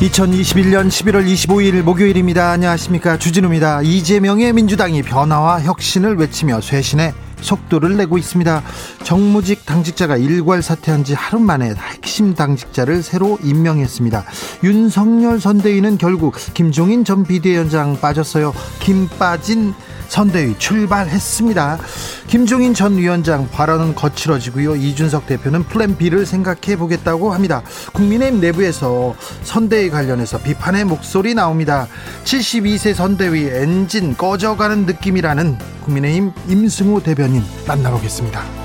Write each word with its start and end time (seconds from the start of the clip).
2021년 0.00 0.88
11월 0.88 1.24
25일 1.24 1.82
목요일입니다. 1.82 2.50
안녕하십니까. 2.50 3.16
주진우입니다. 3.16 3.82
이재명의 3.82 4.52
민주당이 4.52 5.02
변화와 5.02 5.62
혁신을 5.62 6.16
외치며 6.16 6.60
쇄신의 6.60 7.14
속도를 7.40 7.96
내고 7.96 8.18
있습니다. 8.18 8.62
정무직 9.04 9.64
당직자가 9.64 10.16
일괄 10.16 10.62
사퇴한 10.62 11.04
지 11.04 11.14
하루 11.14 11.38
만에 11.38 11.74
핵심 11.74 12.34
당직자를 12.34 13.02
새로 13.02 13.38
임명했습니다. 13.42 14.24
윤석열 14.64 15.40
선대위는 15.40 15.98
결국 15.98 16.34
김종인 16.54 17.04
전 17.04 17.24
비대위원장 17.24 18.00
빠졌어요. 18.00 18.52
김 18.80 19.08
빠진 19.18 19.74
선대위 20.08 20.56
출발했습니다. 20.58 21.78
김종인 22.26 22.74
전 22.74 22.96
위원장 22.96 23.48
발언은 23.50 23.94
거칠어지고요. 23.94 24.76
이준석 24.76 25.26
대표는 25.26 25.64
플랜 25.64 25.96
B를 25.96 26.26
생각해 26.26 26.76
보겠다고 26.76 27.32
합니다. 27.32 27.62
국민의힘 27.92 28.40
내부에서 28.40 29.14
선대위 29.42 29.90
관련해서 29.90 30.38
비판의 30.38 30.84
목소리 30.84 31.34
나옵니다. 31.34 31.86
72세 32.24 32.94
선대위 32.94 33.48
엔진 33.48 34.16
꺼져가는 34.16 34.86
느낌이라는 34.86 35.58
국민의힘 35.84 36.32
임승호 36.48 37.02
대변인 37.02 37.42
만나보겠습니다. 37.66 38.64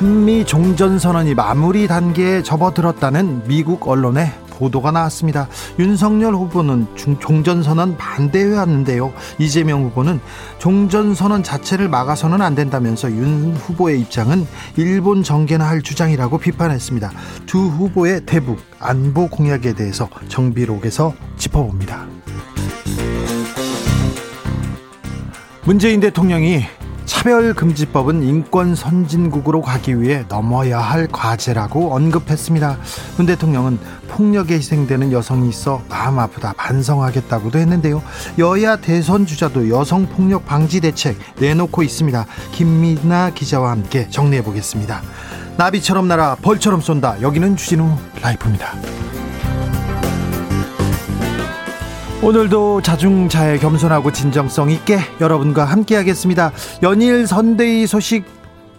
한미 0.00 0.46
종전선언이 0.46 1.34
마무리 1.34 1.86
단계에 1.86 2.42
접어들었다는 2.42 3.42
미국 3.46 3.86
언론의 3.86 4.32
보도가 4.60 4.90
나왔습니다. 4.92 5.48
윤석열 5.78 6.34
후보는 6.34 6.86
종전선언 7.18 7.96
반대해왔는데요. 7.96 9.12
이재명 9.38 9.84
후보는 9.84 10.20
종전선언 10.58 11.42
자체를 11.42 11.88
막아서는 11.88 12.42
안 12.42 12.54
된다면서 12.54 13.10
윤 13.10 13.56
후보의 13.56 14.00
입장은 14.02 14.46
일본 14.76 15.22
정계나 15.22 15.66
할 15.66 15.80
주장이라고 15.80 16.38
비판했습니다. 16.38 17.10
두 17.46 17.58
후보의 17.58 18.26
대북 18.26 18.60
안보 18.78 19.28
공약에 19.28 19.72
대해서 19.72 20.08
정비록에서 20.28 21.14
짚어봅니다. 21.36 22.06
문재인 25.64 26.00
대통령이 26.00 26.64
차별금지법은 27.10 28.22
인권 28.22 28.76
선진국으로 28.76 29.62
가기 29.62 30.00
위해 30.00 30.24
넘어야 30.28 30.78
할 30.78 31.08
과제라고 31.08 31.92
언급했습니다. 31.92 32.78
문 33.16 33.26
대통령은 33.26 33.80
폭력에 34.08 34.54
희생되는 34.54 35.10
여성이 35.10 35.48
있어 35.48 35.82
마음 35.88 36.20
아프다 36.20 36.54
반성하겠다고도 36.56 37.58
했는데요. 37.58 38.00
여야 38.38 38.76
대선 38.76 39.26
주자도 39.26 39.68
여성 39.70 40.06
폭력 40.06 40.46
방지 40.46 40.80
대책 40.80 41.18
내놓고 41.40 41.82
있습니다. 41.82 42.26
김민아 42.52 43.30
기자와 43.34 43.72
함께 43.72 44.08
정리해 44.08 44.42
보겠습니다. 44.44 45.02
나비처럼 45.56 46.06
날아 46.06 46.36
벌처럼 46.40 46.80
쏜다. 46.80 47.20
여기는 47.22 47.56
주진우 47.56 47.90
라이프입니다. 48.22 49.09
오늘도 52.22 52.82
자중자애 52.82 53.58
겸손하고 53.58 54.12
진정성 54.12 54.70
있게 54.70 54.98
여러분과 55.22 55.64
함께하겠습니다. 55.64 56.52
연일 56.82 57.26
선대위 57.26 57.86
소식 57.86 58.24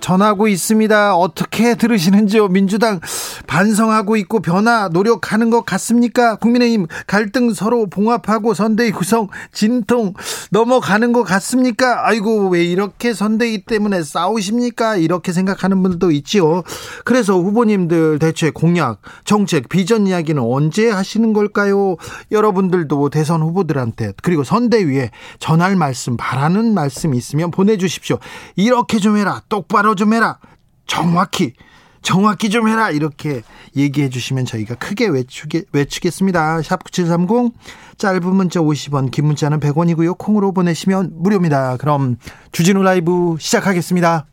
전하고 0.01 0.47
있습니다. 0.47 1.15
어떻게 1.15 1.75
들으시는지요? 1.75 2.49
민주당 2.49 2.99
반성하고 3.47 4.17
있고 4.17 4.39
변화 4.41 4.89
노력하는 4.89 5.49
것 5.49 5.65
같습니까? 5.65 6.35
국민의힘 6.35 6.87
갈등 7.07 7.53
서로 7.53 7.87
봉합하고 7.87 8.53
선대위 8.53 8.91
구성 8.91 9.29
진통 9.53 10.13
넘어가는 10.49 11.13
것 11.13 11.23
같습니까? 11.23 12.07
아이고 12.07 12.49
왜 12.49 12.63
이렇게 12.63 13.13
선대위 13.13 13.65
때문에 13.65 14.03
싸우십니까? 14.03 14.97
이렇게 14.97 15.31
생각하는 15.31 15.81
분들도 15.81 16.11
있지요. 16.11 16.63
그래서 17.05 17.39
후보님들 17.39 18.19
대체 18.19 18.49
공약, 18.49 19.01
정책, 19.23 19.69
비전 19.69 20.07
이야기는 20.07 20.41
언제 20.41 20.89
하시는 20.89 21.31
걸까요? 21.33 21.95
여러분들도 22.31 23.09
대선 23.09 23.41
후보들한테 23.41 24.13
그리고 24.21 24.43
선대위에 24.43 25.11
전할 25.39 25.75
말씀, 25.75 26.17
바라는 26.17 26.73
말씀 26.73 27.13
있으면 27.13 27.51
보내주십시오. 27.51 28.17
이렇게 28.55 28.99
좀 28.99 29.17
해라. 29.17 29.41
똑바로 29.49 29.90
바로 29.91 29.95
좀 29.95 30.13
해라. 30.13 30.39
정확히 30.87 31.53
정확히 32.01 32.49
좀 32.49 32.67
해라 32.67 32.89
이렇게 32.89 33.41
얘기해 33.75 34.09
주시면 34.09 34.45
저희가 34.45 34.75
크게 34.75 35.07
외치게, 35.07 35.65
외치겠습니다. 35.71 36.61
샵 36.63 36.83
9730 36.83 37.53
짧은 37.97 38.23
문자 38.35 38.59
50원 38.59 39.11
긴 39.11 39.25
문자는 39.27 39.59
100원이고요. 39.59 40.17
콩으로 40.17 40.53
보내시면 40.53 41.11
무료입니다. 41.15 41.77
그럼 41.77 42.17
주진우 42.51 42.81
라이브 42.81 43.35
시작하겠습니다. 43.39 44.25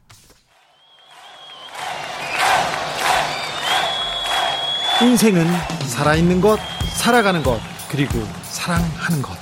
인생은 5.02 5.46
살아있는 5.86 6.40
것, 6.40 6.58
살아가는 6.94 7.42
것, 7.42 7.60
그리고 7.90 8.20
사랑하는 8.42 9.22
것. 9.22 9.36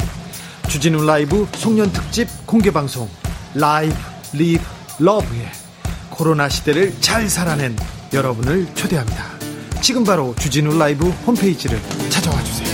주진우 0.69 1.05
라이브 1.07 1.47
송년 1.55 1.93
특집 1.93 2.29
공개 2.47 2.71
방송 2.71 3.09
Live 3.55 3.95
Live 4.33 4.63
Love에 4.99 5.66
코로나 6.17 6.49
시대를 6.49 6.95
잘 7.01 7.29
살아낸 7.29 7.77
여러분을 8.13 8.67
초대합니다. 8.75 9.25
지금 9.83 10.03
바로 10.03 10.35
주진우 10.39 10.79
라이브 10.79 11.09
홈페이지를 11.09 11.79
찾아와 12.09 12.43
주세요. 12.43 12.67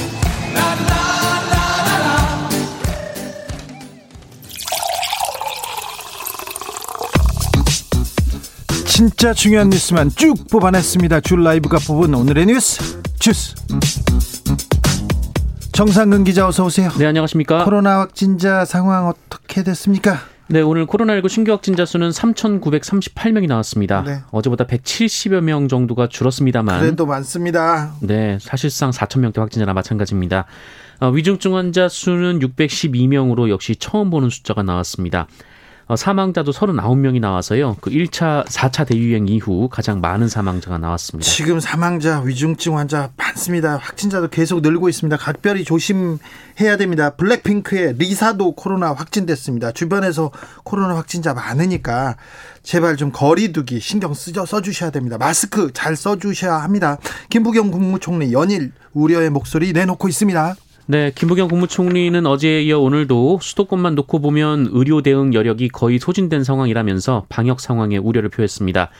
진짜 8.87 9.35
중요한 9.35 9.71
뉴스만 9.71 10.11
쭉 10.15 10.37
뽑아냈습니다. 10.49 11.21
주 11.23 11.43
라이브가 11.43 11.79
뽑은 11.81 12.15
오늘의 12.15 12.47
뉴스 12.47 13.01
주스. 13.19 13.57
정상근 15.73 16.23
기자 16.23 16.47
어서 16.47 16.65
오세요. 16.65 16.93
네 16.97 17.07
안녕하십니까. 17.07 17.65
코로나 17.65 17.99
확진자 18.01 18.65
상황 18.65 19.09
어떻게 19.09 19.65
됐습니까? 19.65 20.31
네, 20.53 20.61
오늘 20.61 20.85
코로나19 20.85 21.31
신규 21.31 21.51
확진자 21.51 21.87
수는 21.87 22.11
3,938명이 22.11 23.49
나왔습니다. 23.49 24.03
네. 24.03 24.19
어제보다 24.33 24.67
170여 24.67 25.41
명 25.41 25.67
정도가 25.67 26.09
줄었습니다만. 26.09 26.79
그래도 26.79 27.07
많습니다. 27.07 27.95
네, 28.03 28.37
사실상 28.39 28.91
4,000명대 28.91 29.39
확진자나 29.39 29.73
마찬가지입니다. 29.73 30.45
어, 31.01 31.09
위중증 31.09 31.57
환자 31.57 31.89
수는 31.89 32.41
612명으로 32.41 33.49
역시 33.49 33.77
처음 33.77 34.11
보는 34.11 34.29
숫자가 34.29 34.62
나왔습니다. 34.62 35.27
어, 35.87 35.97
사망자도 35.97 36.53
39명이 36.53 37.20
나와서요. 37.20 37.76
그 37.81 37.91
1차, 37.91 38.47
4차 38.47 38.87
대유행 38.87 39.28
이후 39.28 39.69
가장 39.70 40.00
많은 40.00 40.28
사망자가 40.28 40.78
나왔습니다. 40.78 41.28
지금 41.28 41.60
사망자, 41.60 42.20
위중증 42.20 42.78
환자 42.78 43.10
많습니다. 43.16 43.76
확진자도 43.76 44.28
계속 44.28 44.60
늘고 44.60 44.88
있습니다. 44.88 45.16
각별히 45.16 45.65
조심해야 45.65 46.76
됩니다. 46.79 47.11
블랙핑크의 47.11 47.94
리사도 47.99 48.52
코로나 48.52 48.93
확진됐습니다. 48.93 49.73
주변에서 49.73 50.31
코로나 50.64 50.96
확진자 50.96 51.34
많으니까 51.34 52.17
제발 52.62 52.96
좀 52.96 53.11
거리두기 53.12 53.81
신경 53.81 54.14
쓰죠 54.14 54.46
써주셔야 54.46 54.90
됩니다. 54.90 55.19
마스크 55.19 55.73
잘 55.73 55.96
써주셔야 55.96 56.55
합니다. 56.55 56.99
김부경 57.28 57.70
국무총리 57.70 58.32
연일 58.32 58.73
우려의 58.93 59.31
목소리 59.31 59.73
내놓고 59.73 60.08
있습니다. 60.08 60.55
네, 60.87 61.12
김부겸 61.14 61.49
국무총리는 61.49 62.26
어제에 62.26 62.62
이어 62.62 62.81
오늘도 62.81 63.38
수도권만 63.40 63.94
놓고 63.94 64.19
보면 64.19 64.69
의료 64.73 65.00
대응 65.00 65.32
여력이 65.32 65.69
거의 65.69 66.00
소진된 66.00 66.43
상황이라면서 66.43 67.26
방역 67.29 67.61
상황에 67.61 67.99
우려를 67.99 68.29
표했습니다. 68.31 68.90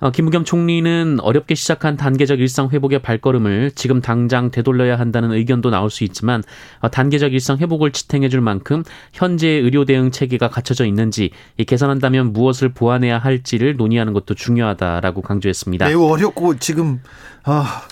어, 0.00 0.10
김부겸 0.10 0.44
총리는 0.44 1.18
어렵게 1.20 1.54
시작한 1.54 1.98
단계적 1.98 2.40
일상 2.40 2.70
회복의 2.70 3.00
발걸음을 3.00 3.72
지금 3.74 4.00
당장 4.00 4.50
되돌려야 4.50 4.98
한다는 4.98 5.30
의견도 5.32 5.68
나올 5.68 5.90
수 5.90 6.04
있지만 6.04 6.42
어, 6.80 6.88
단계적 6.88 7.34
일상 7.34 7.58
회복을 7.58 7.92
지탱해 7.92 8.30
줄 8.30 8.40
만큼 8.40 8.82
현재의 9.12 9.60
의료 9.60 9.84
대응 9.84 10.10
체계가 10.10 10.48
갖춰져 10.48 10.86
있는지 10.86 11.32
개선한다면 11.66 12.32
무엇을 12.32 12.70
보완해야 12.70 13.18
할지를 13.18 13.76
논의하는 13.76 14.14
것도 14.14 14.32
중요하다라고 14.32 15.20
강조했습니다. 15.20 15.86
매우 15.86 16.06
어렵고 16.06 16.58
지금 16.58 17.02
아 17.44 17.82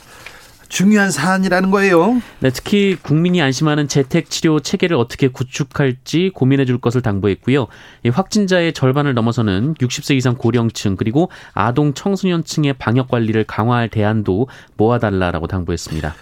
중요한 0.68 1.10
사안이라는 1.10 1.70
거예요. 1.70 2.20
네, 2.40 2.50
특히 2.50 2.96
국민이 3.00 3.40
안심하는 3.40 3.88
재택 3.88 4.30
치료 4.30 4.60
체계를 4.60 4.96
어떻게 4.96 5.28
구축할지 5.28 6.30
고민해 6.34 6.64
줄 6.66 6.78
것을 6.78 7.00
당부했고요. 7.00 7.66
확진자의 8.12 8.72
절반을 8.72 9.14
넘어서는 9.14 9.74
60세 9.74 10.16
이상 10.16 10.36
고령층 10.36 10.96
그리고 10.96 11.30
아동 11.54 11.94
청소년층의 11.94 12.74
방역 12.74 13.08
관리를 13.08 13.44
강화할 13.44 13.88
대안도 13.88 14.48
모아달라라고 14.76 15.46
당부했습니다. 15.46 16.14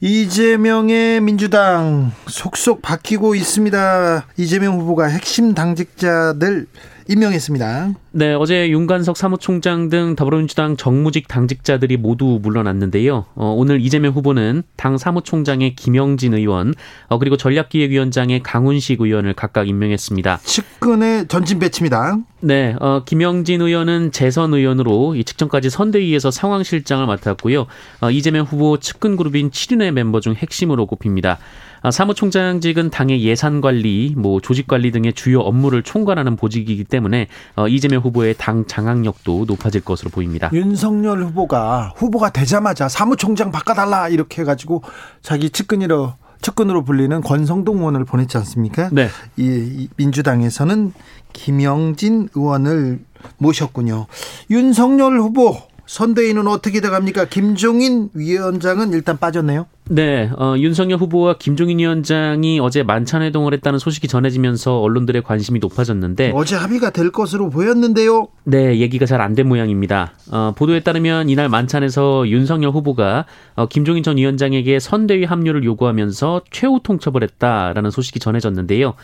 이재명의 0.00 1.22
민주당 1.22 2.12
속속 2.26 2.82
바뀌고 2.82 3.34
있습니다. 3.34 4.26
이재명 4.36 4.78
후보가 4.78 5.06
핵심 5.06 5.54
당직자들 5.54 6.66
임명했습니다. 7.08 7.94
네, 8.12 8.34
어제 8.34 8.68
윤관석 8.70 9.16
사무총장 9.16 9.88
등 9.88 10.16
더불어민주당 10.16 10.76
정무직 10.76 11.28
당직자들이 11.28 11.96
모두 11.96 12.38
물러났는데요. 12.42 13.26
어, 13.34 13.54
오늘 13.56 13.80
이재명 13.80 14.12
후보는 14.12 14.62
당 14.76 14.98
사무총장의 14.98 15.76
김영진 15.76 16.34
의원, 16.34 16.74
어, 17.08 17.18
그리고 17.18 17.36
전략기획위원장의 17.36 18.42
강훈식 18.42 19.00
의원을 19.00 19.34
각각 19.34 19.68
임명했습니다. 19.68 20.40
측근의 20.42 21.28
전진 21.28 21.58
배치입니다. 21.58 22.18
네, 22.40 22.76
어, 22.80 23.02
김영진 23.04 23.60
의원은 23.60 24.12
재선 24.12 24.54
의원으로 24.54 25.14
이 25.14 25.24
직전까지 25.24 25.70
선대위에서 25.70 26.30
상황실장을 26.30 27.06
맡았고요. 27.06 27.66
어, 28.00 28.10
이재명 28.10 28.44
후보 28.44 28.78
측근 28.78 29.16
그룹인 29.16 29.50
7인의 29.50 29.92
멤버 29.92 30.20
중 30.20 30.34
핵심으로 30.34 30.86
꼽힙니다. 30.86 31.38
아, 31.86 31.92
사무총장직은 31.92 32.90
당의 32.90 33.22
예산 33.22 33.60
관리, 33.60 34.12
뭐 34.16 34.40
조직 34.40 34.66
관리 34.66 34.90
등의 34.90 35.12
주요 35.12 35.38
업무를 35.38 35.84
총괄하는 35.84 36.34
보직이기 36.34 36.82
때문에 36.82 37.28
어, 37.54 37.68
이재명 37.68 38.00
후보의 38.00 38.34
당 38.36 38.66
장악력도 38.66 39.44
높아질 39.46 39.82
것으로 39.82 40.10
보입니다. 40.10 40.50
윤석열 40.52 41.22
후보가 41.22 41.92
후보가 41.94 42.30
되자마자 42.30 42.88
사무총장 42.88 43.52
바꿔달라 43.52 44.08
이렇게 44.08 44.42
해가지고 44.42 44.82
자기 45.22 45.48
측근으로 45.48 46.14
측근으로 46.42 46.82
불리는 46.82 47.20
권성동 47.20 47.78
의원을 47.78 48.04
보냈지 48.04 48.36
않습니까? 48.38 48.88
네. 48.90 49.06
이, 49.36 49.44
이 49.44 49.88
민주당에서는 49.96 50.92
김영진 51.32 52.30
의원을 52.34 52.98
모셨군요. 53.38 54.06
윤석열 54.50 55.20
후보 55.20 55.56
선대위는 55.86 56.46
어떻게 56.48 56.80
돼갑니까? 56.80 57.26
김종인 57.26 58.10
위원장은 58.14 58.92
일단 58.92 59.18
빠졌네요. 59.18 59.66
네, 59.88 60.28
어, 60.36 60.56
윤석열 60.58 60.98
후보와 60.98 61.36
김종인 61.38 61.78
위원장이 61.78 62.58
어제 62.58 62.82
만찬 62.82 63.22
회동을 63.22 63.52
했다는 63.54 63.78
소식이 63.78 64.08
전해지면서 64.08 64.80
언론들의 64.80 65.22
관심이 65.22 65.60
높아졌는데 65.60 66.32
어제 66.34 66.56
합의가 66.56 66.90
될 66.90 67.12
것으로 67.12 67.50
보였는데요. 67.50 68.26
네, 68.44 68.78
얘기가 68.80 69.06
잘 69.06 69.20
안 69.20 69.34
된 69.36 69.46
모양입니다. 69.48 70.12
어, 70.32 70.52
보도에 70.56 70.80
따르면 70.80 71.28
이날 71.28 71.48
만찬에서 71.48 72.28
윤석열 72.28 72.72
후보가 72.72 73.26
어, 73.54 73.66
김종인 73.68 74.02
전 74.02 74.16
위원장에게 74.16 74.80
선대위 74.80 75.24
합류를 75.24 75.62
요구하면서 75.62 76.42
최후 76.50 76.80
통첩을 76.82 77.22
했다라는 77.22 77.90
소식이 77.92 78.18
전해졌는데요. 78.18 78.94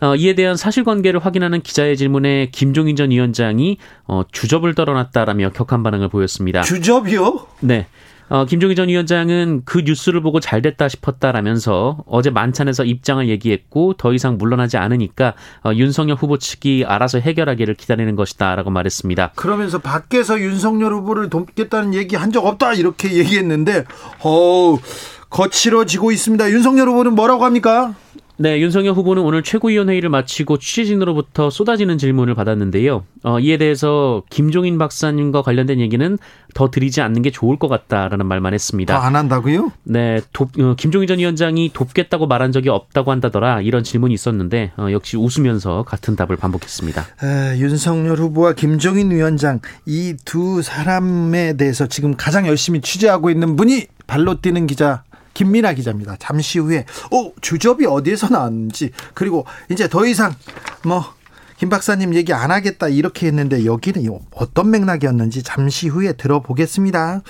어, 0.00 0.14
이에 0.16 0.34
대한 0.34 0.56
사실관계를 0.56 1.24
확인하는 1.24 1.60
기자의 1.62 1.96
질문에 1.96 2.50
김종인 2.52 2.96
전 2.96 3.10
위원장이 3.10 3.78
어, 4.06 4.22
주접을 4.30 4.74
떨어놨다라며 4.74 5.50
격한 5.50 5.82
반응을 5.82 6.08
보였습니다. 6.08 6.62
주접이요? 6.62 7.46
네. 7.60 7.86
어, 8.30 8.46
김종인 8.46 8.74
전 8.74 8.88
위원장은 8.88 9.62
그 9.66 9.82
뉴스를 9.84 10.22
보고 10.22 10.40
잘 10.40 10.62
됐다 10.62 10.88
싶었다라면서 10.88 12.04
어제 12.06 12.30
만찬에서 12.30 12.84
입장을 12.84 13.28
얘기했고 13.28 13.94
더 13.98 14.14
이상 14.14 14.38
물러나지 14.38 14.78
않으니까 14.78 15.34
어, 15.62 15.72
윤석열 15.74 16.16
후보 16.16 16.38
측이 16.38 16.84
알아서 16.86 17.18
해결하기를 17.18 17.74
기다리는 17.74 18.16
것이다라고 18.16 18.70
말했습니다. 18.70 19.32
그러면서 19.36 19.78
밖에서 19.78 20.40
윤석열 20.40 20.94
후보를 20.94 21.28
돕겠다는 21.28 21.92
얘기 21.94 22.16
한 22.16 22.32
적 22.32 22.46
없다 22.46 22.72
이렇게 22.72 23.12
얘기했는데 23.12 23.84
어 24.24 24.76
거칠어지고 25.30 26.10
있습니다. 26.10 26.50
윤석열 26.50 26.88
후보는 26.88 27.14
뭐라고 27.14 27.44
합니까? 27.44 27.94
네, 28.36 28.58
윤석열 28.60 28.94
후보는 28.94 29.22
오늘 29.22 29.44
최고위원회의를 29.44 30.08
마치고 30.10 30.58
취재진으로부터 30.58 31.50
쏟아지는 31.50 31.98
질문을 31.98 32.34
받았는데요. 32.34 33.04
어, 33.22 33.38
이에 33.38 33.58
대해서 33.58 34.24
김종인 34.28 34.76
박사님과 34.76 35.42
관련된 35.42 35.78
얘기는 35.78 36.18
더 36.52 36.68
드리지 36.68 37.00
않는 37.00 37.22
게 37.22 37.30
좋을 37.30 37.60
것 37.60 37.68
같다라는 37.68 38.26
말만 38.26 38.52
했습니다. 38.52 38.98
더안 38.98 39.14
한다고요? 39.14 39.70
네, 39.84 40.20
돕, 40.32 40.50
어, 40.58 40.74
김종인 40.76 41.06
전 41.06 41.20
위원장이 41.20 41.70
돕겠다고 41.72 42.26
말한 42.26 42.50
적이 42.50 42.70
없다고 42.70 43.12
한다더라 43.12 43.60
이런 43.60 43.84
질문이 43.84 44.12
있었는데 44.14 44.72
어, 44.78 44.88
역시 44.90 45.16
웃으면서 45.16 45.84
같은 45.84 46.16
답을 46.16 46.36
반복했습니다. 46.36 47.06
에, 47.22 47.58
윤석열 47.60 48.18
후보와 48.18 48.54
김종인 48.54 49.12
위원장 49.12 49.60
이 49.86 50.16
두 50.24 50.60
사람에 50.62 51.56
대해서 51.56 51.86
지금 51.86 52.16
가장 52.16 52.46
열심히 52.48 52.80
취재하고 52.80 53.30
있는 53.30 53.54
분이 53.56 53.86
발로 54.06 54.40
뛰는 54.40 54.66
기자 54.66 55.03
김민아 55.34 55.74
기자입니다. 55.74 56.16
잠시 56.18 56.58
후에 56.58 56.86
어 57.12 57.32
주접이 57.40 57.86
어디에서 57.86 58.28
나왔는지 58.28 58.90
그리고 59.12 59.44
이제 59.68 59.88
더 59.88 60.06
이상 60.06 60.34
뭐 60.84 61.24
김 61.56 61.68
박사님 61.68 62.14
얘기 62.14 62.32
안 62.32 62.50
하겠다 62.50 62.88
이렇게 62.88 63.26
했는데 63.26 63.64
여기는 63.64 64.06
어떤 64.34 64.70
맥락이었는지 64.70 65.42
잠시 65.42 65.88
후에 65.88 66.12
들어보겠습니다. 66.14 67.22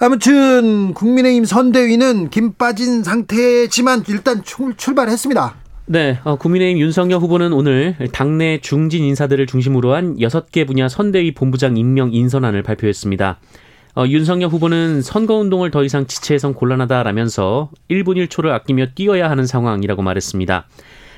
아무튼 0.00 0.94
국민의힘 0.94 1.44
선대위는 1.44 2.30
김 2.30 2.52
빠진 2.52 3.02
상태지만 3.02 4.04
일단 4.08 4.42
출발했습니다. 4.76 5.56
네, 5.86 6.20
어, 6.22 6.36
국민의힘 6.36 6.80
윤석열 6.80 7.18
후보는 7.20 7.52
오늘 7.52 7.96
당내 8.12 8.60
중진 8.60 9.02
인사들을 9.02 9.46
중심으로 9.46 9.94
한 9.94 10.16
6개 10.18 10.66
분야 10.66 10.88
선대위 10.88 11.34
본부장 11.34 11.76
임명 11.76 12.12
인선안을 12.12 12.62
발표했습니다. 12.62 13.40
어, 13.98 14.06
윤석열 14.06 14.48
후보는 14.50 15.02
선거운동을 15.02 15.72
더 15.72 15.82
이상 15.82 16.06
지체해선 16.06 16.54
곤란하다라면서 16.54 17.70
1분 17.90 18.28
1초를 18.28 18.50
아끼며 18.50 18.86
뛰어야 18.94 19.28
하는 19.28 19.44
상황이라고 19.44 20.02
말했습니다. 20.02 20.68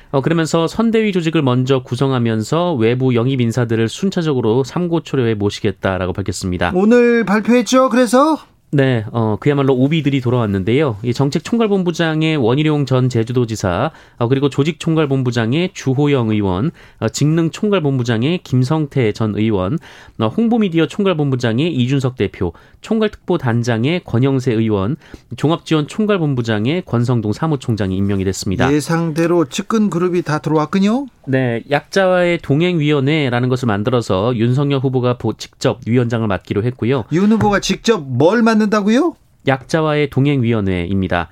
어, 0.09 0.21
그러면서 0.21 0.67
선대위 0.67 1.11
조직을 1.11 1.43
먼저 1.43 1.83
구성하면서 1.83 2.73
외부 2.73 3.13
영입 3.13 3.39
인사들을 3.39 3.87
순차적으로 3.87 4.63
삼고초려에 4.63 5.35
모시겠다라고 5.35 6.13
밝혔습니다. 6.13 6.71
오늘 6.73 7.23
발표했죠. 7.23 7.89
그래서 7.89 8.39
네, 8.73 9.03
어, 9.11 9.35
그야말로 9.37 9.75
오비들이 9.75 10.21
돌아왔는데요. 10.21 10.95
이 11.03 11.13
정책 11.13 11.43
총괄본부장의 11.43 12.37
원희룡 12.37 12.85
전 12.85 13.09
제주도지사, 13.09 13.91
어, 14.17 14.27
그리고 14.29 14.47
조직 14.47 14.79
총괄본부장의 14.79 15.71
주호영 15.73 16.29
의원, 16.29 16.71
어, 16.99 17.09
직능 17.09 17.51
총괄본부장의 17.51 18.39
김성태 18.43 19.11
전 19.11 19.35
의원, 19.35 19.77
어, 20.19 20.27
홍보미디어 20.27 20.87
총괄본부장의 20.87 21.73
이준석 21.73 22.15
대표, 22.15 22.53
총괄특보단장의 22.79 24.03
권영세 24.05 24.53
의원, 24.53 24.95
종합지원 25.35 25.87
총괄본부장의 25.87 26.83
권성동 26.85 27.33
사무총장이 27.33 27.97
임명이 27.97 28.23
됐습니다. 28.23 28.71
예상대로 28.71 29.45
측근 29.49 29.89
그룹이 29.89 30.21
다 30.21 30.39
들어왔군요. 30.39 31.07
네, 31.27 31.61
약자와의 31.69 32.39
동행위원회라는 32.39 33.49
것을 33.49 33.67
만들어서 33.67 34.35
윤석열 34.35 34.79
후보가 34.79 35.17
직접 35.37 35.79
위원장을 35.85 36.25
맡기로 36.27 36.63
했고요. 36.63 37.03
윤 37.11 37.31
후보가 37.31 37.59
직접 37.59 38.01
뭘 38.01 38.41
맡는다고요? 38.61 39.15
약자와의 39.47 40.09
동행위원회입니다. 40.09 41.29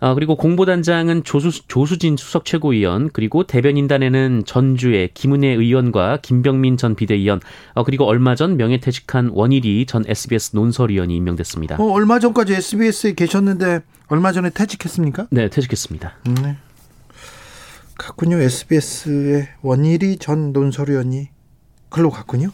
어, 0.00 0.14
그리고 0.14 0.36
공보단장은 0.36 1.24
조수, 1.24 1.66
조수진 1.66 2.16
수석 2.16 2.44
최고위원, 2.44 3.10
그리고 3.12 3.44
대변인단에는 3.44 4.44
전주의 4.46 5.10
김은혜 5.12 5.48
의원과 5.48 6.18
김병민 6.22 6.76
전 6.76 6.94
비대위원, 6.94 7.40
어, 7.74 7.82
그리고 7.82 8.04
얼마 8.04 8.36
전 8.36 8.56
명예퇴직한 8.56 9.30
원일이 9.32 9.86
전 9.86 10.04
SBS 10.06 10.54
논설위원이 10.54 11.16
임명됐습니다. 11.16 11.76
어, 11.80 11.92
얼마 11.92 12.20
전까지 12.20 12.54
SBS에 12.54 13.14
계셨는데 13.14 13.80
얼마 14.06 14.30
전에 14.30 14.50
퇴직했습니까? 14.50 15.26
네, 15.30 15.50
퇴직했습니다. 15.50 16.12
네. 16.42 16.56
갔군요. 17.96 18.38
SBS의 18.38 19.48
원일이 19.62 20.18
전 20.18 20.52
논설위원이 20.52 21.30
글로 21.88 22.10
갔군요. 22.10 22.52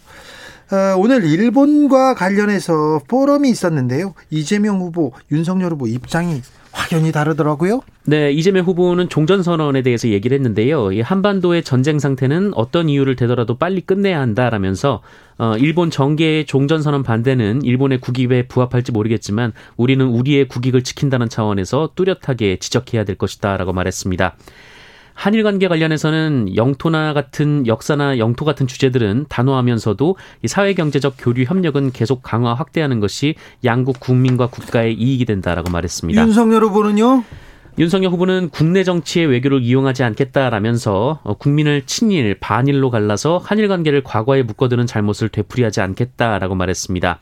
어, 0.73 0.97
오늘 0.99 1.25
일본과 1.25 2.15
관련해서 2.15 3.01
포럼이 3.09 3.51
있었는데요. 3.51 4.15
이재명 4.31 4.81
후보, 4.81 5.13
윤석열 5.31 5.73
후보 5.73 5.87
입장이 5.87 6.41
확연히 6.73 7.13
다르더라고요. 7.13 7.83
네, 8.05 8.33
이재명 8.33 8.65
후보는 8.65 9.09
종전선언에 9.09 9.83
대해서 9.83 10.09
얘기를 10.09 10.35
했는데요. 10.35 10.93
이 10.93 11.01
한반도의 11.01 11.63
전쟁 11.63 11.99
상태는 11.99 12.53
어떤 12.55 12.89
이유를 12.89 13.15
대더라도 13.17 13.57
빨리 13.57 13.81
끝내야 13.81 14.21
한다라면서 14.21 15.01
어, 15.39 15.55
일본 15.57 15.91
정계의 15.91 16.47
종전선언 16.47 17.03
반대는 17.05 17.63
일본의 17.63 18.01
국익에 18.01 18.49
부합할지 18.49 18.93
모르겠지만 18.93 19.53
우리는 19.77 20.05
우리의 20.05 20.49
국익을 20.49 20.83
지킨다는 20.83 21.29
차원에서 21.29 21.91
뚜렷하게 21.95 22.59
지적해야 22.59 23.05
될 23.05 23.17
것이다라고 23.17 23.73
말했습니다. 23.73 24.37
한일 25.15 25.43
관계 25.43 25.69
관련해서는 25.69 26.57
영토나 26.57 27.15
같은 27.15 27.67
역사나 27.67 28.19
영토 28.19 28.45
같은 28.45 28.67
주제들은 28.67 29.27
단호하면서도 29.29 30.17
이 30.43 30.49
사회 30.49 30.75
경제적 30.75 31.15
교류 31.19 31.45
협력은 31.45 31.93
계속 31.93 32.23
강화 32.23 32.53
확대하는 32.53 33.01
것이 33.01 33.35
양국 33.65 34.01
국민과 34.01 34.49
국가의 34.49 34.95
이익이 34.95 35.25
된다라고 35.25 35.71
말했습니다. 35.71 36.21
윤석열 36.21 36.65
후보는요? 36.65 37.25
윤석열 37.79 38.13
후보는 38.13 38.51
국내 38.51 38.85
정치의 38.85 39.27
외교를 39.27 39.63
이용하지 39.63 40.05
않겠다라면서 40.05 41.21
어, 41.25 41.35
국민을 41.35 41.83
친일, 41.87 42.37
반일로 42.39 42.91
갈라서 42.91 43.41
한일 43.43 43.69
관계를 43.69 44.05
과거에 44.05 44.43
묶어두는 44.43 44.87
잘못을 44.87 45.29
되풀이하지 45.29 45.81
않겠다라고 45.81 46.55
말했습니다. 46.55 47.19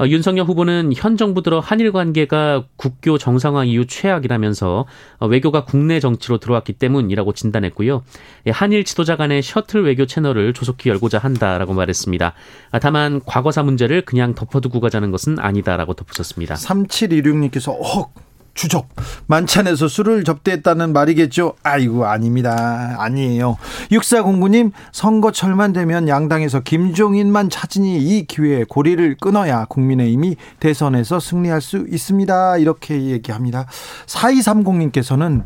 어, 0.00 0.06
윤석열 0.06 0.46
후보는 0.46 0.94
현 0.96 1.18
정부 1.18 1.42
들어 1.42 1.60
한일 1.60 1.92
관계가 1.92 2.64
국교 2.76 3.18
정상화 3.18 3.64
이후 3.64 3.84
최악이라면서 3.86 4.86
어, 5.18 5.26
외교가 5.26 5.66
국내 5.66 6.00
정치로 6.00 6.38
들어왔기 6.38 6.72
때문이라고 6.72 7.34
진단했고요. 7.34 8.02
예, 8.46 8.50
한일 8.50 8.84
지도자 8.84 9.16
간의 9.16 9.42
셔틀 9.42 9.84
외교 9.84 10.06
채널을 10.06 10.54
조속히 10.54 10.88
열고자 10.88 11.18
한다라고 11.18 11.74
말했습니다. 11.74 12.32
아, 12.70 12.78
다만 12.78 13.20
과거사 13.26 13.62
문제를 13.62 14.06
그냥 14.06 14.34
덮어두고 14.34 14.80
가자는 14.80 15.10
것은 15.10 15.38
아니다라고 15.38 15.92
덧붙였습니다. 15.92 16.54
3716님께서 16.54 17.72
어 17.72 18.10
주접 18.54 18.88
만찬에서 19.26 19.88
술을 19.88 20.24
접대했다는 20.24 20.92
말이겠죠. 20.92 21.54
아이고 21.62 22.06
아닙니다. 22.06 22.96
아니에요. 22.98 23.56
6409님 23.90 24.72
선거철만 24.92 25.72
되면 25.72 26.08
양당에서 26.08 26.60
김종인만 26.60 27.50
찾으니 27.50 27.98
이 27.98 28.26
기회에 28.26 28.64
고리를 28.68 29.16
끊어야 29.20 29.64
국민의힘이 29.66 30.36
대선에서 30.58 31.20
승리할 31.20 31.60
수 31.60 31.86
있습니다. 31.88 32.58
이렇게 32.58 33.02
얘기합니다. 33.02 33.66
4230님께서는 34.06 35.44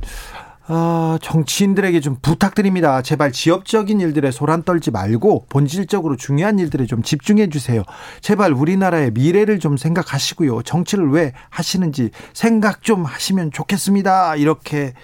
어, 0.67 1.19
정치인들에게 1.21 2.01
좀 2.01 2.17
부탁드립니다. 2.23 3.03
제발 3.03 3.33
지역적인 3.33 4.01
일들에 4.01 4.31
소란 4.31 4.63
떨지 4.63 4.91
말고 4.91 5.47
본질적으로 5.49 6.17
중요한 6.17 6.59
일들에 6.59 6.87
좀 6.87 7.03
집중해 7.03 7.51
주세요. 7.51 7.83
제발 8.23 8.53
우리나라의 8.53 9.11
미래를 9.13 9.59
좀 9.59 9.77
생각하시고요. 9.77 10.63
정치를 10.63 11.11
왜 11.11 11.33
하시는지 11.51 12.11
생각 12.33 12.83
좀 12.83 13.05
하시면 13.05 13.51
좋겠습니다. 13.53 14.37
이렇게 14.37 14.95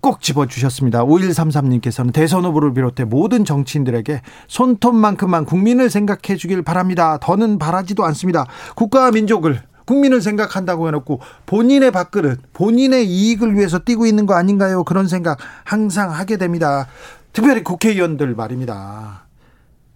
꼭 0.00 0.20
집어주셨습니다. 0.20 1.04
5133님께서는 1.04 2.12
대선 2.12 2.44
후보를 2.44 2.72
비롯해 2.72 3.04
모든 3.04 3.44
정치인들에게 3.44 4.22
손톱만큼만 4.46 5.44
국민을 5.44 5.90
생각해 5.90 6.36
주길 6.36 6.62
바랍니다. 6.62 7.18
더는 7.20 7.58
바라지도 7.58 8.04
않습니다. 8.04 8.46
국가와 8.76 9.10
민족을 9.10 9.60
국민을 9.88 10.20
생각한다고 10.20 10.86
해놓고 10.88 11.20
본인의 11.46 11.92
밥그릇, 11.92 12.52
본인의 12.52 13.06
이익을 13.06 13.56
위해서 13.56 13.78
뛰고 13.78 14.04
있는 14.04 14.26
거 14.26 14.34
아닌가요? 14.34 14.84
그런 14.84 15.08
생각 15.08 15.38
항상 15.64 16.12
하게 16.12 16.36
됩니다. 16.36 16.86
특별히 17.32 17.64
국회의원들 17.64 18.34
말입니다. 18.34 19.24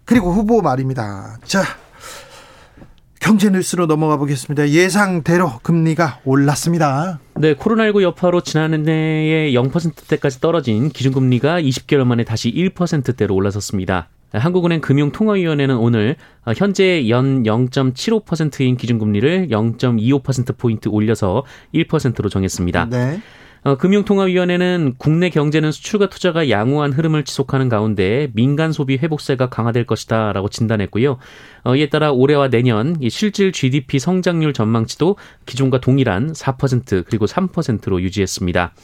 그리고 0.06 0.32
후보 0.32 0.62
말입니다. 0.62 1.36
자, 1.44 1.62
경제 3.20 3.50
뉴스로 3.50 3.84
넘어가 3.86 4.16
보겠습니다. 4.16 4.70
예상대로 4.70 5.58
금리가 5.62 6.20
올랐습니다. 6.24 7.20
네, 7.36 7.54
코로나19 7.54 8.02
여파로 8.02 8.40
지난해에 8.40 9.52
0%대까지 9.52 10.40
떨어진 10.40 10.88
기준금리가 10.88 11.60
20개월 11.60 12.04
만에 12.04 12.24
다시 12.24 12.50
1%대로 12.50 13.34
올라섰습니다. 13.34 14.08
한국은행 14.32 14.80
금융통화위원회는 14.80 15.76
오늘 15.76 16.16
현재 16.56 17.08
연 17.08 17.42
0.75%인 17.42 18.76
기준금리를 18.76 19.48
0.25%포인트 19.48 20.88
올려서 20.88 21.44
1%로 21.74 22.28
정했습니다. 22.28 22.88
네. 22.90 23.20
어, 23.64 23.76
금융통화위원회는 23.76 24.94
국내 24.98 25.30
경제는 25.30 25.70
수출과 25.70 26.08
투자가 26.08 26.50
양호한 26.50 26.92
흐름을 26.92 27.24
지속하는 27.24 27.68
가운데 27.68 28.28
민간 28.34 28.72
소비 28.72 28.96
회복세가 28.96 29.50
강화될 29.50 29.86
것이다라고 29.86 30.48
진단했고요. 30.48 31.18
어, 31.62 31.76
이에 31.76 31.88
따라 31.88 32.10
올해와 32.10 32.48
내년 32.48 32.96
실질 33.08 33.52
GDP 33.52 34.00
성장률 34.00 34.52
전망치도 34.52 35.16
기존과 35.46 35.80
동일한 35.80 36.32
4% 36.32 37.04
그리고 37.06 37.26
3%로 37.26 38.02
유지했습니다. 38.02 38.74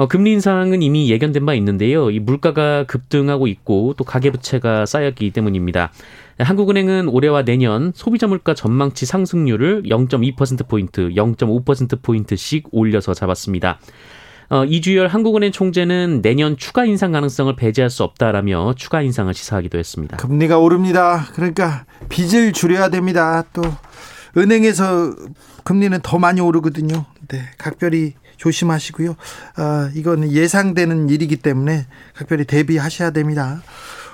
어, 0.00 0.08
금리 0.08 0.32
인상은 0.32 0.80
이미 0.80 1.10
예견된 1.10 1.44
바 1.44 1.52
있는데요. 1.52 2.10
이 2.10 2.20
물가가 2.20 2.84
급등하고 2.84 3.46
있고 3.48 3.92
또 3.98 4.04
가계부채가 4.04 4.86
쌓였기 4.86 5.30
때문입니다. 5.30 5.92
한국은행은 6.38 7.08
올해와 7.08 7.42
내년 7.42 7.92
소비자 7.94 8.26
물가 8.26 8.54
전망치 8.54 9.04
상승률을 9.04 9.82
0.2%포인트, 9.82 11.10
0.5%포인트씩 11.10 12.68
올려서 12.72 13.12
잡았습니다. 13.12 13.78
어, 14.48 14.64
이주열 14.64 15.06
한국은행 15.06 15.52
총재는 15.52 16.22
내년 16.22 16.56
추가 16.56 16.86
인상 16.86 17.12
가능성을 17.12 17.54
배제할 17.56 17.90
수 17.90 18.02
없다라며 18.02 18.72
추가 18.78 19.02
인상을 19.02 19.34
시사하기도 19.34 19.76
했습니다. 19.76 20.16
금리가 20.16 20.58
오릅니다. 20.60 21.26
그러니까 21.34 21.84
빚을 22.08 22.54
줄여야 22.54 22.88
됩니다. 22.88 23.44
또 23.52 23.60
은행에서 24.34 25.14
금리는 25.64 26.00
더 26.02 26.18
많이 26.18 26.40
오르거든요. 26.40 27.04
네, 27.28 27.42
각별히 27.58 28.14
조심하시고요. 28.40 29.16
아, 29.56 29.90
이건 29.94 30.32
예상되는 30.32 31.10
일이기 31.10 31.36
때문에 31.36 31.86
각별히 32.14 32.44
대비하셔야 32.44 33.10
됩니다. 33.10 33.62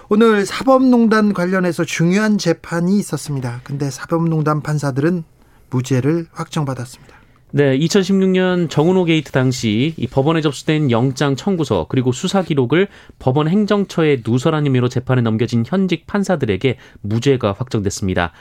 오늘 0.09 0.45
사법농단 0.45 1.33
관련해서 1.33 1.85
중요한 1.85 2.38
재판이 2.38 2.99
있었습니다. 2.99 3.61
근데 3.64 3.90
사법농단 3.90 4.62
판사들은 4.62 5.25
무죄를 5.71 6.26
확정받았습니다. 6.33 7.16
네, 7.52 7.78
2016년 7.78 8.68
정운호 8.68 9.04
게이트 9.04 9.30
당시 9.30 9.95
이 9.97 10.06
법원에 10.09 10.40
접수된 10.40 10.90
영장 10.90 11.37
청구서 11.37 11.87
그리고 11.88 12.12
수사 12.12 12.42
기록을 12.42 12.88
법원 13.18 13.49
행정처에 13.49 14.23
누설한 14.26 14.66
혐의로 14.66 14.88
재판에 14.88 15.23
넘겨진 15.23 15.64
현직 15.66 16.06
판사들에게 16.06 16.76
무죄가 17.00 17.54
확정됐습니다. 17.56 18.33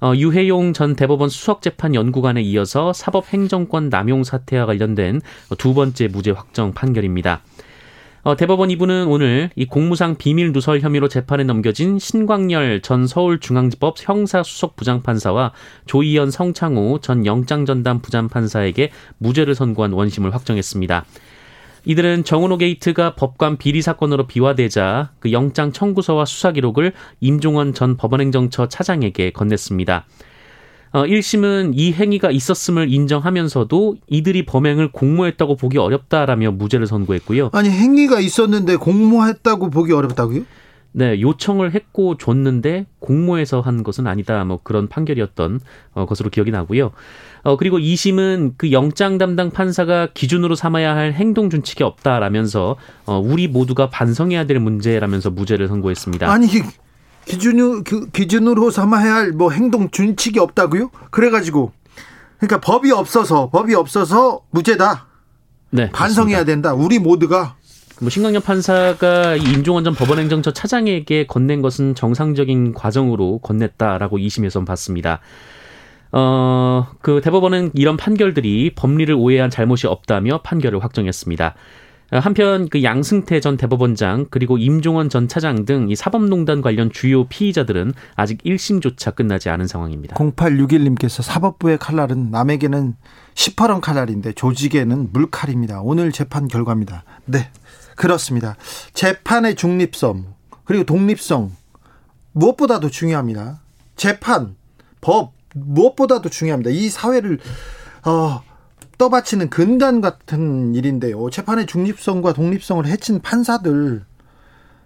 어, 0.00 0.12
유해용 0.16 0.72
전 0.72 0.94
대법원 0.94 1.28
수석재판 1.28 1.94
연구관에 1.94 2.42
이어서 2.42 2.92
사법행정권 2.92 3.88
남용 3.88 4.24
사태와 4.24 4.66
관련된 4.66 5.20
두 5.58 5.74
번째 5.74 6.08
무죄 6.08 6.30
확정 6.30 6.72
판결입니다. 6.72 7.42
어, 8.26 8.34
대법원 8.34 8.70
2부는 8.70 9.08
오늘 9.08 9.50
이 9.54 9.66
공무상 9.66 10.16
비밀 10.16 10.50
누설 10.50 10.80
혐의로 10.80 11.06
재판에 11.06 11.44
넘겨진 11.44 12.00
신광열 12.00 12.82
전 12.82 13.06
서울중앙지법 13.06 13.94
형사수석 14.00 14.74
부장판사와 14.74 15.52
조희연 15.86 16.32
성창호 16.32 16.98
전 17.02 17.24
영장전담 17.24 18.00
부장판사에게 18.00 18.90
무죄를 19.18 19.54
선고한 19.54 19.92
원심을 19.92 20.34
확정했습니다. 20.34 21.04
이들은 21.86 22.24
정은호 22.24 22.58
게이트가 22.58 23.14
법관 23.14 23.58
비리 23.58 23.80
사건으로 23.80 24.26
비화되자 24.26 25.12
그 25.20 25.30
영장 25.30 25.72
청구서와 25.72 26.24
수사 26.24 26.50
기록을 26.50 26.92
임종원 27.20 27.74
전 27.74 27.96
법원행정처 27.96 28.68
차장에게 28.68 29.30
건넸습니다. 29.30 30.02
어, 30.92 31.04
1심은 31.04 31.72
이 31.74 31.92
행위가 31.92 32.30
있었음을 32.32 32.92
인정하면서도 32.92 33.96
이들이 34.08 34.46
범행을 34.46 34.90
공모했다고 34.92 35.56
보기 35.56 35.78
어렵다라며 35.78 36.52
무죄를 36.52 36.86
선고했고요. 36.86 37.50
아니 37.52 37.70
행위가 37.70 38.18
있었는데 38.18 38.76
공모했다고 38.76 39.70
보기 39.70 39.92
어렵다고요? 39.92 40.42
네, 40.92 41.20
요청을 41.20 41.74
했고 41.74 42.16
줬는데 42.16 42.86
공모해서 43.00 43.60
한 43.60 43.82
것은 43.82 44.06
아니다. 44.06 44.44
뭐 44.44 44.60
그런 44.62 44.88
판결이었던 44.88 45.60
어, 45.92 46.06
것으로 46.06 46.30
기억이 46.30 46.50
나고요. 46.50 46.92
어, 47.42 47.56
그리고 47.56 47.78
2심은 47.78 48.54
그 48.56 48.72
영장 48.72 49.18
담당 49.18 49.50
판사가 49.50 50.08
기준으로 50.14 50.54
삼아야 50.54 50.96
할 50.96 51.12
행동 51.12 51.50
준칙이 51.50 51.82
없다라면서 51.84 52.76
어, 53.04 53.18
우리 53.18 53.46
모두가 53.46 53.90
반성해야 53.90 54.46
될 54.46 54.58
문제라면서 54.58 55.30
무죄를 55.30 55.68
선고했습니다. 55.68 56.30
아니 56.32 56.46
기준으로 57.26 57.82
그 57.84 58.08
기준으로 58.10 58.70
삼아야 58.70 59.14
할 59.14 59.32
뭐 59.32 59.50
행동 59.50 59.90
준칙이 59.90 60.38
없다고요? 60.38 60.90
그래가지고 61.10 61.72
그러니까 62.38 62.60
법이 62.60 62.90
없어서 62.92 63.50
법이 63.50 63.74
없어서 63.74 64.40
무죄다. 64.50 65.06
네, 65.70 65.90
반성해야 65.90 66.44
그렇습니다. 66.44 66.44
된다. 66.44 66.74
우리 66.74 66.98
모두가 66.98 67.56
뭐 68.00 68.10
신강렬 68.10 68.42
판사가 68.42 69.36
임종원 69.36 69.84
전 69.84 69.94
법원행정처 69.94 70.52
차장에게 70.52 71.26
건넨 71.26 71.62
것은 71.62 71.94
정상적인 71.94 72.74
과정으로 72.74 73.40
건넸다라고 73.42 74.18
2심에선 74.18 74.66
봤습니다. 74.66 75.20
어, 76.12 76.86
그 77.00 77.20
대법원은 77.22 77.72
이런 77.74 77.96
판결들이 77.96 78.74
법리를 78.74 79.14
오해한 79.14 79.50
잘못이 79.50 79.86
없다며 79.86 80.42
판결을 80.42 80.82
확정했습니다. 80.82 81.54
한편 82.12 82.68
그 82.68 82.84
양승태 82.84 83.40
전 83.40 83.56
대법원장 83.56 84.26
그리고 84.30 84.58
임종원 84.58 85.08
전 85.08 85.26
차장 85.26 85.64
등 85.64 85.88
이 85.88 85.96
사법농단 85.96 86.62
관련 86.62 86.90
주요 86.90 87.24
피의자들은 87.26 87.94
아직 88.14 88.42
1심조차 88.44 89.14
끝나지 89.14 89.48
않은 89.50 89.66
상황입니다. 89.66 90.16
0861님께서 90.16 91.22
사법부의 91.22 91.78
칼날은 91.78 92.30
남에게는 92.30 92.94
18원 93.34 93.80
칼날인데 93.80 94.32
조직에는 94.32 95.12
물칼입니다. 95.12 95.80
오늘 95.82 96.12
재판 96.12 96.46
결과입니다. 96.46 97.04
네. 97.24 97.50
그렇습니다. 97.96 98.56
재판의 98.94 99.56
중립성 99.56 100.36
그리고 100.64 100.84
독립성 100.84 101.50
무엇보다도 102.32 102.90
중요합니다. 102.90 103.60
재판, 103.96 104.54
법 105.00 105.32
무엇보다도 105.54 106.28
중요합니다. 106.28 106.70
이 106.70 106.88
사회를 106.88 107.38
어, 108.04 108.42
떠받치는 108.98 109.50
근간 109.50 110.00
같은 110.00 110.74
일인데요. 110.74 111.30
재판의 111.30 111.66
중립성과 111.66 112.34
독립성을 112.34 112.86
해친 112.86 113.20
판사들 113.20 114.04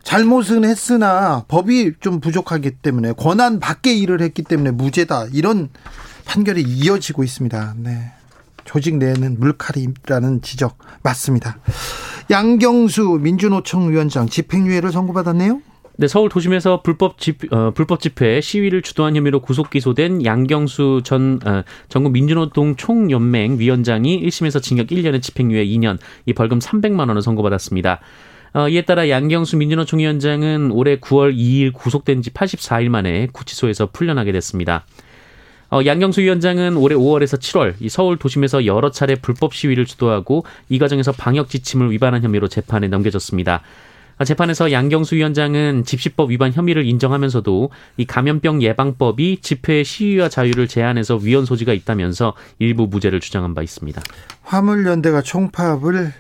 잘못은 0.03 0.65
했으나 0.65 1.45
법이 1.49 1.95
좀 2.01 2.21
부족하기 2.21 2.79
때문에 2.79 3.13
권한 3.13 3.61
밖의 3.61 3.99
일을 3.99 4.23
했기 4.23 4.43
때문에 4.43 4.71
무죄다. 4.71 5.27
이런 5.33 5.69
판결이 6.25 6.63
이어지고 6.63 7.25
있습니다. 7.25 7.75
네. 7.79 8.13
조직 8.65 8.97
내에는 8.97 9.41
물칼이라는 9.41 10.43
지적 10.43 10.79
맞습니다. 11.03 11.59
양경수 12.31 13.19
민주노총 13.21 13.91
위원장 13.91 14.29
집행유예를 14.29 14.93
선고받았네요. 14.93 15.61
네, 15.97 16.07
서울 16.07 16.31
도심에서 16.31 16.81
불법 16.83 17.19
집 17.19 17.53
어, 17.53 17.73
불법 17.73 18.01
집회 18.01 18.41
시위를 18.41 18.83
주도한 18.83 19.17
혐의로 19.17 19.41
구속 19.41 19.69
기소된 19.69 20.25
양경수 20.25 21.03
전 21.05 21.41
어, 21.45 21.63
전국 21.89 22.13
민주노동 22.13 22.77
총연맹 22.77 23.59
위원장이 23.59 24.25
1심에서 24.27 24.63
징역 24.63 24.87
1년에 24.87 25.21
집행유예 25.21 25.67
2년, 25.67 25.99
이 26.25 26.33
벌금 26.33 26.61
300만 26.61 27.09
원을 27.09 27.21
선고받았습니다. 27.21 28.01
어, 28.55 28.69
이에 28.69 28.83
따라 28.83 29.09
양경수 29.09 29.57
민주노총 29.57 29.99
위원장은 29.99 30.71
올해 30.71 31.01
9월 31.01 31.37
2일 31.37 31.73
구속된 31.75 32.23
지 32.23 32.31
84일 32.31 32.89
만에 32.89 33.27
구치소에서 33.33 33.91
풀려나게 33.93 34.33
됐습니다. 34.33 34.87
어, 35.71 35.81
양경수 35.85 36.21
위원장은 36.21 36.77
올해 36.77 36.97
5월에서 36.97 37.39
7월 37.39 37.75
이 37.79 37.89
서울 37.89 38.17
도심에서 38.17 38.67
여러 38.67 38.91
차례 38.91 39.15
불법 39.15 39.55
시위를 39.55 39.87
주도하고 39.87 40.45
이 40.69 40.79
과정에서 40.79 41.13
방역 41.13 41.49
지침을 41.49 41.93
위반한 41.93 42.23
혐의로 42.23 42.49
재판에 42.49 42.89
넘겨졌습니다. 42.89 43.63
재판에서 44.25 44.71
양경수 44.71 45.15
위원장은 45.15 45.85
집시법 45.85 46.31
위반 46.31 46.53
혐의를 46.53 46.85
인정하면서도 46.85 47.71
이 47.97 48.05
감염병 48.05 48.63
예방법이 48.63 49.39
집회 49.41 49.83
시위와 49.83 50.29
자유를 50.29 50.69
제한해서 50.69 51.17
위헌 51.17 51.47
소지가 51.47 51.73
있다면서 51.73 52.35
일부 52.59 52.87
무죄를 52.87 53.21
주장한 53.21 53.55
바 53.55 53.63
있습니다. 53.63 54.03
화물연대가 54.43 55.23
총파업을 55.23 56.13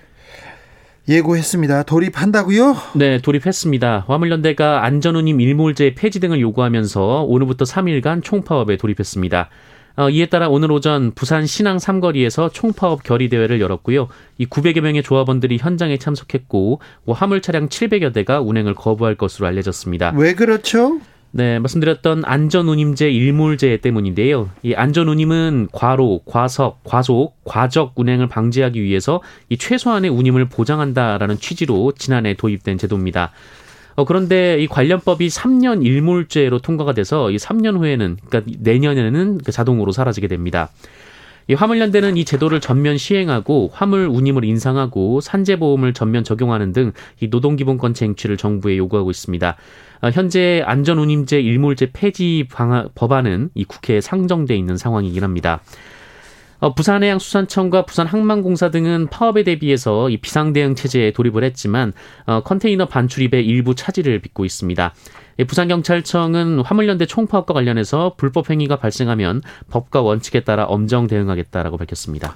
예고했습니다. 1.10 1.82
돌입한다고요? 1.82 2.76
네, 2.94 3.18
돌입했습니다. 3.18 4.04
화물연대가 4.06 4.84
안전운임 4.84 5.40
일몰제 5.40 5.94
폐지 5.96 6.20
등을 6.20 6.40
요구하면서 6.40 7.24
오늘부터 7.24 7.64
3일간 7.64 8.22
총파업에 8.22 8.76
돌입했습니다. 8.76 9.50
어, 9.96 10.08
이에 10.08 10.26
따라 10.26 10.48
오늘 10.48 10.70
오전 10.70 11.10
부산 11.12 11.46
신항 11.46 11.80
삼거리에서 11.80 12.50
총파업 12.50 13.02
결의 13.02 13.28
대회를 13.28 13.60
열었고요. 13.60 14.06
이 14.38 14.46
900여 14.46 14.82
명의 14.82 15.02
조합원들이 15.02 15.58
현장에 15.58 15.98
참석했고 15.98 16.80
뭐 17.04 17.14
화물 17.14 17.42
차량 17.42 17.68
700여 17.68 18.14
대가 18.14 18.40
운행을 18.40 18.74
거부할 18.74 19.16
것으로 19.16 19.48
알려졌습니다. 19.48 20.14
왜 20.16 20.34
그렇죠? 20.34 21.00
네, 21.32 21.60
말씀드렸던 21.60 22.24
안전운임제 22.24 23.08
일몰제 23.08 23.76
때문인데요. 23.78 24.50
이 24.62 24.74
안전운임은 24.74 25.68
과로, 25.70 26.22
과석, 26.26 26.82
과속, 26.82 27.36
과적 27.44 27.92
운행을 27.94 28.28
방지하기 28.28 28.82
위해서 28.82 29.22
이 29.48 29.56
최소한의 29.56 30.10
운임을 30.10 30.46
보장한다라는 30.46 31.38
취지로 31.38 31.92
지난해 31.96 32.34
도입된 32.34 32.78
제도입니다. 32.78 33.30
어, 33.94 34.04
그런데 34.04 34.60
이 34.60 34.66
관련법이 34.66 35.28
3년 35.28 35.84
일몰제로 35.84 36.58
통과가 36.58 36.94
돼서 36.94 37.30
이 37.30 37.36
3년 37.36 37.78
후에는 37.78 38.16
그러니까 38.28 38.52
내년에는 38.58 39.38
그 39.38 39.52
자동으로 39.52 39.92
사라지게 39.92 40.26
됩니다. 40.26 40.70
이 41.50 41.54
화물연대는 41.54 42.16
이 42.16 42.24
제도를 42.24 42.60
전면 42.60 42.96
시행하고 42.96 43.70
화물 43.72 44.06
운임을 44.06 44.44
인상하고 44.44 45.20
산재보험을 45.20 45.94
전면 45.94 46.22
적용하는 46.22 46.72
등 46.72 46.92
이 47.20 47.28
노동기본권 47.28 47.94
쟁취를 47.94 48.36
정부에 48.36 48.76
요구하고 48.76 49.10
있습니다. 49.10 49.56
어, 50.02 50.10
현재 50.10 50.62
안전운임제 50.64 51.40
일몰제 51.40 51.90
폐지 51.92 52.46
방안, 52.50 52.88
법안은 52.94 53.50
이 53.54 53.64
국회에 53.64 54.00
상정돼 54.00 54.56
있는 54.56 54.76
상황이긴 54.76 55.22
합니다. 55.24 55.60
어, 56.60 56.74
부산해양수산청과 56.74 57.86
부산항만공사 57.86 58.70
등은 58.70 59.08
파업에 59.08 59.42
대비해서 59.44 60.10
이 60.10 60.18
비상대응 60.18 60.74
체제에 60.74 61.12
돌입을 61.12 61.42
했지만 61.44 61.92
어, 62.26 62.42
컨테이너 62.42 62.86
반출입에 62.86 63.40
일부 63.40 63.74
차질을 63.74 64.20
빚고 64.20 64.44
있습니다. 64.44 64.94
예, 65.38 65.44
부산경찰청은 65.44 66.60
화물연대 66.60 67.06
총파업과 67.06 67.54
관련해서 67.54 68.14
불법 68.16 68.50
행위가 68.50 68.76
발생하면 68.76 69.40
법과 69.70 70.02
원칙에 70.02 70.40
따라 70.40 70.64
엄정 70.64 71.06
대응하겠다라고 71.06 71.78
밝혔습니다. 71.78 72.34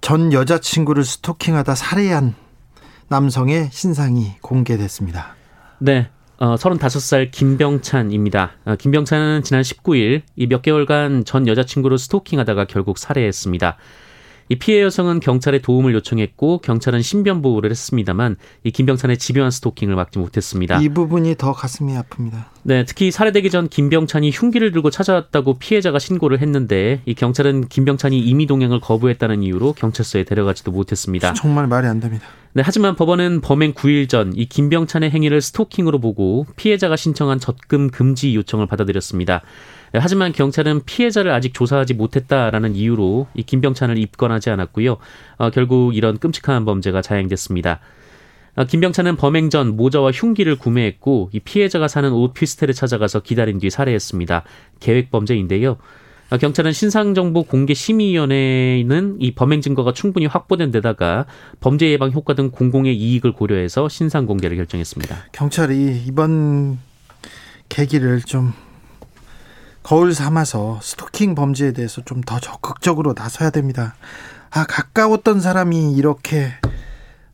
전 0.00 0.32
여자친구를 0.32 1.04
스토킹하다 1.04 1.74
살해한 1.76 2.34
남성의 3.08 3.70
신상이 3.70 4.32
공개됐습니다. 4.42 5.36
네. 5.78 6.10
어, 6.38 6.56
35살 6.56 7.30
김병찬입니다. 7.30 8.52
어, 8.64 8.76
김병찬은 8.76 9.42
지난 9.44 9.62
19일 9.62 10.22
이 10.36 10.46
몇 10.46 10.62
개월간 10.62 11.24
전 11.24 11.46
여자친구를 11.46 11.96
스토킹하다가 11.98 12.64
결국 12.66 12.98
살해했습니다. 12.98 13.76
이 14.48 14.56
피해 14.56 14.82
여성은 14.82 15.20
경찰에 15.20 15.58
도움을 15.60 15.94
요청했고 15.94 16.58
경찰은 16.58 17.02
신변 17.02 17.40
보호를 17.42 17.70
했습니다만 17.70 18.36
이 18.64 18.70
김병찬의 18.70 19.18
집요한 19.18 19.50
스토킹을 19.50 19.94
막지 19.94 20.18
못했습니다. 20.18 20.80
이 20.80 20.88
부분이 20.88 21.36
더 21.36 21.52
가슴이 21.52 21.94
아픕니다. 21.94 22.44
네, 22.62 22.84
특히 22.84 23.10
살해되기 23.10 23.50
전 23.50 23.68
김병찬이 23.68 24.30
흉기를 24.30 24.72
들고 24.72 24.90
찾아왔다고 24.90 25.54
피해자가 25.58 25.98
신고를 25.98 26.40
했는데 26.40 27.00
이 27.06 27.14
경찰은 27.14 27.68
김병찬이 27.68 28.18
임의 28.18 28.46
동행을 28.46 28.80
거부했다는 28.80 29.42
이유로 29.42 29.72
경찰서에 29.74 30.24
데려가지도 30.24 30.72
못했습니다. 30.72 31.32
정말 31.34 31.66
말이 31.66 31.86
안 31.86 32.00
됩니다. 32.00 32.26
네, 32.56 32.62
하지만 32.64 32.94
법원은 32.94 33.40
범행 33.40 33.72
9일 33.74 34.08
전 34.08 34.32
이 34.36 34.46
김병찬의 34.46 35.10
행위를 35.10 35.40
스토킹으로 35.40 35.98
보고 36.00 36.46
피해자가 36.56 36.96
신청한 36.96 37.38
적금 37.38 37.90
금지 37.90 38.34
요청을 38.34 38.66
받아들였습니다. 38.66 39.42
네, 39.94 40.00
하지만 40.02 40.32
경찰은 40.32 40.80
피해자를 40.86 41.30
아직 41.30 41.54
조사하지 41.54 41.94
못했다라는 41.94 42.74
이유로 42.74 43.28
이 43.32 43.44
김병찬을 43.44 43.96
입건하지 43.96 44.50
않았고요. 44.50 44.96
어, 45.36 45.50
결국 45.50 45.94
이런 45.94 46.18
끔찍한 46.18 46.64
범죄가 46.64 47.00
자행됐습니다. 47.00 47.78
어, 48.56 48.64
김병찬은 48.64 49.14
범행 49.14 49.50
전 49.50 49.76
모자와 49.76 50.10
흉기를 50.10 50.56
구매했고 50.56 51.30
이 51.32 51.38
피해자가 51.38 51.86
사는 51.86 52.12
오피스텔에 52.12 52.72
찾아가서 52.72 53.20
기다린 53.20 53.60
뒤 53.60 53.70
살해했습니다. 53.70 54.42
계획 54.80 55.12
범죄인데요. 55.12 55.76
어, 56.30 56.38
경찰은 56.38 56.72
신상정보 56.72 57.44
공개 57.44 57.72
심의위원회는 57.72 59.18
이 59.20 59.30
범행 59.36 59.60
증거가 59.60 59.92
충분히 59.92 60.26
확보된 60.26 60.72
데다가 60.72 61.26
범죄 61.60 61.88
예방 61.88 62.10
효과 62.10 62.34
등 62.34 62.50
공공의 62.50 62.96
이익을 62.96 63.32
고려해서 63.32 63.88
신상 63.88 64.26
공개를 64.26 64.56
결정했습니다. 64.56 65.26
경찰이 65.30 66.02
이번 66.08 66.80
계기를 67.68 68.22
좀 68.22 68.52
거울 69.84 70.14
삼아서 70.14 70.80
스토킹 70.82 71.34
범죄에 71.34 71.72
대해서 71.72 72.02
좀 72.04 72.22
더 72.24 72.40
적극적으로 72.40 73.12
나서야 73.16 73.50
됩니다. 73.50 73.94
아, 74.50 74.64
가까웠던 74.64 75.40
사람이 75.40 75.92
이렇게 75.92 76.52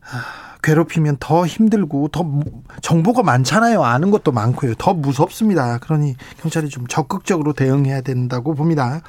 아, 0.03 0.57
괴롭히면 0.63 1.19
더 1.21 1.47
힘들고 1.47 2.09
더 2.09 2.25
정보가 2.83 3.23
많잖아요. 3.23 3.85
아는 3.85 4.11
것도 4.11 4.33
많고요. 4.33 4.75
더 4.75 4.93
무섭습니다. 4.95 5.79
그러니 5.79 6.17
경찰이 6.43 6.69
좀 6.69 6.87
적극적으로 6.89 7.53
대응해야 7.53 8.01
된다고 8.01 8.55
봅니다. 8.55 9.01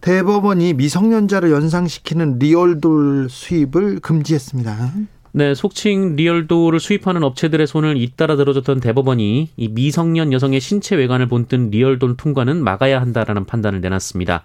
대법원이 0.00 0.72
미성년자를 0.74 1.52
연상시키는 1.52 2.38
리얼돌 2.38 3.28
수입을 3.30 4.00
금지했습니다. 4.00 4.92
네, 5.32 5.54
속칭 5.54 6.16
리얼돌을 6.16 6.80
수입하는 6.80 7.22
업체들의 7.22 7.64
손을 7.68 7.96
잇따라 7.96 8.34
들어줬던 8.34 8.80
대법원이 8.80 9.50
이 9.56 9.68
미성년 9.68 10.32
여성의 10.32 10.58
신체 10.58 10.96
외관을 10.96 11.26
본뜬 11.26 11.70
리얼돌 11.70 12.16
통과는 12.16 12.64
막아야 12.64 13.00
한다라는 13.00 13.44
판단을 13.44 13.80
내놨습니다. 13.80 14.42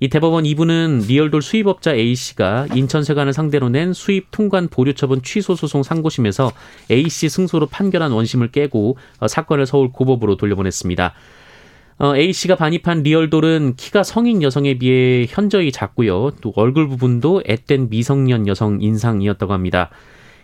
이 0.00 0.08
대법원 0.08 0.42
2부는 0.42 1.06
리얼돌 1.06 1.40
수입업자 1.40 1.94
A씨가 1.94 2.66
인천세관을 2.74 3.32
상대로 3.32 3.68
낸 3.68 3.92
수입 3.92 4.32
통관 4.32 4.68
보류 4.68 4.94
처분 4.94 5.22
취소 5.22 5.54
소송 5.54 5.84
상고심에서 5.84 6.50
A씨 6.90 7.28
승소로 7.28 7.66
판결한 7.66 8.10
원심을 8.10 8.50
깨고 8.50 8.96
어, 9.20 9.28
사건을 9.28 9.66
서울 9.66 9.92
고법으로 9.92 10.36
돌려보냈습니다. 10.36 11.14
어, 12.00 12.14
A씨가 12.16 12.54
반입한 12.54 13.02
리얼돌은 13.02 13.74
키가 13.76 14.04
성인 14.04 14.42
여성에 14.42 14.78
비해 14.78 15.26
현저히 15.28 15.72
작고요. 15.72 16.30
또 16.40 16.52
얼굴 16.54 16.88
부분도 16.88 17.42
앳된 17.44 17.88
미성년 17.90 18.46
여성 18.46 18.78
인상이었다고 18.80 19.52
합니다. 19.52 19.90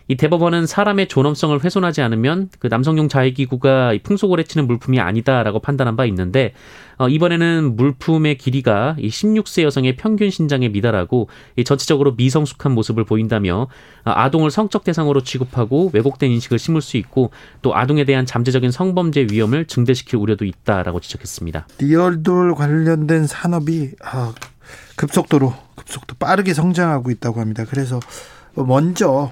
이 0.07 0.15
대법원은 0.15 0.67
사람의 0.67 1.07
존엄성을 1.07 1.63
훼손하지 1.63 2.01
않으면 2.01 2.49
그 2.59 2.67
남성용 2.67 3.09
자위기구가 3.09 3.93
풍속을 4.03 4.39
해치는 4.39 4.67
물품이 4.67 4.99
아니다라고 4.99 5.59
판단한 5.59 5.95
바 5.95 6.05
있는데 6.05 6.53
어, 6.97 7.09
이번에는 7.09 7.75
물품의 7.75 8.37
길이가 8.37 8.95
이 8.99 9.09
16세 9.09 9.63
여성의 9.63 9.97
평균 9.97 10.29
신장에 10.29 10.69
미달하고 10.69 11.27
이 11.57 11.63
전체적으로 11.63 12.13
미성숙한 12.13 12.71
모습을 12.71 13.03
보인다며 13.03 13.67
어, 14.05 14.11
아동을 14.11 14.51
성적 14.51 14.83
대상으로 14.83 15.21
취급하고 15.21 15.89
왜곡된 15.93 16.31
인식을 16.31 16.59
심을 16.59 16.81
수 16.81 16.97
있고 16.97 17.31
또 17.61 17.75
아동에 17.75 18.05
대한 18.05 18.25
잠재적인 18.25 18.71
성범죄 18.71 19.27
위험을 19.31 19.65
증대시킬 19.65 20.19
우려도 20.19 20.45
있다라고 20.45 20.99
지적했습니다. 20.99 21.67
리얼돌 21.79 22.55
관련된 22.55 23.27
산업이 23.27 23.91
아, 24.03 24.33
급속도로 24.95 25.53
급속도 25.75 26.15
빠르게 26.15 26.53
성장하고 26.53 27.11
있다고 27.11 27.41
합니다. 27.41 27.65
그래서 27.69 27.99
먼저 28.55 29.31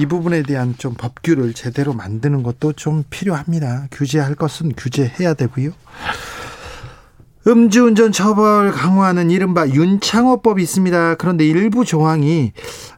이 0.00 0.06
부분에 0.06 0.42
대한 0.42 0.74
좀 0.78 0.94
법규를 0.94 1.52
제대로 1.52 1.92
만드는 1.92 2.42
것도 2.42 2.72
좀 2.72 3.04
필요합니다. 3.10 3.88
규제할 3.90 4.34
것은 4.34 4.72
규제해야 4.74 5.34
되고요. 5.34 5.72
음주운전 7.46 8.10
처벌 8.12 8.72
강화하는 8.72 9.30
이른바 9.30 9.68
윤창호법이 9.68 10.62
있습니다. 10.62 11.16
그런데 11.16 11.46
일부 11.46 11.84
조항이 11.84 12.52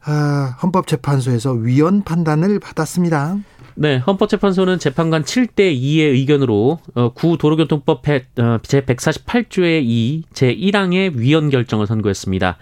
아, 0.05 0.57
헌법재판소에서 0.62 1.53
위헌 1.55 2.05
판단을 2.05 2.61
받았습니다. 2.61 3.37
네, 3.75 3.97
헌법재판소는 3.99 4.79
재판관 4.79 5.25
7대 5.25 5.75
2의 5.77 6.12
의견으로 6.12 6.79
어, 6.95 7.12
구 7.15 7.37
도로교통법 7.37 8.05
제 8.05 8.81
148조의 8.81 9.83
2 9.85 10.23
제 10.33 10.55
1항의 10.55 11.17
위헌 11.17 11.51
결정을 11.51 11.88
선고했습니다. 11.88 12.59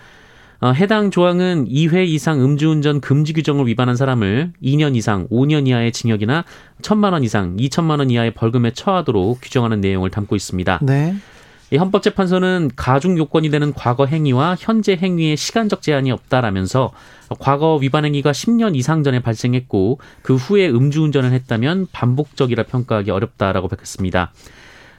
어, 0.62 0.72
해당 0.72 1.10
조항은 1.10 1.68
2회 1.68 2.06
이상 2.06 2.42
음주운전 2.42 3.00
금지 3.00 3.32
규정을 3.32 3.66
위반한 3.66 3.96
사람을 3.96 4.52
2년 4.62 4.94
이상 4.94 5.26
5년 5.28 5.66
이하의 5.66 5.90
징역이나 5.90 6.44
1천만 6.82 7.12
원 7.12 7.24
이상 7.24 7.56
2천만 7.56 7.98
원 7.98 8.10
이하의 8.10 8.34
벌금에 8.34 8.72
처하도록 8.72 9.38
규정하는 9.40 9.80
내용을 9.80 10.10
담고 10.10 10.36
있습니다. 10.36 10.80
네. 10.82 11.16
이 11.72 11.76
헌법재판소는 11.76 12.72
가중 12.76 13.16
요건이 13.16 13.48
되는 13.48 13.72
과거 13.72 14.04
행위와 14.04 14.56
현재 14.58 14.98
행위에 15.00 15.36
시간적 15.36 15.82
제한이 15.82 16.10
없다라면서 16.10 16.92
과거 17.38 17.76
위반 17.76 18.04
행위가 18.04 18.32
10년 18.32 18.74
이상 18.76 19.02
전에 19.02 19.20
발생했고 19.20 20.00
그 20.22 20.34
후에 20.34 20.68
음주운전을 20.68 21.32
했다면 21.32 21.86
반복적이라 21.92 22.64
평가하기 22.64 23.10
어렵다라고 23.10 23.68
밝혔습니다. 23.68 24.32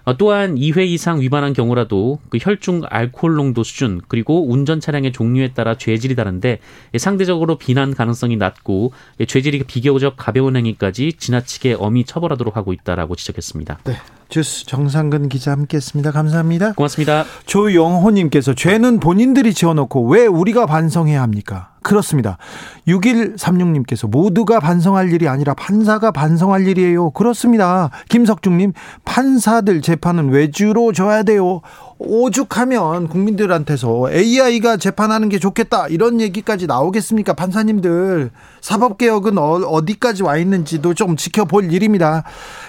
어, 0.03 0.17
또한 0.17 0.55
2회 0.55 0.87
이상 0.87 1.21
위반한 1.21 1.53
경우라도 1.53 2.19
그 2.29 2.37
혈중 2.41 2.83
알코올 2.89 3.35
농도 3.35 3.63
수준 3.63 4.01
그리고 4.07 4.49
운전 4.49 4.79
차량의 4.79 5.11
종류에 5.11 5.53
따라 5.53 5.77
죄질이 5.77 6.15
다른데 6.15 6.59
상대적으로 6.97 7.57
비난 7.57 7.93
가능성이 7.93 8.37
낮고 8.37 8.93
죄질이 9.27 9.63
비교적 9.63 10.15
가벼운 10.17 10.55
행위까지 10.55 11.13
지나치게 11.13 11.75
엄히 11.79 12.03
처벌하도록 12.03 12.55
하고 12.57 12.73
있다라고 12.73 13.15
지적했습니다. 13.15 13.79
네. 13.85 13.93
주스 14.29 14.65
정상근 14.65 15.27
기자 15.27 15.51
함께했습니다. 15.51 16.11
감사합니다. 16.11 16.71
고맙습니다. 16.73 17.25
조영호님께서 17.45 18.53
죄는 18.53 19.01
본인들이 19.01 19.53
지어놓고 19.53 20.07
왜 20.07 20.25
우리가 20.25 20.65
반성해야 20.65 21.21
합니까? 21.21 21.70
그렇습니다. 21.83 22.37
6136님께서 22.87 24.09
모두가 24.09 24.59
반성할 24.59 25.11
일이 25.11 25.27
아니라 25.27 25.53
판사가 25.53 26.11
반성할 26.11 26.67
일이에요. 26.67 27.11
그렇습니다. 27.11 27.89
김석중님, 28.09 28.73
판사들 29.05 29.81
재판은 29.81 30.29
외주로 30.29 30.93
줘야 30.93 31.23
돼요. 31.23 31.61
오죽하면 32.03 33.07
국민들한테서 33.07 34.11
AI가 34.11 34.77
재판하는 34.77 35.29
게 35.29 35.39
좋겠다 35.39 35.87
이런 35.87 36.19
얘기까지 36.19 36.67
나오겠습니까 36.67 37.33
판사님들? 37.33 38.31
사법 38.59 38.97
개혁은 38.97 39.37
어, 39.37 39.85
디까지와 39.85 40.37
있는지도 40.37 40.93
좀 40.93 41.15
지켜볼 41.15 41.71
일입니다. 41.71 42.23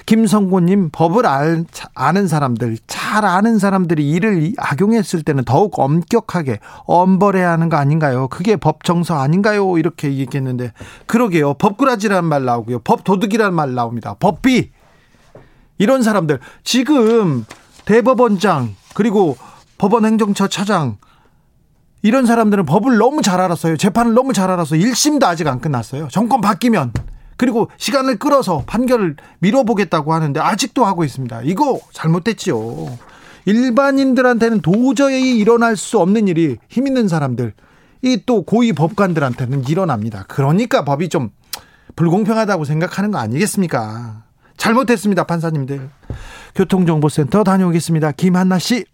김성곤님 0.06 0.90
법을 0.92 1.26
알, 1.26 1.64
아는 1.94 2.28
사람들 2.28 2.78
잘 2.86 3.24
아는 3.24 3.58
사람들이 3.58 4.08
이를 4.10 4.52
악용했을 4.58 5.22
때는 5.22 5.44
더욱 5.44 5.78
엄격하게 5.78 6.60
엄벌해야 6.84 7.50
하는 7.50 7.68
거 7.68 7.76
아닌가요? 7.76 8.28
그게 8.28 8.56
법 8.56 8.84
정서 8.84 9.18
아닌가요? 9.18 9.78
이렇게 9.78 10.14
얘기했는데 10.14 10.72
그러게요. 11.06 11.54
법꾸라지라는 11.54 12.28
말 12.28 12.44
나오고요. 12.44 12.80
법 12.80 13.04
도둑이라는 13.04 13.54
말 13.54 13.74
나옵니다. 13.74 14.14
법비. 14.18 14.70
이런 15.78 16.02
사람들. 16.02 16.38
지금 16.64 17.44
대법원장 17.84 18.74
그리고 18.94 19.36
법원 19.78 20.04
행정처 20.04 20.48
차장 20.48 20.98
이런 22.02 22.26
사람들은 22.26 22.66
법을 22.66 22.98
너무 22.98 23.22
잘 23.22 23.40
알았어요. 23.40 23.76
재판을 23.76 24.14
너무 24.14 24.32
잘 24.32 24.50
알아서 24.50 24.74
1심도 24.74 25.24
아직 25.24 25.46
안 25.46 25.60
끝났어요. 25.60 26.08
정권 26.10 26.40
바뀌면 26.40 26.92
그리고 27.36 27.68
시간을 27.76 28.18
끌어서 28.18 28.62
판결을 28.66 29.16
미뤄보겠다고 29.40 30.12
하는데 30.12 30.38
아직도 30.40 30.84
하고 30.84 31.04
있습니다. 31.04 31.42
이거 31.44 31.80
잘못됐지요. 31.92 32.98
일반인들한테는 33.44 34.60
도저히 34.60 35.36
일어날 35.38 35.76
수 35.76 35.98
없는 35.98 36.28
일이 36.28 36.58
힘 36.68 36.86
있는 36.86 37.08
사람들, 37.08 37.54
이 38.02 38.18
또 38.26 38.42
고위 38.42 38.72
법관들한테는 38.72 39.66
일어납니다. 39.68 40.24
그러니까 40.28 40.84
법이 40.84 41.08
좀 41.08 41.30
불공평하다고 41.96 42.64
생각하는 42.64 43.10
거 43.10 43.18
아니겠습니까? 43.18 44.22
잘못했습니다, 44.56 45.24
판사님들. 45.24 45.88
교통정보센터 46.54 47.44
다녀오겠습니다. 47.44 48.12
김한나 48.12 48.58
씨. 48.58 48.84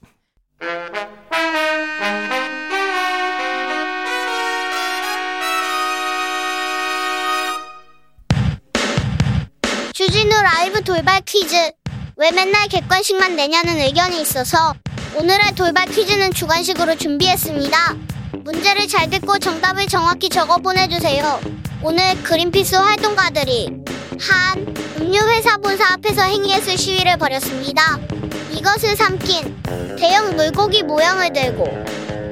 주진우 9.93 10.31
라이브 10.43 10.83
돌발 10.83 11.21
퀴즈. 11.23 11.57
왜 12.17 12.31
맨날 12.31 12.69
객관식만 12.69 13.37
내냐는 13.37 13.79
의견이 13.79 14.21
있어서 14.23 14.75
오늘의 15.17 15.55
돌발 15.57 15.87
퀴즈는 15.87 16.33
주관식으로 16.33 16.97
준비했습니다. 16.97 17.77
문제를 18.45 18.87
잘 18.89 19.11
듣고 19.11 19.39
정답을 19.39 19.87
정확히 19.87 20.29
적어 20.29 20.59
보내주세요. 20.59 21.41
오늘 21.83 22.21
그린피스 22.23 22.77
활동가들이 22.77 23.71
한 24.21 24.75
음료회사 24.99 25.59
본사 25.59 25.93
앞에서 25.93 26.23
행위했을 26.23 26.77
시위를 26.77 27.17
벌였습니다. 27.17 27.99
이것을 28.51 28.97
삼킨 28.97 29.97
대형 29.97 30.35
물고기 30.35 30.83
모양을 30.83 31.33
들고 31.33 31.67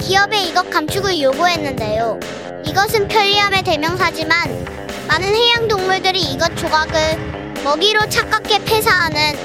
기업에 0.01 0.45
이것 0.45 0.69
감축을 0.69 1.21
요구했는데요. 1.21 2.19
이것은 2.67 3.09
편리함의 3.09 3.63
대명사지만 3.63 4.67
많은 5.07 5.35
해양 5.35 5.69
동물들이 5.69 6.21
이것 6.21 6.57
조각을 6.57 7.63
먹이로 7.63 8.09
착각해 8.09 8.65
폐사하는 8.65 9.37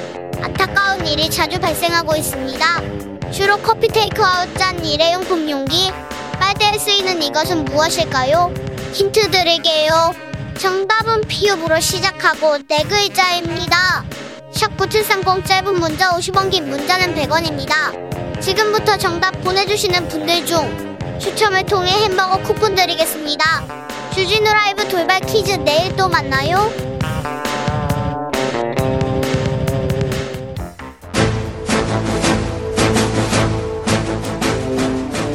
안타까운 0.41 1.05
일이 1.05 1.29
자주 1.29 1.59
발생하고 1.59 2.15
있습니다. 2.15 3.31
주로 3.31 3.57
커피 3.57 3.87
테이크아웃 3.87 4.57
짠 4.57 4.83
일회용품 4.83 5.49
용기, 5.49 5.91
빨대에 6.39 6.77
쓰이는 6.77 7.21
이것은 7.21 7.65
무엇일까요? 7.65 8.53
힌트 8.93 9.29
드릴게요. 9.29 10.30
정답은 10.57 11.21
피읍으로 11.27 11.79
시작하고 11.79 12.57
네 12.67 12.83
글자입니다. 12.83 14.05
샵9730 14.53 15.45
짧은 15.45 15.79
문자 15.79 16.11
50원 16.11 16.51
긴 16.51 16.69
문자는 16.69 17.15
100원입니다. 17.15 18.41
지금부터 18.41 18.97
정답 18.97 19.31
보내주시는 19.41 20.07
분들 20.07 20.45
중 20.45 20.97
추첨을 21.19 21.65
통해 21.65 21.91
햄버거 22.03 22.37
쿠폰 22.41 22.75
드리겠습니다. 22.75 23.89
주진우 24.13 24.43
라이브 24.43 24.87
돌발 24.87 25.19
퀴즈 25.21 25.51
내일 25.63 25.95
또 25.95 26.09
만나요. 26.09 26.90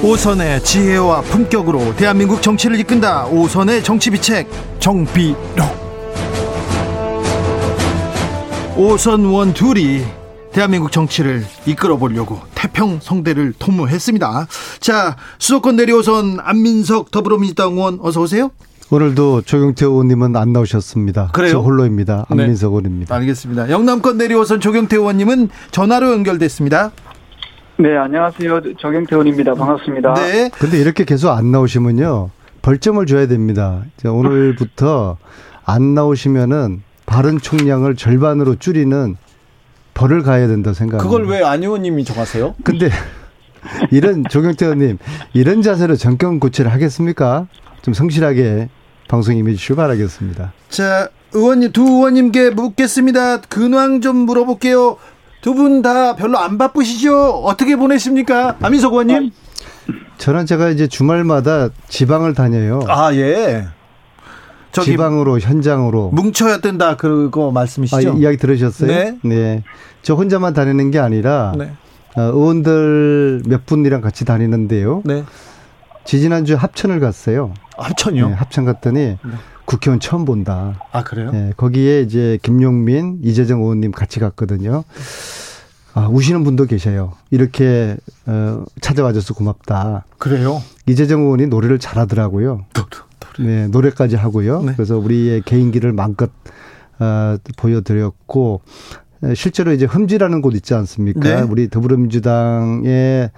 오선의 0.07 0.63
지혜와 0.63 1.21
품격으로 1.23 1.97
대한민국 1.97 2.41
정치를 2.41 2.79
이끈다. 2.79 3.27
오선의 3.27 3.83
정치비책 3.83 4.49
정비록. 4.79 5.37
오선 8.77 9.23
의원 9.23 9.53
둘이 9.53 10.05
대한민국 10.53 10.93
정치를 10.93 11.45
이끌어 11.67 11.97
보려고 11.97 12.39
태평 12.55 13.01
성대를 13.03 13.55
통무했습니다. 13.59 14.47
자, 14.79 15.17
수도권 15.41 15.75
내려오선 15.75 16.39
안민석 16.41 17.11
더불어민주당 17.11 17.73
의원 17.73 17.99
어서 18.01 18.21
오세요. 18.21 18.53
오늘도 18.89 19.43
조경태 19.43 19.87
의원님은 19.87 20.37
안 20.37 20.53
나오셨습니다. 20.53 21.31
그래요? 21.33 21.51
저 21.51 21.59
홀로입니다. 21.59 22.27
네. 22.31 22.43
안민석 22.43 22.69
네. 22.69 22.77
의원입니다. 22.77 23.15
알겠습니다. 23.17 23.71
영남권 23.71 24.19
내려오선 24.19 24.61
조경태 24.61 24.95
의원님은 24.95 25.49
전화로 25.73 26.13
연결됐습니다. 26.13 26.93
네, 27.79 27.97
안녕하세요. 27.97 28.61
정경태 28.79 29.15
의원입니다. 29.17 29.55
반갑습니다. 29.55 30.15
네. 30.15 30.51
근데 30.59 30.79
이렇게 30.79 31.05
계속 31.05 31.31
안 31.31 31.51
나오시면요. 31.53 32.31
벌점을 32.63 33.05
줘야 33.07 33.27
됩니다. 33.29 33.83
오늘부터 34.05 35.19
안 35.65 35.95
나오시면은 35.95 36.83
발언 37.05 37.39
총량을 37.39 37.97
절반으로 37.97 38.57
줄이는 38.57 39.17
벌을 39.95 40.23
가야 40.23 40.47
된다 40.49 40.73
생각합니다. 40.73 41.05
그걸 41.05 41.29
왜 41.29 41.43
안 41.45 41.63
의원님이 41.63 42.05
정하세요? 42.05 42.55
근데 42.65 42.89
이런 43.93 44.25
조경태 44.29 44.65
의원님 44.67 44.99
이런 45.35 45.63
자세로 45.63 45.97
정권 45.97 46.41
고치를 46.41 46.73
하겠습니까? 46.73 47.47
좀 47.83 47.95
성실하게 47.95 48.69
방송 49.09 49.37
임해 49.37 49.53
주시기 49.55 49.77
바라겠습니다. 49.77 50.53
자, 50.69 51.09
의원님 51.33 51.73
두 51.73 51.83
의원님께 51.83 52.51
묻겠습니다. 52.51 53.43
근황 53.43 54.01
좀 54.01 54.17
물어볼게요. 54.17 54.97
두 55.47 55.55
분 55.55 55.81
다 55.81 56.17
별로 56.17 56.39
안 56.41 56.59
바쁘시죠? 56.59 57.43
어떻게 57.45 57.77
보내십니까? 57.77 58.57
아민석 58.61 58.93
의원님? 58.95 59.31
저는 60.19 60.45
제가 60.45 60.71
이제 60.71 60.89
주말마다 60.89 61.69
지방을 61.89 62.35
다녀요. 62.35 62.81
아, 62.89 63.15
예. 63.15 63.69
지방으로 64.73 65.39
현장으로 65.39 66.11
뭉쳐야 66.11 66.59
된다 66.59 66.97
그거 66.97 67.53
말씀이시죠? 67.53 68.11
아, 68.11 68.15
이야기 68.17 68.37
들으셨어요? 68.39 68.89
네. 68.89 69.19
네. 69.23 69.63
저 70.03 70.15
혼자만 70.15 70.53
다니는 70.53 70.91
게 70.91 70.99
아니라 70.99 71.55
네. 71.57 71.71
어, 72.17 72.23
의원들 72.23 73.43
몇 73.47 73.65
분이랑 73.67 74.01
같이 74.01 74.25
다니는데요. 74.25 75.03
네. 75.05 75.25
지지난주 76.05 76.57
합천을 76.57 76.99
갔어요. 76.99 77.55
합천이요? 77.79 78.29
네, 78.31 78.35
합천 78.35 78.65
갔더니 78.65 78.99
네. 79.01 79.19
국회의원 79.67 80.01
처음 80.01 80.25
본다. 80.25 80.81
아 80.93 81.05
그래요? 81.05 81.31
네, 81.33 81.53
거기에 81.57 82.01
이제 82.01 82.39
김용민, 82.43 83.19
이재정 83.23 83.61
의원님 83.61 83.93
같이 83.93 84.19
갔거든요. 84.21 84.85
아, 85.95 86.09
우시는 86.09 86.45
분도 86.45 86.67
계셔요. 86.67 87.15
이렇게 87.31 87.97
어, 88.27 88.65
찾아와줘서 88.81 89.35
고맙다. 89.35 90.05
그래요? 90.19 90.63
이재정 90.87 91.23
의원이 91.23 91.47
노래를 91.47 91.79
잘하더라고요. 91.79 92.67
네, 93.39 93.67
노래까지 93.69 94.17
하고요. 94.17 94.63
네. 94.63 94.73
그래서 94.75 94.99
우리의 94.99 95.43
개인기를 95.43 95.93
마음껏 95.93 96.31
어, 96.99 97.37
보여드렸고 97.57 98.61
실제로 99.35 99.73
이제 99.73 99.87
흠지라는 99.87 100.43
곳 100.43 100.55
있지 100.55 100.75
않습니까? 100.75 101.21
네. 101.21 101.41
우리 101.43 101.69
더불어민주당의 101.69 103.31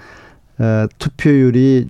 어, 0.58 0.86
투표율이 0.98 1.88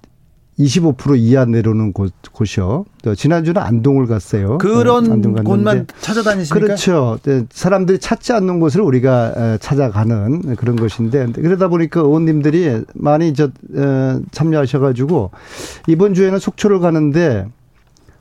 25% 0.59 1.17
이하 1.19 1.45
내려오는 1.45 1.93
곳, 1.93 2.13
곳이요. 2.33 2.85
지난주는 3.17 3.61
안동을 3.61 4.07
갔어요. 4.07 4.59
그런 4.59 5.05
네, 5.05 5.13
안동 5.13 5.35
곳만 5.35 5.87
찾아다니시니까 6.01 6.67
그렇죠. 6.67 7.19
네, 7.23 7.45
사람들이 7.51 8.01
찾지 8.01 8.33
않는 8.33 8.59
곳을 8.59 8.81
우리가 8.81 9.59
찾아가는 9.61 10.57
그런 10.57 10.77
것인데 10.77 11.27
그러다 11.33 11.69
보니까 11.69 12.01
의원님들이 12.01 12.83
많이 12.95 13.35
저 13.35 13.51
참여하셔가지고 14.33 15.31
이번 15.87 16.15
주에는 16.15 16.39
속초를 16.39 16.81
가는데 16.81 17.47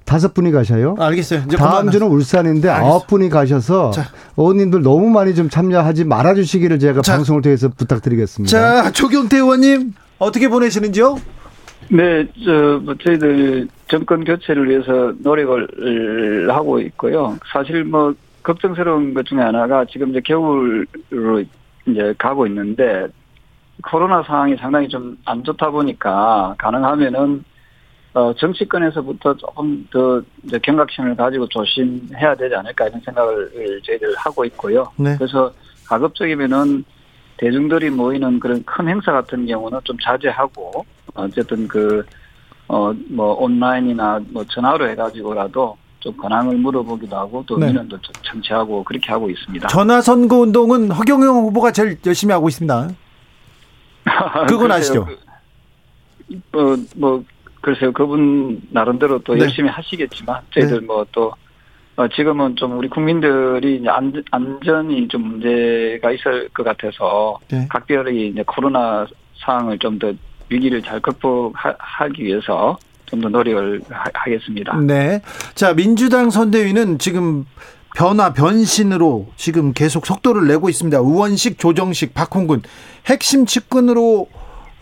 다섯 0.05 0.33
분이 0.33 0.51
가셔요. 0.51 0.95
알겠어요. 0.99 1.47
다음 1.57 1.91
주는 1.91 2.07
울산인데 2.07 2.69
아홉 2.69 3.07
분이 3.07 3.29
가셔서 3.29 3.91
자. 3.91 4.05
의원님들 4.37 4.81
너무 4.81 5.09
많이 5.09 5.35
좀 5.35 5.49
참여하지 5.49 6.05
말아주시기를 6.05 6.79
제가 6.79 7.01
자. 7.01 7.15
방송을 7.15 7.41
통해서 7.41 7.67
부탁드리겠습니다. 7.67 8.49
자, 8.83 8.91
조경태 8.91 9.37
의원님 9.37 9.93
어떻게 10.19 10.47
보내시는지요? 10.47 11.19
네, 11.89 12.27
저, 12.43 12.79
뭐, 12.83 12.95
저희들 12.95 13.67
정권 13.87 14.23
교체를 14.25 14.69
위해서 14.69 15.13
노력을 15.19 16.49
하고 16.49 16.79
있고요. 16.81 17.37
사실 17.51 17.83
뭐, 17.83 18.13
걱정스러운 18.43 19.13
것 19.13 19.25
중에 19.25 19.39
하나가 19.39 19.85
지금 19.85 20.09
이제 20.09 20.19
겨울로 20.21 21.43
이제 21.85 22.13
가고 22.17 22.45
있는데, 22.47 23.07
코로나 23.83 24.23
상황이 24.23 24.55
상당히 24.57 24.87
좀 24.89 25.17
안 25.25 25.43
좋다 25.43 25.69
보니까, 25.69 26.55
가능하면은, 26.57 27.43
어, 28.13 28.33
정치권에서부터 28.33 29.35
조금 29.37 29.87
더 29.91 30.21
이제 30.43 30.57
경각심을 30.59 31.15
가지고 31.15 31.47
조심해야 31.47 32.33
되지 32.35 32.55
않을까 32.55 32.87
이런 32.87 32.99
생각을 33.01 33.81
저희들 33.85 34.15
하고 34.17 34.43
있고요. 34.45 34.91
네. 34.97 35.15
그래서 35.17 35.53
가급적이면은 35.87 36.83
대중들이 37.37 37.89
모이는 37.89 38.39
그런 38.39 38.63
큰 38.65 38.87
행사 38.87 39.11
같은 39.11 39.45
경우는 39.45 39.79
좀 39.83 39.97
자제하고 39.99 40.85
어쨌든 41.15 41.67
그 41.67 42.03
어 42.69 42.93
뭐 43.09 43.33
온라인이나 43.41 44.19
뭐 44.29 44.43
전화로 44.45 44.89
해가지고라도 44.89 45.77
좀 45.99 46.15
근황을 46.17 46.57
물어보기도 46.57 47.15
하고 47.15 47.43
또 47.47 47.57
네. 47.57 47.67
민원도 47.67 47.97
청취하고 48.23 48.83
그렇게 48.83 49.11
하고 49.11 49.29
있습니다. 49.29 49.67
전화 49.67 50.01
선거 50.01 50.39
운동은 50.39 50.91
허경영 50.91 51.45
후보가 51.45 51.71
제일 51.71 51.97
열심히 52.05 52.33
하고 52.33 52.49
있습니다. 52.49 52.89
그건 54.47 54.71
아시죠? 54.71 55.05
그, 55.05 56.37
뭐, 56.51 56.77
뭐 56.95 57.23
글쎄요 57.61 57.91
그분 57.93 58.61
나름대로 58.69 59.19
또 59.19 59.33
네. 59.33 59.41
열심히 59.41 59.69
하시겠지만 59.69 60.41
저희들 60.53 60.81
네. 60.81 60.85
뭐또 60.85 61.31
어, 61.97 62.07
지금은 62.07 62.55
좀 62.55 62.77
우리 62.77 62.87
국민들이 62.87 63.77
이제 63.77 63.89
안, 63.89 64.13
안전이 64.31 65.07
좀 65.07 65.23
문제가 65.23 66.11
있을 66.11 66.47
것 66.49 66.63
같아서 66.63 67.39
네. 67.49 67.67
각별히 67.69 68.29
이제 68.29 68.43
코로나 68.45 69.05
상황을 69.43 69.77
좀 69.79 69.99
더 69.99 70.13
위기를 70.49 70.81
잘 70.81 70.99
극복하기 71.01 72.23
위해서 72.23 72.77
좀 73.07 73.19
더 73.21 73.29
노력을 73.29 73.81
하, 73.89 74.09
겠습니다 74.25 74.77
네. 74.81 75.21
자, 75.55 75.73
민주당 75.73 76.29
선대위는 76.29 76.99
지금 76.99 77.45
변화 77.95 78.31
변신으로 78.31 79.27
지금 79.35 79.73
계속 79.73 80.05
속도를 80.05 80.47
내고 80.47 80.69
있습니다. 80.69 80.99
우원식, 81.01 81.57
조정식, 81.57 82.13
박홍근 82.13 82.61
핵심 83.07 83.45
측근으로 83.47 84.27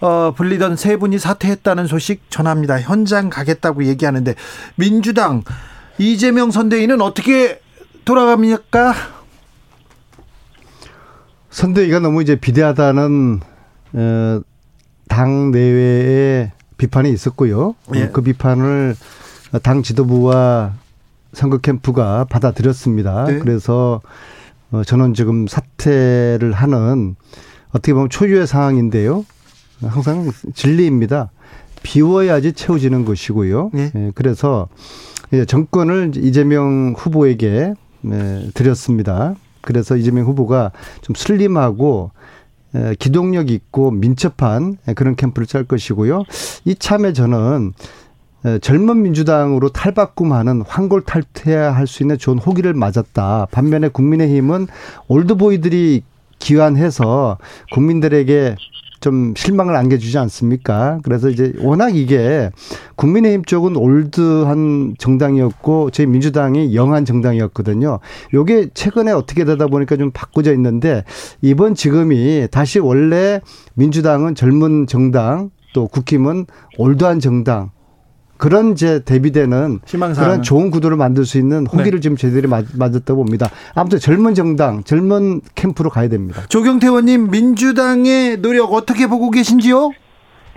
어, 0.02 0.34
불리던 0.36 0.76
세 0.76 0.98
분이 0.98 1.18
사퇴했다는 1.18 1.88
소식 1.88 2.30
전합니다. 2.30 2.82
현장 2.82 3.30
가겠다고 3.30 3.86
얘기하는데 3.86 4.36
민주당 4.76 5.44
이재명 5.98 6.52
선대위는 6.52 7.02
어떻게 7.02 7.60
돌아갑니까? 8.04 8.94
선대위가 11.50 12.00
너무 12.00 12.22
이제 12.22 12.36
비대하다는 12.36 13.40
어, 13.94 14.42
당 15.08 15.52
내외에 15.52 16.52
비판이 16.78 17.12
있었고요. 17.12 17.76
예. 17.96 18.10
그 18.10 18.22
비판을 18.22 18.96
당 19.64 19.82
지도부와 19.82 20.74
선거 21.32 21.58
캠프가 21.58 22.26
받아들였습니다. 22.26 23.26
네. 23.26 23.40
그래서 23.40 24.02
어, 24.72 24.84
저는 24.84 25.14
지금 25.14 25.48
사퇴를 25.48 26.52
하는 26.52 27.16
어떻게 27.70 27.94
보면 27.94 28.10
초유의 28.10 28.48
상황인데요. 28.48 29.26
항상 29.82 30.32
진리입니다. 30.54 31.32
비워야지 31.84 32.54
채워지는 32.54 33.06
것이고요. 33.06 33.70
네. 33.74 33.92
예, 33.96 34.12
그래서 34.16 34.68
정권을 35.48 36.12
이재명 36.18 36.94
후보에게 36.98 37.74
네, 38.02 38.50
드렸습니다. 38.54 39.36
그래서 39.62 39.96
이재명 39.96 40.26
후보가 40.26 40.72
좀 41.02 41.16
슬림하고 41.16 42.12
기동력 43.00 43.50
있고 43.50 43.90
민첩한 43.92 44.78
그런 44.96 45.16
캠프를 45.16 45.48
짤 45.48 45.64
것이고요. 45.64 46.24
이참에 46.66 47.14
저는 47.14 47.74
젊은 48.62 49.02
민주당으로 49.02 49.70
탈바꿈하는 49.70 50.62
황골 50.62 51.02
탈퇴할 51.02 51.88
수 51.88 52.04
있는 52.04 52.18
좋은 52.18 52.38
호기를 52.38 52.74
맞았다. 52.76 53.48
반면에 53.50 53.88
국민의힘은 53.88 54.68
올드보이들이 55.08 56.04
기환해서 56.38 57.40
국민들에게 57.72 58.56
좀 59.06 59.36
실망을 59.38 59.76
안겨주지 59.76 60.18
않습니까? 60.18 60.98
그래서 61.04 61.30
이제 61.30 61.54
워낙 61.60 61.96
이게 61.96 62.50
국민의힘 62.96 63.46
쪽은 63.46 63.76
올드한 63.76 64.96
정당이었고 64.98 65.92
저희 65.92 66.08
민주당이 66.08 66.76
영한 66.76 67.06
정당이었거든요. 67.06 68.00
요게 68.34 68.70
최근에 68.74 69.12
어떻게 69.12 69.46
되다 69.46 69.68
보니까 69.68 69.96
좀 69.96 70.10
바꾸져 70.10 70.52
있는데 70.54 71.04
이번 71.44 71.76
지금이 71.76 72.48
다시 72.50 72.80
원래 72.80 73.42
민주당은 73.76 74.34
젊은 74.34 74.88
정당 74.88 75.52
또 75.76 75.88
국힘은 75.88 76.48
올드한 76.80 77.20
정당 77.20 77.70
그런 78.38 78.72
이제 78.72 79.04
대비되는 79.04 79.80
희망사항. 79.86 80.30
그런 80.30 80.42
좋은 80.44 80.72
구도를 80.72 80.98
만들 80.98 81.26
수 81.26 81.38
있는 81.38 81.66
호기를 81.68 82.00
네. 82.00 82.02
지금 82.02 82.18
저희들이 82.18 82.48
맞았다고 82.48 83.16
봅니다. 83.16 83.50
아무튼 83.74 84.00
젊은 84.00 84.34
정당, 84.34 84.84
젊은 84.84 85.42
캠프로 85.56 85.90
가야 85.90 86.10
됩니다. 86.10 86.44
조경태 86.50 86.88
의원님, 86.88 87.32
민주당의 87.32 88.42
노력 88.42 88.74
어떻게 88.74 89.08
보고 89.08 89.32
계신지요? 89.32 89.92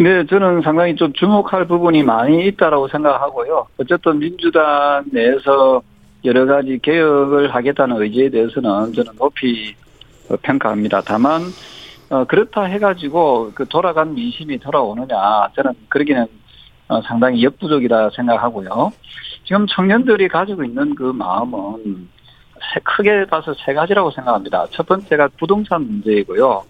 네, 0.00 0.26
저는 0.26 0.62
상당히 0.62 0.94
좀 0.94 1.12
주목할 1.12 1.66
부분이 1.66 2.04
많이 2.04 2.46
있다라고 2.46 2.88
생각하고요. 2.88 3.66
어쨌든 3.78 4.18
민주당 4.18 5.04
내에서 5.12 5.82
여러 6.24 6.46
가지 6.46 6.78
개혁을 6.82 7.54
하겠다는 7.54 8.00
의지에 8.02 8.30
대해서는 8.30 8.92
저는 8.92 9.12
높이 9.18 9.74
평가합니다. 10.42 11.02
다만 11.04 11.42
어, 12.10 12.24
그렇다 12.24 12.64
해가지고 12.64 13.52
그 13.54 13.66
돌아간 13.66 14.14
민심이 14.14 14.58
돌아오느냐 14.58 15.48
저는 15.54 15.72
그러기는 15.88 16.22
어, 16.22 16.26
상당히 17.06 17.42
역부족이다 17.42 18.10
생각하고요. 18.10 18.92
지금 19.44 19.66
청년들이 19.66 20.28
가지고 20.28 20.64
있는 20.64 20.94
그 20.94 21.02
마음은 21.02 22.08
크게 22.82 23.26
봐서 23.26 23.54
세 23.64 23.74
가지라고 23.74 24.10
생각합니다. 24.10 24.66
첫 24.70 24.86
번째가 24.86 25.28
부동산 25.38 25.86
문제이고요. 25.86 26.64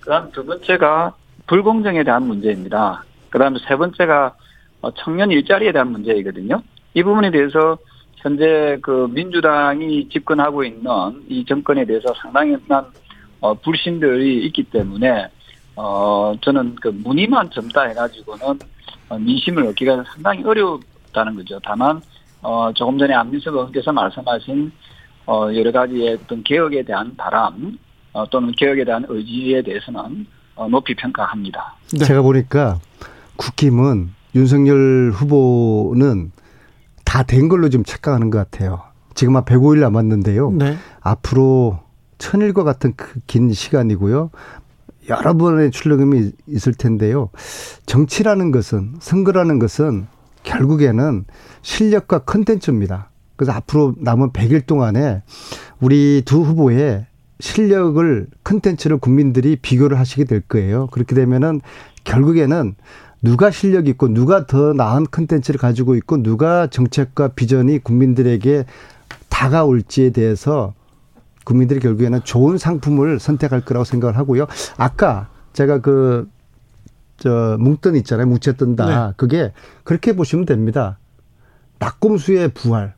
그 0.00 0.10
다음 0.10 0.30
두 0.32 0.44
번째가 0.44 1.14
불공정에 1.46 2.04
대한 2.04 2.26
문제입니다. 2.26 3.04
그 3.30 3.38
다음에 3.38 3.58
세 3.66 3.76
번째가 3.76 4.34
어, 4.82 4.90
청년 4.92 5.30
일자리에 5.30 5.72
대한 5.72 5.90
문제이거든요. 5.92 6.62
이 6.94 7.02
부분에 7.02 7.30
대해서 7.30 7.78
현재 8.16 8.78
그 8.82 9.08
민주당이 9.10 10.08
집권하고 10.08 10.64
있는 10.64 10.90
이 11.28 11.44
정권에 11.44 11.84
대해서 11.84 12.12
상당한 12.14 12.86
어, 13.40 13.54
불신들이 13.54 14.46
있기 14.46 14.64
때문에 14.64 15.28
어 15.76 16.34
저는 16.40 16.76
그 16.76 16.88
문의만 16.88 17.50
젊다 17.50 17.82
해가지고는 17.82 18.46
어, 18.46 18.56
민심을 19.18 19.66
얻기가 19.68 20.04
상당히 20.14 20.42
어렵다는 20.44 21.34
거죠. 21.36 21.58
다만 21.64 22.00
어, 22.42 22.70
조금 22.74 22.98
전에 22.98 23.14
안민석 23.14 23.54
의원께서 23.54 23.92
말씀하신 23.92 24.70
어, 25.26 25.48
여러 25.54 25.72
가지의 25.72 26.18
어떤 26.22 26.42
개혁에 26.42 26.82
대한 26.84 27.14
바람 27.16 27.78
어, 28.12 28.28
또는 28.30 28.52
개혁에 28.52 28.84
대한 28.84 29.04
의지에 29.08 29.62
대해서는 29.62 30.26
어, 30.56 30.68
높이 30.68 30.94
평가합니다. 30.94 31.74
네. 31.98 32.04
제가 32.04 32.22
보니까 32.22 32.78
국힘은 33.36 34.10
윤석열 34.34 35.10
후보는 35.14 36.32
다 37.04 37.22
된 37.22 37.48
걸로 37.48 37.68
좀 37.68 37.84
착각하는 37.84 38.30
것 38.30 38.38
같아요. 38.38 38.82
지금 39.14 39.36
한 39.36 39.44
105일 39.44 39.80
남았는데요. 39.80 40.50
네. 40.52 40.76
앞으로 41.00 41.78
천일과 42.18 42.64
같은 42.64 42.94
그 42.96 43.20
긴 43.26 43.52
시간이고요. 43.52 44.30
여러 45.08 45.36
번의 45.36 45.70
출력음이 45.70 46.32
있을 46.48 46.74
텐데요. 46.74 47.30
정치라는 47.86 48.50
것은 48.50 48.94
선거라는 49.00 49.58
것은 49.58 50.06
결국에는 50.42 51.24
실력과 51.62 52.20
컨텐츠입니다. 52.20 53.10
그래서 53.36 53.52
앞으로 53.52 53.94
남은 53.98 54.30
100일 54.30 54.66
동안에 54.66 55.22
우리 55.80 56.22
두 56.24 56.42
후보의 56.42 57.06
실력을 57.40 58.26
컨텐츠를 58.44 58.98
국민들이 58.98 59.56
비교를 59.56 59.98
하시게 59.98 60.24
될 60.24 60.40
거예요. 60.40 60.86
그렇게 60.88 61.14
되면은 61.14 61.60
결국에는 62.04 62.74
누가 63.22 63.50
실력 63.50 63.88
있고 63.88 64.08
누가 64.08 64.46
더 64.46 64.72
나은 64.74 65.06
컨텐츠를 65.10 65.58
가지고 65.58 65.96
있고 65.96 66.22
누가 66.22 66.66
정책과 66.66 67.28
비전이 67.28 67.78
국민들에게 67.78 68.66
다가올지에 69.30 70.10
대해서 70.10 70.74
국민들이 71.44 71.78
결국에는 71.80 72.22
좋은 72.24 72.58
상품을 72.58 73.20
선택할 73.20 73.60
거라고 73.62 73.84
생각을 73.84 74.16
하고요. 74.16 74.46
아까 74.76 75.28
제가 75.52 75.80
그 75.80 76.28
저 77.16 77.56
뭉뜬 77.58 77.96
있잖아요. 77.96 78.26
뭉쳐야 78.26 78.59
뜬다. 78.59 78.86
네. 79.08 79.12
그게 79.16 79.52
그렇게 79.84 80.14
보시면 80.14 80.46
됩니다. 80.46 80.98
나꼼수의 81.78 82.48
부활. 82.48 82.94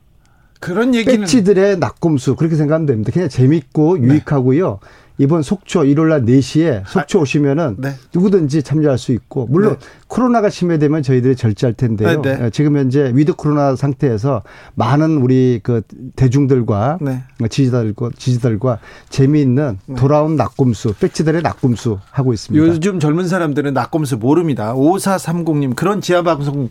그런 0.59 0.95
얘기는 0.95 1.19
배지들의 1.19 1.77
나꼼수 1.77 2.35
그렇게 2.35 2.55
생각하면 2.55 2.87
됩니다. 2.87 3.11
그냥 3.13 3.29
재밌고 3.29 3.97
네. 3.97 4.07
유익하고요. 4.07 4.79
네. 4.81 4.87
이번 5.17 5.41
속초 5.41 5.83
일요일 5.83 6.09
날 6.09 6.25
4시에 6.25 6.83
속초 6.85 7.19
아, 7.19 7.21
오시면은 7.23 7.75
네. 7.79 7.93
누구든지 8.13 8.61
참여할 8.61 8.97
수 8.97 9.11
있고 9.11 9.47
물론 9.47 9.73
네. 9.73 9.87
코로나가 10.07 10.49
심화되면 10.49 11.03
저희들이 11.03 11.35
절제할 11.35 11.73
텐데요. 11.73 12.21
네, 12.21 12.37
네. 12.37 12.45
예, 12.45 12.49
지금 12.51 12.77
현재 12.77 13.11
with 13.13 13.33
코로나 13.33 13.75
상태에서 13.75 14.43
많은 14.75 15.17
우리 15.17 15.59
그 15.63 15.81
대중들과 16.15 16.99
네. 17.01 17.23
지지자들과 17.49 18.11
지지들과 18.17 18.79
재미있는 19.09 19.79
네. 19.85 19.95
돌아온 19.95 20.35
나꼼수, 20.35 20.93
배지들의 20.99 21.41
나꼼수 21.41 21.99
하고 22.11 22.33
있습니다. 22.33 22.65
요즘 22.65 22.99
젊은 22.99 23.27
사람들은 23.27 23.73
나꼼수 23.73 24.17
모릅니다. 24.17 24.73
5430님 24.75 25.75
그런 25.75 25.99
지하 25.99 26.21
방송 26.21 26.69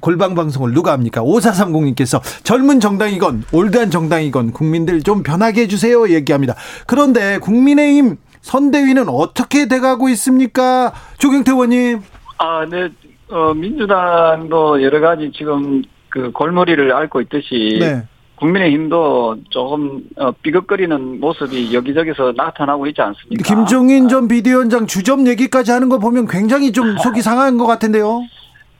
골방 0.00 0.34
방송을 0.34 0.74
누가 0.74 0.92
합니까? 0.92 1.22
5430님께서 1.22 2.20
젊은 2.44 2.80
정당이건 2.80 3.44
올드한 3.50 3.90
정당이건 3.90 4.52
국민들 4.52 5.02
좀 5.02 5.22
변하게 5.22 5.62
해 5.62 5.68
주세요 5.68 6.08
얘기합니다. 6.10 6.54
그런데 6.86 7.38
국민 7.38 7.63
의힘 7.72 8.16
선대위는 8.42 9.08
어떻게 9.08 9.66
돼가고 9.66 10.08
있습니까? 10.10 10.92
조경태 11.18 11.52
의원님. 11.52 12.00
아, 12.38 12.66
네. 12.70 12.88
어, 13.30 13.54
민주당도 13.54 14.82
여러 14.82 15.00
가지 15.00 15.32
지금 15.34 15.82
그 16.10 16.30
골머리를 16.32 16.92
앓고 16.92 17.22
있듯이 17.22 17.78
네. 17.80 18.02
국민의힘도 18.36 19.36
조금 19.50 20.02
어, 20.16 20.30
삐걱거리는 20.42 21.20
모습이 21.20 21.72
여기저기서 21.74 22.34
나타나고 22.36 22.86
있지 22.88 23.00
않습니까? 23.00 23.42
김종인 23.42 24.08
전 24.08 24.28
비대위원장 24.28 24.86
주점 24.86 25.26
얘기까지 25.26 25.70
하는 25.70 25.88
거 25.88 25.98
보면 25.98 26.26
굉장히 26.26 26.72
좀 26.72 26.96
속이 26.98 27.22
상한 27.22 27.56
것 27.56 27.66
같은데요. 27.66 28.22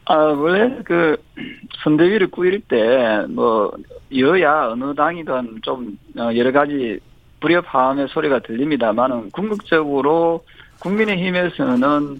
아, 0.06 0.14
원래 0.16 0.76
그 0.84 1.16
선대위를 1.82 2.30
꾸릴 2.30 2.60
때 2.60 2.76
뭐 3.30 3.72
여야 4.16 4.68
어느 4.70 4.94
당이든 4.94 5.60
좀 5.62 5.98
어, 6.18 6.30
여러 6.36 6.52
가지 6.52 6.98
불협 7.44 7.66
화음의 7.68 8.09
소리가 8.09 8.38
들립니다만은 8.38 9.30
궁극적으로 9.30 10.46
국민의힘에서는 10.80 12.18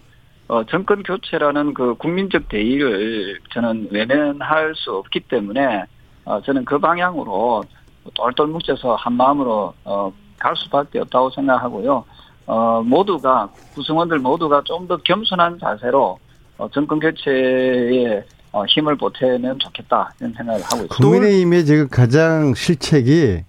어, 0.49 0.65
정권 0.67 1.03
교체라는 1.03 1.73
그 1.73 1.95
국민적 1.95 2.51
대의를 2.51 3.41
저는 3.55 3.89
외면할 3.91 4.75
수 4.77 4.93
없기 4.95 5.21
때문에 5.21 5.85
어, 6.27 6.43
저는 6.43 6.67
그 6.67 6.79
방향으로 6.79 7.65
똘똘 8.13 8.49
뭉쳐서 8.49 8.97
한 8.97 9.15
마음으로 9.15 9.73
어, 9.85 10.13
갈 10.39 10.55
수밖에 10.57 10.99
없다고 10.99 11.31
생각하고요. 11.31 12.05
어, 12.47 12.83
모두가 12.85 13.49
구성원들 13.73 14.19
모두가 14.19 14.61
좀 14.67 14.87
더 14.87 14.99
겸손한 14.99 15.59
자세로 15.59 16.19
어, 16.59 16.69
정권 16.71 17.01
교체에 17.01 18.23
어, 18.53 18.67
힘을 18.67 18.97
보태면 18.99 19.59
좋겠다 19.59 20.13
이런 20.21 20.35
생각을 20.35 20.61
하고 20.61 20.77
있습니다. 20.85 20.97
국민의힘의 20.97 21.65
지금 21.65 21.89
가장 21.89 22.53
실책이 22.53 23.45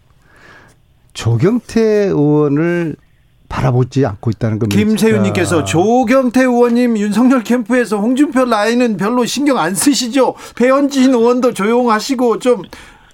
조경태 1.15 1.81
의원을 2.09 2.95
바라보지 3.49 4.05
않고 4.05 4.29
있다는 4.31 4.59
겁니다. 4.59 4.77
김세윤님께서 4.77 5.63
조경태 5.63 6.41
의원님 6.41 6.97
윤석열 6.97 7.43
캠프에서 7.43 7.97
홍준표 7.97 8.45
라인은 8.45 8.97
별로 8.97 9.25
신경 9.25 9.57
안 9.57 9.73
쓰시죠. 9.73 10.35
배현진 10.55 11.13
의원도 11.13 11.53
조용하시고 11.53 12.39
좀 12.39 12.63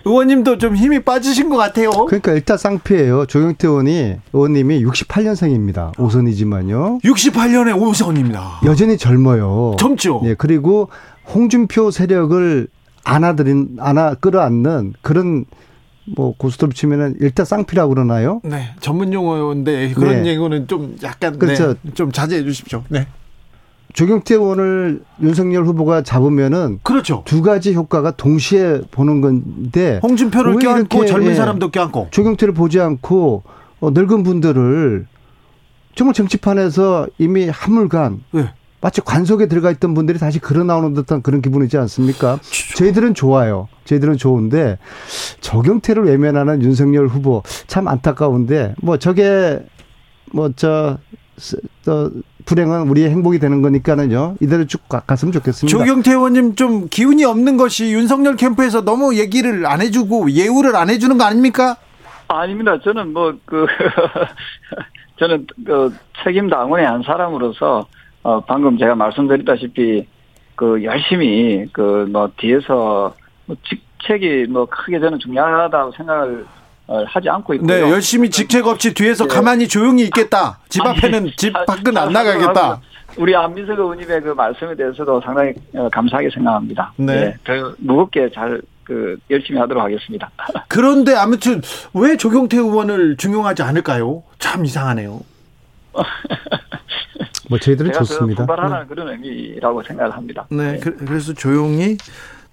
의원님도 0.04 0.58
좀 0.58 0.76
힘이 0.76 1.04
빠지신 1.04 1.50
것 1.50 1.58
같아요. 1.58 1.92
그러니까 1.92 2.32
일단 2.32 2.58
쌍피예요. 2.58 3.28
조경태 3.28 3.68
의원이 3.68 4.16
의원님이 4.34 4.84
68년생입니다. 4.84 6.00
오선이지만요. 6.00 7.00
68년에 7.04 7.80
오선입니다. 7.80 8.62
여전히 8.66 8.98
젊어요. 8.98 9.76
젊죠. 9.80 10.22
네, 10.24 10.34
그리고 10.36 10.90
홍준표 11.34 11.92
세력을 11.92 12.68
안아들인 13.04 13.78
안아 13.80 14.16
끌어안는 14.16 14.94
그런 15.02 15.46
뭐 16.16 16.34
고스톱 16.38 16.76
치면은 16.76 17.16
일단 17.20 17.46
쌍피라고 17.46 17.94
그러나요? 17.94 18.42
네, 18.44 18.74
전문 18.80 19.14
용어인데 19.14 19.94
그런 19.94 20.24
네. 20.24 20.30
얘기는 20.30 20.68
좀 20.68 20.96
약간 21.04 21.38
그렇죠. 21.40 21.76
네, 21.82 21.94
좀 21.94 22.12
자제해 22.12 22.44
주십시오. 22.44 22.84
네. 22.90 23.08
조경태 23.94 24.36
의원을 24.36 25.02
윤석열 25.22 25.66
후보가 25.66 26.04
잡으면은 26.04 26.80
그렇죠. 26.84 27.24
두 27.26 27.42
가지 27.42 27.74
효과가 27.74 28.12
동시에 28.12 28.82
보는 28.90 29.20
건데 29.22 30.00
홍준표를 30.02 30.60
껴안고 30.60 31.06
젊은 31.06 31.32
예, 31.32 31.36
사람도 31.36 31.72
껴안고 31.72 32.08
조경태를 32.12 32.54
보지 32.54 32.80
않고 32.80 33.44
어, 33.82 33.90
늙은 33.92 34.24
분들을 34.24 35.08
정말 35.96 36.14
정치판에서 36.14 37.08
이미 37.18 37.50
한물간 37.50 38.22
네. 38.32 38.54
마치 38.82 39.00
관속에 39.02 39.46
들어가 39.48 39.70
있던 39.72 39.94
분들이 39.94 40.18
다시 40.18 40.40
걸어 40.40 40.64
나오는 40.64 40.94
듯한 40.96 41.22
그런 41.22 41.42
기분이지 41.42 41.78
않습니까? 41.78 42.40
저희들은 42.78 43.14
좋아요. 43.14 43.68
저희들은 43.86 44.18
좋은데 44.18 44.80
저경태를 45.40 46.04
외면하는 46.06 46.64
윤석열 46.64 47.08
후보 47.08 47.44
참 47.68 47.88
안타까운데 47.88 48.74
뭐 48.82 48.98
저게 48.98 49.60
뭐저 50.34 50.98
저 51.84 52.10
불행은 52.46 52.90
우리의 52.90 53.12
행복이 53.12 53.38
되는 53.38 53.62
거니까는요. 53.62 54.38
이대로 54.40 54.66
쭉 54.66 54.82
갔으면 54.90 55.32
좋겠습니다. 55.32 55.78
조경태 55.78 56.12
의원님 56.12 56.56
좀 56.56 56.88
기운이 56.90 57.24
없는 57.24 57.58
것이 57.58 57.92
윤석열 57.94 58.36
캠프에서 58.36 58.82
너무 58.84 59.16
얘기를 59.16 59.66
안 59.68 59.82
해주고 59.82 60.32
예우를 60.32 60.76
안 60.76 60.90
해주는 60.90 61.18
거 61.20 61.24
아닙니까? 61.24 61.78
아닙니다. 62.28 62.80
저는 62.84 63.14
뭐 63.14 63.34
그 63.46 63.68
저는 65.20 65.46
그 65.66 65.94
책임 66.24 66.50
당원의 66.50 66.86
한 66.88 67.04
사람으로서 67.04 67.86
어, 68.24 68.40
방금 68.42 68.78
제가 68.78 68.96
말씀드렸다시피, 68.96 70.06
그, 70.56 70.84
열심히, 70.84 71.66
그, 71.72 72.08
뭐, 72.12 72.30
뒤에서, 72.38 73.14
뭐, 73.46 73.56
직책이 73.68 74.48
뭐, 74.50 74.66
크게 74.66 75.00
저는 75.00 75.20
중요하다고 75.20 75.92
생각을 75.94 76.46
어, 76.88 77.04
하지 77.08 77.30
않고 77.30 77.54
있고요. 77.54 77.68
네, 77.68 77.90
열심히 77.90 78.30
직책 78.30 78.68
없이 78.68 78.94
뒤에서 78.94 79.26
네. 79.26 79.34
가만히 79.34 79.68
조용히 79.68 80.04
있겠다. 80.04 80.60
집 80.68 80.86
앞에는 80.86 81.20
아니, 81.20 81.36
집 81.38 81.54
밖은 81.54 81.96
안 81.98 82.12
나가겠다. 82.12 82.82
우리 83.18 83.36
안민석 83.36 83.80
의원님의 83.80 84.22
그 84.22 84.30
말씀에 84.30 84.76
대해서도 84.76 85.22
상당히 85.22 85.54
어, 85.74 85.88
감사하게 85.90 86.30
생각합니다. 86.34 86.94
네. 86.98 87.06
네. 87.06 87.36
더 87.44 87.74
무겁게 87.78 88.30
잘, 88.34 88.62
그, 88.84 89.18
열심히 89.30 89.60
하도록 89.60 89.82
하겠습니다. 89.82 90.30
그런데 90.68 91.16
아무튼 91.16 91.62
왜 91.94 92.18
조경태 92.18 92.58
의원을 92.58 93.16
중용하지 93.18 93.64
않을까요? 93.64 94.24
참 94.40 94.66
이상하네요. 94.66 95.22
뭐 97.52 97.60
저희들은 97.60 97.92
좋습니다. 97.92 98.46
분발하는 98.46 98.80
네. 98.80 98.86
그런 98.88 99.10
의미라고 99.10 99.84
생각을 99.84 100.16
합니다. 100.16 100.46
네, 100.50 100.72
네. 100.72 100.80
그, 100.80 100.96
그래서 100.96 101.34
조용히 101.34 101.98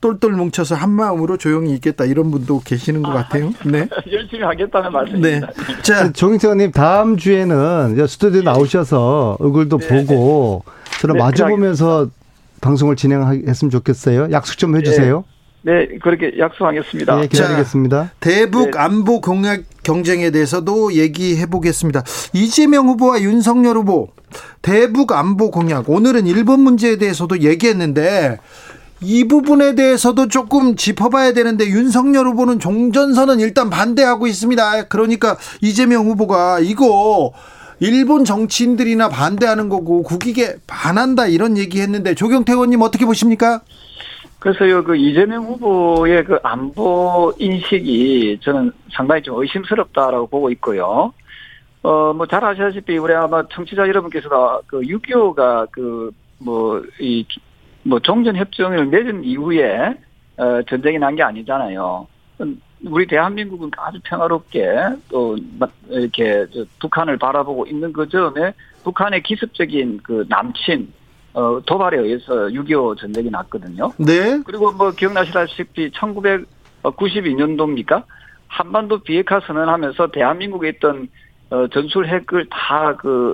똘똘 0.00 0.32
뭉쳐서 0.32 0.74
한 0.74 0.90
마음으로 0.90 1.36
조용히 1.36 1.72
있겠다 1.74 2.04
이런 2.04 2.32
분도 2.32 2.60
계시는 2.60 3.02
것 3.02 3.12
같아요. 3.12 3.52
네. 3.64 3.88
열심히 4.10 4.42
하겠다는 4.42 4.90
말씀입니다. 4.90 5.46
네. 5.46 5.82
자, 5.82 6.12
정인태님 6.12 6.72
다음 6.72 7.16
주에는 7.16 8.06
스튜디오 8.08 8.40
네. 8.40 8.44
나오셔서 8.44 9.36
얼굴도 9.38 9.78
네. 9.78 9.88
보고 9.88 10.64
저랑 11.00 11.16
네, 11.16 11.22
마주 11.22 11.46
보면서 11.46 12.08
방송을 12.60 12.96
진행했으면 12.96 13.70
좋겠어요. 13.70 14.32
약속 14.32 14.58
좀 14.58 14.76
해주세요. 14.76 15.24
네, 15.62 15.86
그렇게 16.02 16.36
약속하겠습니다. 16.36 17.20
네, 17.20 17.28
기다리겠습니다. 17.28 18.04
자, 18.04 18.10
대북 18.18 18.72
네. 18.72 18.78
안보 18.78 19.20
공약 19.20 19.62
경쟁에 19.84 20.32
대해서도 20.32 20.94
얘기해 20.94 21.46
보겠습니다. 21.46 22.02
이재명 22.32 22.88
후보와 22.88 23.20
윤석열 23.20 23.76
후보 23.76 24.08
대북 24.62 25.12
안보 25.12 25.50
공약 25.50 25.88
오늘은 25.88 26.26
일본 26.26 26.60
문제에 26.60 26.96
대해서도 26.96 27.40
얘기했는데 27.40 28.38
이 29.00 29.28
부분에 29.28 29.74
대해서도 29.74 30.28
조금 30.28 30.74
짚어봐야 30.74 31.32
되는데 31.32 31.66
윤석열 31.66 32.26
후보는 32.26 32.58
종전선언 32.58 33.40
일단 33.40 33.70
반대하고 33.70 34.26
있습니다. 34.26 34.88
그러니까 34.88 35.36
이재명 35.60 36.06
후보가 36.06 36.60
이거 36.60 37.32
일본 37.80 38.24
정치인들이나 38.24 39.08
반대하는 39.08 39.68
거고 39.68 40.02
국익에 40.02 40.56
반한다 40.66 41.26
이런 41.26 41.56
얘기했는데 41.56 42.14
조경태 42.14 42.52
의원님 42.52 42.82
어떻게 42.82 43.06
보십니까? 43.06 43.60
그래서요, 44.38 44.84
그 44.84 44.96
이재명 44.96 45.44
후보의 45.46 46.24
그 46.24 46.38
안보 46.44 47.32
인식이 47.38 48.38
저는 48.42 48.72
상당히 48.94 49.22
좀 49.22 49.40
의심스럽다라고 49.40 50.28
보고 50.28 50.50
있고요. 50.50 51.12
어, 51.82 52.12
뭐 52.12 52.26
잘 52.26 52.44
아시다시피 52.44 52.98
우리 52.98 53.14
아마 53.14 53.42
청취자 53.48 53.86
여러분께서도 53.88 54.62
그 54.66 54.80
6.25가 54.80 55.70
그 55.70 56.10
뭐 56.40 56.82
이 57.00 57.24
뭐 57.84 57.98
종전협정을 58.00 58.86
맺은 58.86 59.24
이후에 59.24 59.94
어, 60.36 60.62
전쟁이 60.68 60.98
난 60.98 61.14
게 61.16 61.22
아니잖아요. 61.22 62.06
우리 62.84 63.06
대한민국은 63.06 63.70
아주 63.76 63.98
평화롭게 64.04 64.68
또 65.08 65.36
이렇게 65.88 66.44
북한을 66.80 67.16
바라보고 67.18 67.66
있는 67.66 67.92
그 67.92 68.08
점에 68.08 68.52
북한의 68.84 69.22
기습적인 69.22 70.00
그 70.02 70.24
남친 70.28 70.92
어, 71.34 71.60
도발에 71.64 71.98
의해서 71.98 72.34
6.25 72.48 72.98
전쟁이 72.98 73.30
났거든요. 73.30 73.92
네. 73.96 74.40
그리고 74.44 74.70
뭐 74.72 74.90
기억나시다시피 74.92 75.90
1992년도입니까? 75.90 78.02
한반도 78.48 78.98
비핵화 78.98 79.40
선언하면서 79.40 80.08
대한민국에 80.12 80.68
있던 80.70 81.08
어, 81.50 81.66
전술 81.68 82.06
핵을 82.06 82.46
다 82.50 82.94
그, 82.96 83.32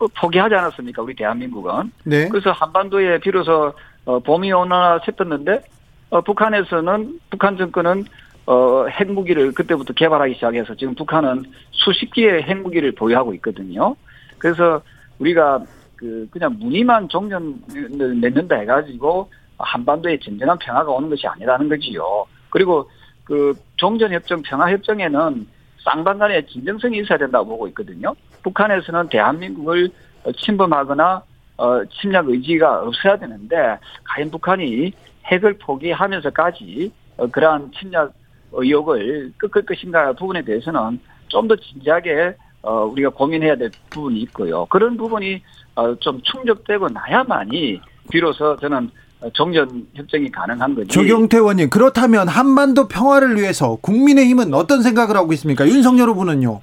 어, 0.00 0.06
포기하지 0.20 0.54
않았습니까? 0.54 1.02
우리 1.02 1.14
대한민국은. 1.14 1.90
네. 2.04 2.28
그래서 2.28 2.52
한반도에 2.52 3.18
비로소, 3.18 3.72
어, 4.04 4.18
봄이 4.20 4.52
오나 4.52 5.00
싶었는데, 5.04 5.62
어, 6.10 6.20
북한에서는, 6.20 7.18
북한 7.30 7.56
정권은, 7.56 8.04
어, 8.46 8.86
핵무기를 8.86 9.52
그때부터 9.52 9.94
개발하기 9.94 10.34
시작해서 10.34 10.74
지금 10.74 10.94
북한은 10.94 11.44
수십 11.70 12.12
개의 12.12 12.42
핵무기를 12.42 12.92
보유하고 12.92 13.34
있거든요. 13.34 13.96
그래서 14.38 14.82
우리가 15.18 15.60
그, 15.96 16.28
그냥 16.30 16.56
무늬만 16.58 17.08
종전을 17.08 18.14
맺는다 18.20 18.56
해가지고 18.56 19.30
한반도에 19.58 20.18
진정한 20.18 20.58
평화가 20.58 20.90
오는 20.90 21.08
것이 21.08 21.26
아니라는 21.26 21.68
거지요. 21.68 22.26
그리고 22.50 22.88
그 23.24 23.54
종전협정, 23.76 24.42
평화협정에는 24.42 25.46
쌍방간의 25.84 26.46
진정성이 26.46 26.98
있어야 26.98 27.18
된다고 27.18 27.46
보고 27.46 27.68
있거든요. 27.68 28.14
북한에서는 28.42 29.08
대한민국을 29.08 29.90
침범하거나 30.38 31.22
어, 31.56 31.84
침략 32.00 32.28
의지가 32.28 32.82
없어야 32.82 33.16
되는데 33.16 33.78
과연 34.04 34.30
북한이 34.30 34.92
핵을 35.26 35.58
포기하면서까지 35.58 36.92
어, 37.18 37.26
그러한 37.28 37.70
침략 37.78 38.12
의혹을 38.52 39.32
끄끌 39.36 39.64
것인가 39.64 40.12
부분에 40.14 40.42
대해서는 40.42 41.00
좀 41.28 41.48
더 41.48 41.56
진지하게 41.56 42.36
어, 42.62 42.84
우리가 42.84 43.10
고민해야 43.10 43.56
될 43.56 43.70
부분이 43.90 44.20
있고요. 44.20 44.64
그런 44.66 44.96
부분이 44.96 45.42
어, 45.74 45.94
좀 45.96 46.20
충족되고 46.22 46.88
나야만이 46.88 47.80
비로소 48.10 48.56
저는 48.56 48.90
종전 49.32 49.86
협정이 49.94 50.30
가능한 50.30 50.74
거지. 50.74 50.88
조경태 50.88 51.38
의원님 51.38 51.70
그렇다면 51.70 52.28
한반도 52.28 52.88
평화를 52.88 53.36
위해서 53.36 53.76
국민의힘은 53.80 54.54
어떤 54.54 54.82
생각을 54.82 55.16
하고 55.16 55.32
있습니까? 55.32 55.66
윤석열 55.66 56.08
후보는요. 56.10 56.60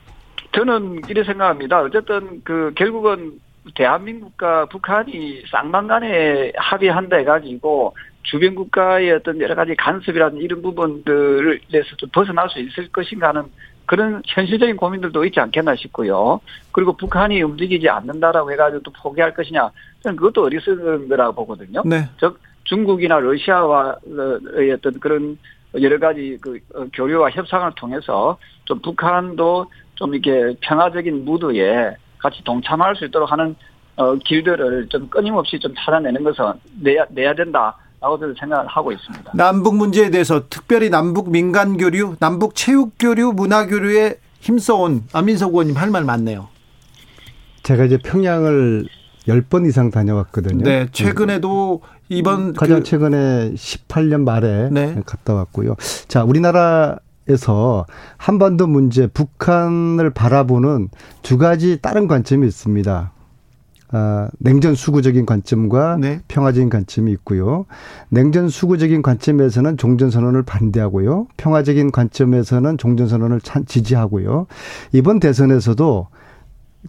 저는 0.53 1.01
이렇게 1.07 1.24
생각합니다. 1.24 1.82
어쨌든 1.82 2.41
그 2.43 2.72
결국은 2.76 3.39
대한민국과 3.76 4.66
북한이 4.66 5.43
쌍방간에 5.51 6.53
합의한다 6.57 7.18
해가지고 7.18 7.95
주변 8.24 8.55
국가의 8.55 9.12
어떤 9.12 9.39
여러 9.39 9.55
가지 9.55 9.76
간섭이라는 9.76 10.38
이런 10.38 10.62
부분들에서 10.62 11.95
좀 11.97 12.09
벗어날 12.12 12.49
수 12.49 12.59
있을 12.59 12.88
것인가 12.89 13.30
하는 13.30 13.43
그런 13.86 14.22
현실적인 14.26 14.78
고민들도 14.78 15.26
있지 15.26 15.39
않겠나 15.39 15.76
싶고요. 15.76 16.39
그리고 16.72 16.93
북한이 16.95 17.41
움직이지 17.41 17.89
않는다라고 17.89 18.51
해가지고 18.51 18.84
또 18.84 18.91
포기할 18.91 19.34
것이냐. 19.34 19.70
저는 20.01 20.16
그것도 20.16 20.45
어리석은 20.45 21.09
거라고 21.09 21.34
보거든요. 21.34 21.82
네. 21.86 22.07
즉, 22.20 22.39
중국이나 22.76 23.19
러시아와의 23.19 24.72
어떤 24.78 24.93
그런 25.01 25.38
여러 25.82 25.99
가지 25.99 26.38
그 26.39 26.57
어, 26.74 26.86
교류와 26.93 27.30
협상을 27.32 27.69
통해서 27.76 28.38
좀 28.63 28.80
북한도 28.82 29.65
좀 29.95 30.15
이렇게 30.15 30.55
평화적인 30.61 31.26
무드에 31.26 31.95
같이 32.17 32.41
동참할 32.45 32.95
수 32.95 33.05
있도록 33.05 33.30
하는 33.30 33.55
어, 33.97 34.15
길들을 34.15 34.88
좀 34.88 35.09
끊임없이 35.09 35.59
좀 35.59 35.74
찾아내는 35.78 36.24
것은 36.24 36.45
내야, 36.80 37.05
내야 37.09 37.36
된다. 37.36 37.76
라고 37.99 38.17
저는 38.17 38.34
생각을 38.39 38.65
하고 38.65 38.91
있습니다. 38.91 39.32
남북 39.36 39.76
문제에 39.76 40.09
대해서 40.09 40.47
특별히 40.49 40.89
남북 40.89 41.30
민간 41.30 41.78
교류, 41.78 42.15
남북 42.19 42.55
체육 42.55 42.93
교류, 42.97 43.32
문화 43.32 43.67
교류에 43.67 44.15
힘써온 44.39 45.03
안민석 45.13 45.49
의원님 45.51 45.76
할 45.78 45.91
말 45.91 46.03
많네요. 46.05 46.47
제가 47.61 47.84
이제 47.86 47.99
평양을 47.99 48.86
10번 49.28 49.67
이상 49.67 49.91
다녀왔거든요. 49.91 50.63
네, 50.63 50.88
최근에도 50.91 51.82
이번 52.12 52.53
가장 52.53 52.80
그 52.80 52.84
최근에 52.84 53.53
18년 53.53 54.24
말에 54.24 54.70
네. 54.72 55.01
갔다 55.05 55.34
왔고요. 55.34 55.76
자, 56.07 56.24
우리나라 56.24 56.97
에서 57.30 57.86
한반도 58.18 58.66
문제, 58.66 59.05
북한을 59.05 60.09
바라보는 60.09 60.89
두 61.22 61.38
가지 61.38 61.80
다른 61.80 62.07
관점이 62.07 62.47
있습니다. 62.47 63.12
아, 63.93 64.30
냉전 64.39 64.74
수구적인 64.74 65.26
관점과 65.26 65.97
네. 65.97 66.22
평화적인 66.28 66.70
관점이 66.70 67.12
있고요. 67.12 67.66
냉전 68.09 68.49
수구적인 68.49 69.01
관점에서는 69.01 69.78
종전선언을 69.78 70.43
반대하고요. 70.43 71.28
평화적인 71.38 71.91
관점에서는 71.91 72.78
종전선언을 72.78 73.41
지지하고요. 73.68 74.47
이번 74.93 75.20
대선에서도 75.20 76.07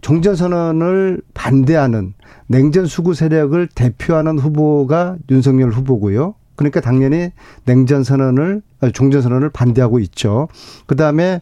종전선언을 0.00 1.22
반대하는 1.34 2.14
냉전 2.46 2.86
수구 2.86 3.14
세력을 3.14 3.68
대표하는 3.74 4.38
후보가 4.38 5.16
윤석열 5.30 5.70
후보고요. 5.70 6.34
그러니까 6.56 6.80
당연히 6.80 7.30
냉전 7.64 8.04
선언을 8.04 8.62
종전 8.92 9.22
선언을 9.22 9.50
반대하고 9.50 9.98
있죠. 10.00 10.48
그다음에 10.86 11.40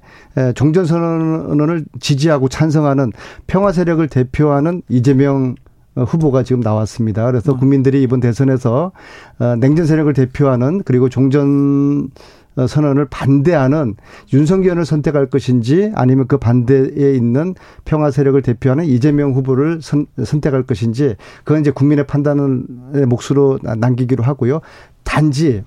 종전 0.54 0.84
선언을 0.84 1.84
지지하고 2.00 2.48
찬성하는 2.48 3.12
평화 3.46 3.72
세력을 3.72 4.06
대표하는 4.08 4.82
이재명 4.88 5.56
후보가 5.96 6.42
지금 6.42 6.60
나왔습니다. 6.60 7.26
그래서 7.26 7.52
음. 7.52 7.58
국민들이 7.58 8.02
이번 8.02 8.20
대선에서 8.20 8.92
어, 9.38 9.56
냉전 9.56 9.86
세력을 9.86 10.12
대표하는 10.12 10.82
그리고 10.84 11.08
종전 11.08 12.08
어, 12.08 12.10
선언을 12.56 13.06
반대하는 13.06 13.94
윤석열을 14.32 14.84
선택할 14.84 15.26
것인지 15.30 15.92
아니면 15.94 16.26
그 16.26 16.36
반대에 16.36 17.14
있는 17.14 17.54
평화 17.84 18.10
세력을 18.10 18.40
대표하는 18.42 18.84
이재명 18.84 19.32
후보를 19.32 19.80
선, 19.82 20.06
택할 20.40 20.64
것인지 20.64 21.16
그건 21.44 21.60
이제 21.60 21.70
국민의 21.70 22.06
판단의 22.06 23.06
몫으로 23.06 23.58
남기기로 23.62 24.22
하고요. 24.24 24.60
단지 25.04 25.64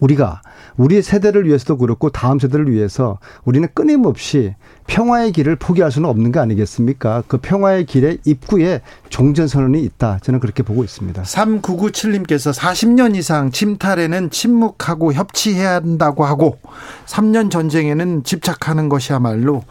우리가 0.00 0.42
우리 0.76 1.02
세대를 1.02 1.46
위해서도 1.46 1.78
그렇고 1.78 2.10
다음 2.10 2.38
세대를 2.38 2.70
위해서 2.70 3.18
우리는 3.44 3.68
끊임없이 3.74 4.54
평화의 4.86 5.32
길을 5.32 5.56
포기할 5.56 5.90
수는 5.90 6.08
없는 6.08 6.32
거 6.32 6.40
아니겠습니까? 6.40 7.22
그 7.26 7.38
평화의 7.38 7.86
길의 7.86 8.18
입구에 8.24 8.80
종전선언이 9.08 9.82
있다. 9.82 10.18
저는 10.22 10.40
그렇게 10.40 10.62
보고 10.62 10.84
있습니다. 10.84 11.22
3997님께서 11.22 12.52
40년 12.52 13.16
이상 13.16 13.50
침탈에는 13.50 14.30
침묵하고 14.30 15.12
협치해야 15.12 15.74
한다고 15.76 16.24
하고 16.24 16.58
3년 17.06 17.50
전쟁에는 17.50 18.24
집착하는 18.24 18.88
것이야말로 18.88 19.62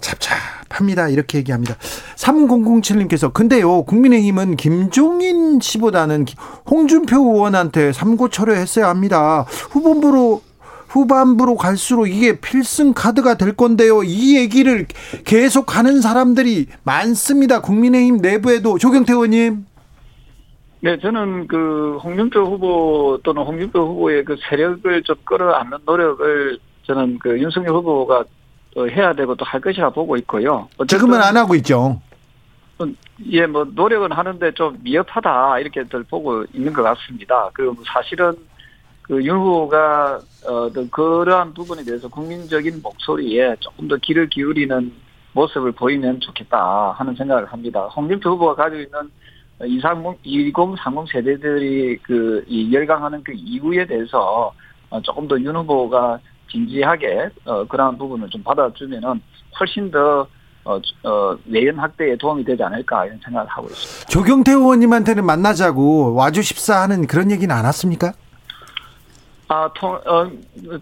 찹찹합니다. 0.00 1.08
이렇게 1.08 1.38
얘기합니다. 1.38 1.76
3007님께서 2.16 3.32
근데요 3.32 3.82
국민의힘은 3.82 4.56
김종인 4.56 5.60
씨보다는 5.60 6.26
홍준표 6.70 7.16
의원한테 7.16 7.92
삼고 7.92 8.28
철회했어야 8.28 8.88
합니다. 8.88 9.44
후보부로 9.70 10.42
후반부로 10.88 11.56
갈수록 11.56 12.06
이게 12.06 12.40
필승 12.40 12.94
카드가 12.94 13.36
될 13.36 13.54
건데요. 13.54 14.02
이 14.02 14.36
얘기를 14.36 14.86
계속 15.24 15.76
하는 15.76 16.00
사람들이 16.00 16.66
많습니다. 16.84 17.60
국민의힘 17.60 18.18
내부에도 18.18 18.78
조경태 18.78 19.12
의원님. 19.12 19.66
네, 20.80 20.98
저는 20.98 21.48
그 21.48 21.98
홍준표 22.02 22.40
후보 22.40 23.18
또는 23.24 23.42
홍준표 23.42 23.80
후보의 23.80 24.24
그 24.24 24.36
세력을 24.48 25.02
좀 25.02 25.16
끌어안는 25.24 25.78
노력을 25.84 26.58
저는 26.86 27.18
그 27.18 27.38
윤석열 27.38 27.70
후보가 27.74 28.24
해야 28.76 29.12
되고 29.12 29.34
또 29.34 29.44
할 29.44 29.60
것이라 29.60 29.90
보고 29.90 30.16
있고요. 30.18 30.68
지금은 30.86 31.20
안 31.20 31.36
하고 31.36 31.54
있죠. 31.56 32.00
예, 33.30 33.44
뭐 33.46 33.64
노력은 33.64 34.12
하는데 34.12 34.52
좀 34.52 34.78
미흡하다 34.82 35.58
이렇게들 35.58 36.04
보고 36.04 36.44
있는 36.52 36.72
것 36.72 36.84
같습니다. 36.84 37.50
그 37.52 37.74
사실은 37.84 38.32
그 39.08 39.24
윤 39.24 39.38
후보가 39.38 40.20
어 40.46 40.70
그러한 40.90 41.54
부분에 41.54 41.82
대해서 41.82 42.08
국민적인 42.08 42.80
목소리에 42.82 43.56
조금 43.60 43.88
더 43.88 43.96
귀를 43.96 44.28
기울이는 44.28 44.92
모습을 45.32 45.72
보이면 45.72 46.20
좋겠다 46.20 46.92
하는 46.92 47.14
생각을 47.14 47.46
합니다. 47.46 47.84
홍준표 47.86 48.30
후보가 48.30 48.54
가지고 48.54 48.82
있는 48.82 49.10
2030, 49.64 50.20
2030 50.22 51.12
세대들이 51.12 51.98
그, 52.02 52.44
이 52.46 52.72
열강하는 52.72 53.22
그 53.24 53.32
이유에 53.34 53.86
대해서 53.86 54.52
어, 54.90 55.00
조금 55.02 55.26
더 55.26 55.36
윤 55.38 55.56
후보가 55.56 56.18
진지하게, 56.50 57.28
어, 57.44 57.64
그러한 57.66 57.98
부분을 57.98 58.28
좀 58.30 58.42
받아주면은 58.42 59.20
훨씬 59.58 59.90
더 59.90 60.26
어, 60.64 60.78
어, 61.04 61.36
내연 61.44 61.76
확대에 61.76 62.16
도움이 62.16 62.44
되지 62.44 62.62
않을까 62.62 63.06
이런 63.06 63.18
생각을 63.24 63.48
하고 63.48 63.66
있습니다. 63.68 64.08
조경태 64.08 64.52
의원님한테는 64.52 65.24
만나자고 65.24 66.14
와주십사 66.14 66.82
하는 66.82 67.06
그런 67.06 67.30
얘기는 67.30 67.54
안 67.54 67.64
왔습니까? 67.64 68.12
아, 69.48 69.70
통, 69.74 69.94
어, 69.94 70.30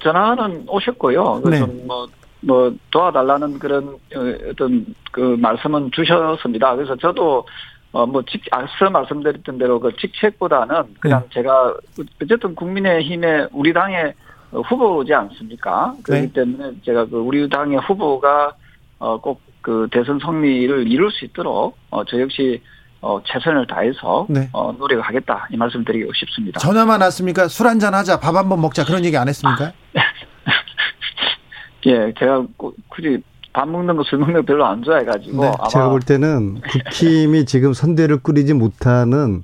전화는 0.00 0.64
오셨고요. 0.68 1.42
네. 1.48 1.60
뭐, 1.86 2.06
뭐, 2.40 2.74
도와달라는 2.90 3.58
그런 3.58 3.88
어, 3.88 4.50
어떤 4.50 4.86
그 5.12 5.20
말씀은 5.20 5.90
주셨습니다. 5.92 6.74
그래서 6.74 6.96
저도 6.96 7.46
어, 7.92 8.04
뭐, 8.04 8.22
직, 8.22 8.42
앞서 8.50 8.90
말씀드렸던 8.90 9.58
대로 9.58 9.80
그 9.80 9.94
직책보다는 9.96 10.96
그냥 11.00 11.22
네. 11.22 11.28
제가 11.34 11.74
어쨌든 12.22 12.54
국민의힘의 12.54 13.48
우리 13.52 13.72
당의 13.72 14.12
후보지 14.50 15.14
않습니까? 15.14 15.94
그렇기 16.02 16.26
네. 16.26 16.32
때문에 16.32 16.72
제가 16.84 17.06
그 17.06 17.16
우리 17.18 17.48
당의 17.48 17.78
후보가 17.78 18.52
어, 18.98 19.20
꼭 19.20 19.46
그 19.66 19.88
대선 19.90 20.20
승리를 20.20 20.86
이룰 20.86 21.10
수 21.10 21.24
있도록 21.24 21.76
어, 21.90 22.04
저 22.04 22.20
역시 22.20 22.62
어, 23.00 23.20
최선을 23.24 23.66
다해서 23.66 24.26
네. 24.28 24.48
어, 24.52 24.72
노력하겠다 24.72 25.48
이 25.52 25.56
말씀드리고 25.56 26.12
싶습니다. 26.14 26.58
전화만 26.60 27.00
왔습니까? 27.02 27.46
술 27.48 27.66
한잔 27.66 27.94
하자, 27.94 28.18
밥 28.20 28.34
한번 28.34 28.60
먹자 28.60 28.84
그런 28.84 29.04
얘기 29.04 29.16
안 29.16 29.28
했습니까? 29.28 29.72
예, 31.86 32.12
제가 32.18 32.44
굳이 32.88 33.22
밥 33.52 33.68
먹는 33.68 33.96
거 33.96 34.02
술 34.02 34.18
먹는 34.18 34.34
거 34.40 34.42
별로 34.42 34.66
안 34.66 34.82
좋아해가지고 34.82 35.42
네, 35.42 35.52
제가 35.70 35.88
볼 35.88 36.00
때는 36.00 36.60
국힘이 36.60 37.44
지금 37.46 37.72
선대를 37.72 38.18
꾸리지 38.18 38.54
못하는 38.54 39.42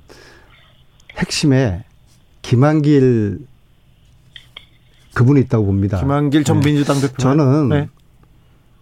핵심에 1.17 1.85
김한길 2.41 3.39
그분이 5.15 5.39
있다고 5.41 5.65
봅니다. 5.65 5.99
김한길 5.99 6.43
전 6.43 6.59
네. 6.59 6.65
민주당 6.71 6.99
대표. 6.99 7.15
저는 7.17 7.69
네. 7.69 7.89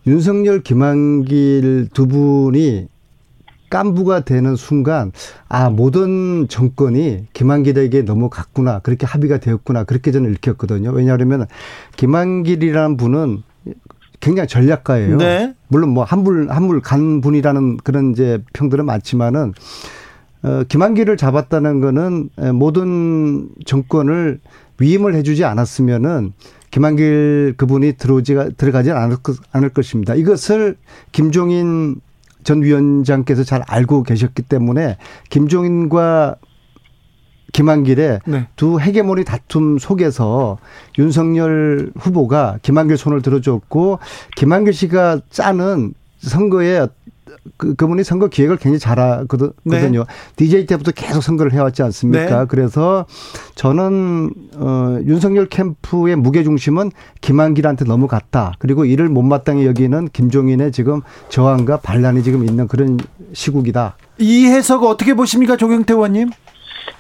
윤석열, 0.08 0.64
김한길 0.64 1.90
두 1.94 2.08
분이 2.08 2.88
깐부가 3.72 4.20
되는 4.20 4.56
순간 4.56 5.12
아 5.50 5.72
모든 5.72 6.48
정권이 6.48 7.28
김한길에게 7.34 8.04
넘어갔구나 8.04 8.80
그렇게 8.80 9.08
합의가 9.08 9.40
되었구나 9.40 9.86
그렇게 9.86 10.12
저는 10.12 10.32
읽혔거든요. 10.34 10.92
왜냐하면 10.92 11.48
김한길이라는 11.96 12.98
분은 12.98 13.42
굉장히 14.20 14.48
전략가예요. 14.48 15.18
네. 15.18 15.56
물론 15.68 15.90
뭐 15.90 16.04
한물 16.04 16.52
한물 16.52 16.82
간 16.82 17.22
분이라는 17.22 17.78
그런 17.78 18.12
이제 18.12 18.44
평들은 18.54 18.86
많지만은 18.86 19.54
어 20.44 20.64
김한길을 20.68 21.18
잡았다는 21.18 21.82
거는 21.82 22.30
모든 22.54 23.50
정권을 23.66 24.40
위임을 24.80 25.16
해주지 25.16 25.46
않았으면은 25.46 26.34
김한길 26.72 27.56
그분이 27.58 27.94
들어오지가 27.94 28.50
들어가지 28.58 28.92
않을, 28.92 29.18
않을 29.52 29.70
것입니다. 29.70 30.16
이것을 30.16 30.78
김종인 31.12 32.00
전 32.44 32.62
위원장께서 32.62 33.44
잘 33.44 33.62
알고 33.68 34.04
계셨기 34.04 34.44
때문에 34.44 34.98
김종인과 35.30 36.36
김한길의 37.54 38.20
네. 38.26 38.48
두 38.56 38.80
헤게모니 38.80 39.26
다툼 39.26 39.78
속에서 39.78 40.58
윤석열 40.98 41.92
후보가 41.98 42.60
김한길 42.62 42.98
손을 42.98 43.22
들어줬고 43.22 44.00
김한길 44.38 44.74
씨가 44.74 45.22
짜는 45.30 45.94
선거에 46.20 46.88
그, 47.58 47.76
그분이 47.76 48.04
선거 48.04 48.28
기획을 48.28 48.58
굉장히 48.58 48.80
잘하거든요. 48.80 49.52
네. 49.64 49.92
DJ 50.36 50.66
때부터 50.68 50.92
계속 50.92 51.22
선거를 51.22 51.54
해왔지 51.54 51.82
않습니까? 51.84 52.40
네. 52.42 52.46
그래서 52.48 53.06
저는, 53.56 54.32
어, 54.58 55.00
윤석열 55.06 55.48
캠프의 55.48 56.16
무게중심은 56.16 56.92
김한길한테 57.22 57.86
넘어갔다. 57.86 58.54
그리고 58.60 58.86
이를 58.86 59.10
못마땅히 59.10 59.66
여기는 59.66 60.10
김종인의 60.10 60.72
지금 60.72 61.02
저항과 61.30 61.78
반란이 61.78 62.24
지금 62.24 62.46
있는 62.48 62.68
그런 62.68 62.98
시국이다. 63.34 63.96
이 64.20 64.46
해석 64.46 64.84
어떻게 64.84 65.14
보십니까, 65.14 65.58
조경태 65.58 65.94
의원님? 65.94 66.30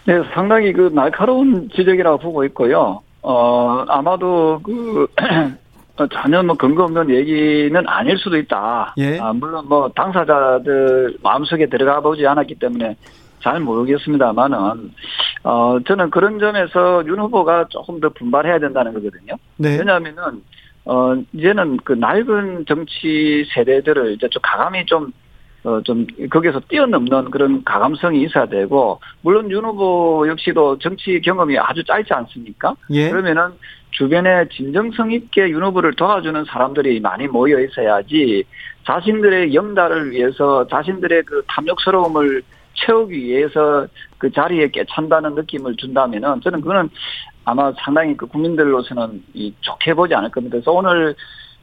네, 0.06 0.14
상당히 0.34 0.74
그 0.74 0.92
날카로운 0.94 1.70
지적이라고 1.76 2.18
보고 2.18 2.44
있고요. 2.46 3.02
어, 3.22 3.86
아마도 3.88 4.60
그, 4.64 5.08
전혀 6.08 6.42
뭐 6.44 6.56
근거 6.56 6.84
없는 6.84 7.10
얘기는 7.10 7.88
아닐 7.88 8.18
수도 8.18 8.38
있다. 8.38 8.94
예. 8.98 9.20
아, 9.20 9.34
물론 9.34 9.68
뭐 9.68 9.90
당사자들 9.90 11.18
마음속에 11.22 11.68
들어가 11.68 12.00
보지 12.00 12.26
않았기 12.26 12.56
때문에 12.56 12.96
잘 13.42 13.60
모르겠습니다만은 13.60 14.92
어 15.44 15.80
저는 15.88 16.10
그런 16.12 16.40
점에서 16.40 17.04
윤 17.08 17.20
후보가 17.20 17.68
조금 17.70 18.00
더 18.00 18.10
분발해야 18.10 18.60
된다는 18.60 18.94
거거든요. 18.94 19.36
네. 19.58 19.78
왜냐하면은 19.78 20.44
어 20.86 21.16
이제는 21.34 21.78
그 21.84 21.94
낡은 21.94 22.66
정치 22.68 23.46
세대들을 23.54 24.14
이제 24.14 24.28
좀 24.30 24.42
가감히 24.44 24.86
좀 24.86 25.12
어, 25.64 25.80
좀, 25.84 26.08
거기서 26.30 26.60
뛰어넘는 26.70 27.30
그런 27.30 27.64
가감성이 27.64 28.24
있어야 28.24 28.48
되고, 28.48 29.00
물론 29.22 29.52
윤 29.52 29.64
후보 29.64 30.28
역시도 30.28 30.80
정치 30.80 31.22
경험이 31.22 31.60
아주 31.60 31.84
짧지 31.84 32.12
않습니까? 32.14 32.76
예. 32.90 33.10
그러면은 33.10 33.52
주변에 34.02 34.48
진정성 34.50 35.12
있게 35.12 35.50
윤 35.50 35.64
후보를 35.64 35.94
도와주는 35.94 36.46
사람들이 36.46 37.00
많이 37.02 37.28
모여 37.28 37.60
있어야지 37.60 38.44
자신들의 38.84 39.54
영달을 39.54 40.10
위해서 40.10 40.66
자신들의 40.66 41.22
그 41.24 41.44
탐욕스러움을 41.48 42.42
채우기 42.74 43.16
위해서 43.16 43.86
그 44.18 44.32
자리에 44.32 44.70
깨찬다는 44.70 45.36
느낌을 45.36 45.76
준다면은 45.76 46.42
저는 46.42 46.62
그거는 46.62 46.90
아마 47.46 47.72
상당히 47.78 48.18
그 48.18 48.26
국민들로서는 48.26 49.24
이 49.36 49.54
좋게 49.62 49.94
보지 49.94 50.16
않을 50.16 50.32
겁니다. 50.32 50.54
그래서 50.54 50.72
오늘 50.72 51.14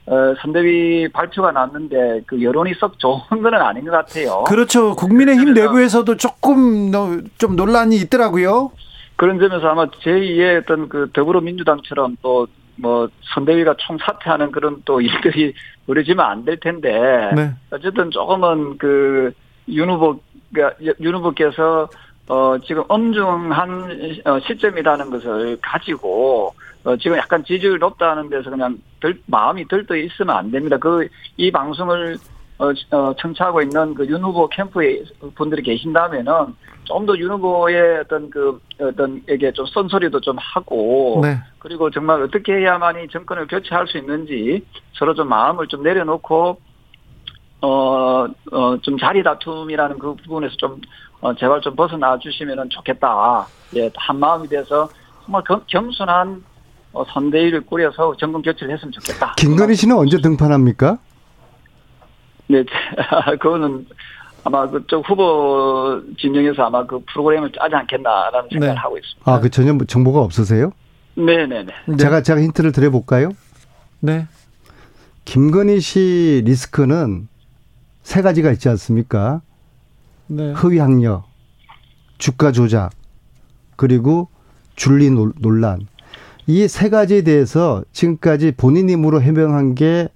어, 0.06 0.34
선대위 0.40 1.08
발표가 1.08 1.50
났는데 1.50 2.22
그 2.24 2.40
여론이 2.40 2.74
썩 2.78 3.00
좋은 3.00 3.42
건 3.42 3.52
아닌 3.54 3.84
것 3.84 3.90
같아요. 3.90 4.44
그렇죠. 4.46 4.94
국민의힘 4.94 5.54
내부에서도 5.54 6.16
조금 6.16 6.92
좀 7.36 7.56
논란이 7.56 7.96
있더라고요. 7.96 8.70
그런 9.18 9.38
점에서 9.38 9.68
아마 9.68 9.84
제2의 9.86 10.62
어떤 10.62 10.88
그 10.88 11.10
더불어민주당처럼 11.12 12.16
또 12.22 12.46
뭐 12.80 13.08
선대위가 13.34 13.74
총사퇴하는 13.76 14.52
그런 14.52 14.82
또 14.84 15.00
일들이 15.02 15.52
벌어지면 15.86 16.24
안 16.24 16.44
될 16.44 16.58
텐데 16.58 17.32
네. 17.34 17.50
어쨌든 17.70 18.10
조금은 18.10 18.78
그 18.78 19.32
윤 19.66 19.90
후보가 19.90 20.74
윤 21.00 21.14
후보께서 21.16 21.88
어 22.28 22.56
지금 22.64 22.84
엄중한 22.88 24.20
어, 24.24 24.38
시점이라는 24.46 25.10
것을 25.10 25.58
가지고 25.60 26.54
어 26.84 26.96
지금 26.96 27.16
약간 27.18 27.44
지지율 27.44 27.78
높다는 27.80 28.30
데서 28.30 28.48
그냥 28.48 28.78
들, 29.00 29.20
마음이 29.26 29.66
들떠 29.66 29.96
있으면 29.96 30.36
안 30.36 30.50
됩니다. 30.52 30.78
그 30.78 31.08
이 31.36 31.50
방송을 31.50 32.16
어, 32.58 32.70
어, 32.90 33.14
청취하고 33.18 33.62
있는 33.62 33.94
그 33.94 34.04
윤 34.06 34.22
후보 34.22 34.48
캠프에 34.48 35.02
분들이 35.36 35.62
계신다면은 35.62 36.32
좀 36.84 37.06
더 37.06 37.14
윤 37.16 37.30
후보의 37.32 38.00
어떤 38.00 38.28
그 38.30 38.60
어떤 38.80 39.22
에게 39.28 39.52
좀 39.52 39.64
선소리도 39.66 40.20
좀 40.20 40.36
하고 40.38 41.20
네. 41.22 41.38
그리고 41.58 41.90
정말 41.90 42.22
어떻게 42.22 42.54
해야만이 42.54 43.08
정권을 43.08 43.46
교체할 43.46 43.86
수 43.86 43.98
있는지 43.98 44.64
서로 44.94 45.14
좀 45.14 45.28
마음을 45.28 45.66
좀 45.68 45.82
내려놓고 45.82 46.58
어, 47.60 48.26
어, 48.52 48.78
좀 48.82 48.98
자리 48.98 49.22
다툼이라는 49.22 49.98
그 49.98 50.14
부분에서 50.14 50.54
좀, 50.56 50.80
어, 51.20 51.34
제발 51.34 51.60
좀 51.60 51.74
벗어나 51.74 52.16
주시면 52.18 52.70
좋겠다. 52.70 53.46
예, 53.76 53.90
한 53.96 54.18
마음이 54.20 54.48
돼서 54.48 54.88
정말 55.24 55.42
겸, 55.44 55.60
겸손한 55.66 56.44
어, 56.92 57.04
선대위를 57.04 57.62
꾸려서 57.66 58.16
정권 58.16 58.42
교체를 58.42 58.72
했으면 58.74 58.92
좋겠다. 58.92 59.34
김건희 59.36 59.74
씨는 59.74 59.96
언제 59.96 60.18
등판합니까? 60.18 60.98
네, 62.48 62.64
그거는 63.40 63.86
아마 64.44 64.68
그쪽 64.68 65.08
후보 65.08 66.00
진영에서 66.18 66.62
아마 66.64 66.86
그 66.86 67.00
프로그램을 67.12 67.52
짜지 67.52 67.74
않겠나라는 67.74 68.48
생각을 68.50 68.74
네. 68.74 68.80
하고 68.80 68.96
있습니다. 68.98 69.30
아, 69.32 69.40
그 69.40 69.50
전혀 69.50 69.76
정보가 69.86 70.20
없으세요? 70.20 70.72
네네네. 71.16 71.64
네. 71.86 71.96
제가 71.96 72.22
제가 72.22 72.40
힌트를 72.40 72.72
드려볼까요? 72.72 73.30
네. 74.00 74.26
김건희 75.24 75.80
씨 75.80 76.42
리스크는 76.44 77.28
세 78.02 78.22
가지가 78.22 78.50
있지 78.52 78.68
않습니까? 78.70 79.42
네. 80.28 80.52
허위 80.52 80.78
학력, 80.78 81.24
주가 82.18 82.52
조작, 82.52 82.90
그리고 83.76 84.28
줄리 84.76 85.10
논란. 85.10 85.86
이 86.46 86.66
세 86.66 86.88
가지에 86.88 87.22
대해서 87.22 87.82
지금까지 87.92 88.52
본인 88.56 88.88
힘으로 88.88 89.20
해명한 89.20 89.74
게 89.74 90.08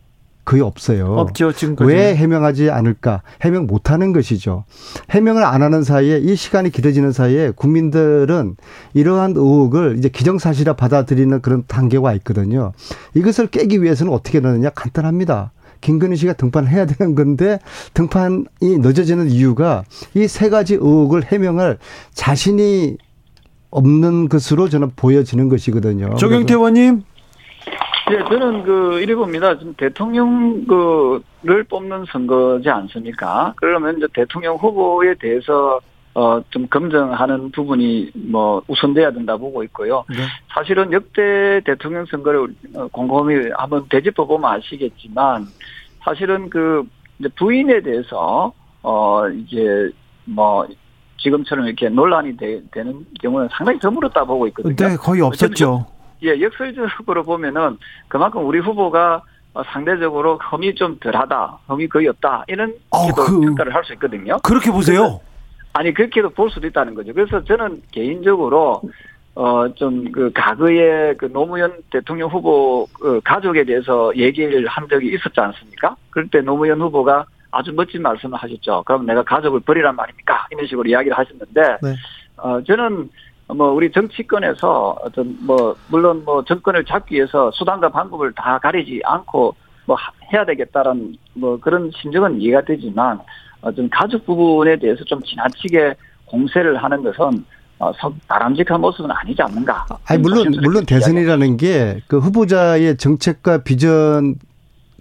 거의 0.44 0.60
없어요. 0.62 1.14
없죠, 1.18 1.52
지금까지. 1.52 1.88
왜 1.88 2.16
해명하지 2.16 2.70
않을까? 2.70 3.22
해명 3.42 3.66
못 3.66 3.90
하는 3.90 4.12
것이죠. 4.12 4.64
해명을 5.10 5.44
안 5.44 5.62
하는 5.62 5.82
사이에 5.84 6.18
이 6.18 6.34
시간이 6.34 6.70
길어지는 6.70 7.12
사이에 7.12 7.52
국민들은 7.54 8.56
이러한 8.94 9.32
의혹을 9.36 9.96
이제 9.98 10.08
기정사실화 10.08 10.74
받아들이는 10.74 11.42
그런 11.42 11.62
단계가 11.68 12.12
있거든요. 12.14 12.72
이것을 13.14 13.46
깨기 13.48 13.82
위해서는 13.82 14.12
어떻게 14.12 14.38
하느냐? 14.40 14.70
간단합니다. 14.70 15.52
김건희 15.80 16.16
씨가 16.16 16.34
등판을 16.34 16.68
해야 16.70 16.86
되는 16.86 17.14
건데 17.14 17.58
등판이 17.94 18.44
늦어지는 18.60 19.30
이유가 19.30 19.84
이 20.14 20.26
세 20.28 20.48
가지 20.48 20.74
의혹을 20.74 21.24
해명할 21.24 21.78
자신이 22.14 22.96
없는 23.70 24.28
것으로 24.28 24.68
저는 24.68 24.92
보여지는 24.96 25.48
것이거든요. 25.48 26.14
조경태 26.16 26.54
의원님. 26.54 27.02
예, 28.10 28.18
저는 28.18 28.64
그 28.64 29.00
이래 29.00 29.14
봅니다. 29.14 29.56
지금 29.58 29.74
대통령 29.74 30.64
그를 30.66 31.64
뽑는 31.64 32.06
선거지 32.10 32.68
않습니까? 32.68 33.54
그러면 33.56 33.96
이제 33.96 34.06
대통령 34.12 34.56
후보에 34.56 35.14
대해서 35.14 35.80
어, 36.14 36.42
좀 36.50 36.66
검증하는 36.68 37.50
부분이 37.52 38.10
뭐 38.14 38.62
우선돼야 38.66 39.12
된다 39.12 39.36
보고 39.36 39.62
있고요. 39.64 40.04
네. 40.10 40.16
사실은 40.54 40.92
역대 40.92 41.60
대통령 41.64 42.04
선거를 42.06 42.54
어, 42.74 42.88
곰곰이 42.88 43.50
한번 43.56 43.86
되짚어 43.88 44.26
보면 44.26 44.50
아시겠지만 44.50 45.46
사실은 46.04 46.50
그 46.50 46.84
이제 47.18 47.28
부인에 47.36 47.80
대해서 47.80 48.52
어, 48.82 49.28
이제 49.28 49.90
뭐 50.24 50.66
지금처럼 51.18 51.66
이렇게 51.66 51.88
논란이 51.88 52.36
되, 52.36 52.60
는 52.82 53.06
경우는 53.22 53.48
상당히 53.52 53.78
드물었다 53.78 54.24
보고 54.24 54.46
있거든요. 54.48 54.74
네, 54.74 54.96
거의 54.96 55.22
없었죠. 55.22 55.86
예, 56.22 56.40
역설적으로 56.40 57.22
보면은 57.24 57.78
그만큼 58.08 58.46
우리 58.46 58.58
후보가 58.60 59.22
상대적으로 59.66 60.38
험이 60.38 60.74
좀 60.74 60.98
덜하다, 60.98 61.58
험이 61.68 61.86
거의 61.88 62.08
없다 62.08 62.44
이런 62.48 62.74
어, 62.90 63.12
그, 63.12 63.40
평가를 63.40 63.74
할 63.74 63.84
수 63.84 63.92
있거든요. 63.94 64.38
그렇게 64.42 64.70
보세요. 64.70 65.20
아니 65.74 65.92
그렇게도 65.92 66.30
볼 66.30 66.50
수도 66.50 66.66
있다는 66.66 66.94
거죠. 66.94 67.12
그래서 67.12 67.42
저는 67.44 67.82
개인적으로 67.90 68.82
어, 69.34 69.66
좀, 69.74 70.12
그, 70.12 70.30
과거에 70.34 71.14
그 71.14 71.30
노무현 71.32 71.72
대통령 71.90 72.28
후보 72.28 72.86
그 72.92 73.20
가족에 73.24 73.64
대해서 73.64 74.12
얘기를 74.14 74.66
한 74.68 74.86
적이 74.88 75.14
있었지 75.14 75.40
않습니까? 75.40 75.96
그럴 76.10 76.28
때 76.28 76.40
노무현 76.42 76.80
후보가 76.80 77.24
아주 77.50 77.72
멋진 77.72 78.02
말씀을 78.02 78.38
하셨죠. 78.38 78.82
그럼 78.86 79.06
내가 79.06 79.22
가족을 79.22 79.60
버리란 79.60 79.96
말입니까? 79.96 80.48
이런 80.50 80.66
식으로 80.66 80.88
이야기를 80.88 81.16
하셨는데, 81.16 81.60
네. 81.82 81.94
어, 82.36 82.62
저는 82.62 83.08
뭐 83.54 83.72
우리 83.72 83.90
정치권에서 83.90 84.98
어떤 85.02 85.36
뭐 85.40 85.74
물론 85.88 86.22
뭐 86.24 86.44
정권을 86.44 86.84
잡기 86.84 87.16
위해서 87.16 87.50
수단과 87.52 87.88
방법을 87.90 88.32
다 88.32 88.58
가리지 88.58 89.00
않고 89.04 89.54
뭐 89.86 89.96
해야 90.32 90.44
되겠다라는 90.44 91.16
뭐 91.34 91.58
그런 91.60 91.90
심정은 92.00 92.40
이해가 92.40 92.62
되지만 92.64 93.20
어떤 93.60 93.88
가족 93.90 94.24
부분에 94.26 94.76
대해서 94.76 95.04
좀 95.04 95.20
지나치게 95.22 95.94
공세를 96.26 96.82
하는 96.82 97.02
것은 97.02 97.44
어, 97.78 97.90
바람직한 98.28 98.80
모습은 98.80 99.10
아니지 99.10 99.42
않는가. 99.42 99.84
아니 100.06 100.20
물론 100.22 100.46
물론 100.62 100.86
대선이라는 100.86 101.56
게 101.56 102.00
그 102.06 102.18
후보자의 102.18 102.96
정책과 102.96 103.64
비전 103.64 104.36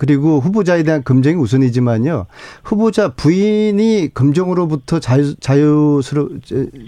그리고 0.01 0.39
후보자에 0.39 0.81
대한 0.81 1.03
검증이 1.03 1.35
우선이지만요. 1.35 2.25
후보자 2.63 3.09
부인이 3.09 4.09
검증으로부터 4.15 4.99
자유, 4.99 5.35
자유스러, 5.35 6.27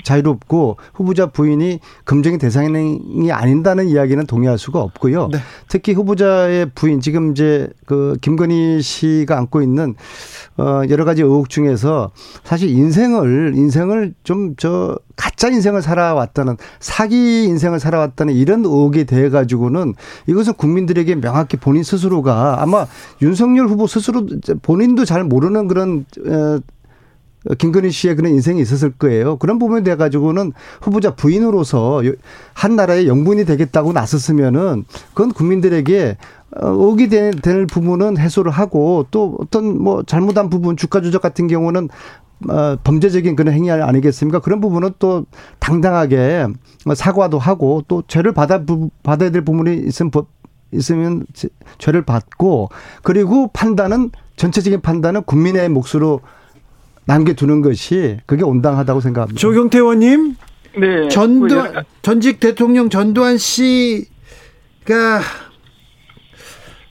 자유롭고 0.03 0.77
후보자 0.95 1.27
부인이 1.27 1.79
검증의 2.05 2.39
대상이 2.39 3.31
아닌다는 3.31 3.87
이야기는 3.87 4.25
동의할 4.25 4.57
수가 4.57 4.81
없고요. 4.81 5.27
네. 5.31 5.37
특히 5.67 5.93
후보자의 5.93 6.71
부인, 6.73 7.01
지금 7.01 7.33
이제 7.33 7.69
그 7.85 8.17
김건희 8.19 8.81
씨가 8.81 9.37
안고 9.37 9.61
있는 9.61 9.93
어 10.57 10.81
여러 10.89 11.05
가지 11.05 11.21
의혹 11.21 11.49
중에서 11.49 12.09
사실 12.43 12.69
인생을, 12.69 13.53
인생을 13.55 14.15
좀 14.23 14.55
저 14.57 14.97
가짜 15.15 15.49
인생을 15.49 15.81
살아왔다는 15.81 16.57
사기 16.79 17.43
인생을 17.45 17.79
살아왔다는 17.79 18.33
이런 18.33 18.65
의혹에 18.65 19.03
대해 19.03 19.29
가지고는 19.29 19.93
이것은 20.27 20.53
국민들에게 20.53 21.15
명확히 21.15 21.57
본인 21.57 21.83
스스로가 21.83 22.61
아마 22.61 22.87
윤석열 23.21 23.67
후보 23.67 23.87
스스로 23.87 24.25
본인도 24.61 25.05
잘 25.05 25.23
모르는 25.23 25.67
그런 25.67 26.05
어, 26.27 26.59
김건희 27.57 27.91
씨의 27.91 28.15
그런 28.15 28.31
인생이 28.33 28.61
있었을 28.61 28.91
거예요. 28.93 29.37
그런 29.37 29.59
부분에 29.59 29.83
대해 29.83 29.97
가지고는 29.97 30.53
후보자 30.81 31.13
부인으로서 31.13 32.01
한 32.53 32.75
나라의 32.75 33.07
영분이 33.07 33.45
되겠다고 33.45 33.91
나섰으면은 33.91 34.85
그건 35.13 35.33
국민들에게 35.33 36.17
어, 36.17 36.42
의혹이 36.55 37.09
될 37.09 37.65
부분은 37.65 38.17
해소를 38.17 38.51
하고 38.51 39.05
또 39.11 39.37
어떤 39.39 39.81
뭐 39.81 40.03
잘못한 40.03 40.49
부분 40.49 40.77
주가 40.77 41.01
조작 41.01 41.21
같은 41.21 41.47
경우는 41.47 41.89
어, 42.49 42.77
범죄적인 42.83 43.35
그런 43.35 43.53
행위 43.53 43.71
아니겠습니까? 43.71 44.39
그런 44.39 44.59
부분은 44.59 44.91
또 44.99 45.25
당당하게 45.59 46.47
사과도 46.95 47.39
하고 47.39 47.83
또 47.87 48.03
죄를 48.07 48.33
받아 48.33 48.63
받아야 49.01 49.29
될 49.29 49.45
부분이 49.45 49.87
있으면 49.87 50.11
있으면 50.71 51.25
죄를 51.77 52.03
받고 52.03 52.69
그리고 53.03 53.49
판단은 53.53 54.11
전체적인 54.35 54.81
판단은 54.81 55.23
국민의 55.23 55.69
몫으로 55.69 56.21
남겨두는 57.05 57.61
것이 57.61 58.17
그게 58.25 58.43
온당하다고 58.43 59.01
생각합니다. 59.01 59.39
조경태 59.39 59.77
의원님, 59.79 60.35
네. 60.79 61.07
전두 61.09 61.55
뭐 61.55 61.65
전직 62.01 62.39
대통령 62.39 62.89
전두환 62.89 63.37
씨가 63.37 65.21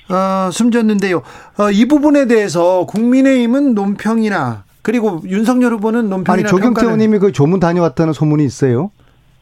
어, 0.09 0.50
숨졌는데요. 0.50 1.22
어, 1.59 1.70
이 1.70 1.86
부분에 1.86 2.26
대해서 2.26 2.86
국민의힘은 2.86 3.74
논평이나 3.74 4.64
그리고 4.82 5.20
윤석열 5.26 5.72
후보는 5.74 6.09
논평이나 6.11 6.32
아니 6.32 6.44
조경태 6.50 6.84
의원님이 6.84 7.18
그 7.18 7.32
조문 7.32 7.61
다녀왔다는 7.61 8.12
소문이 8.12 8.44
있어요. 8.44 8.90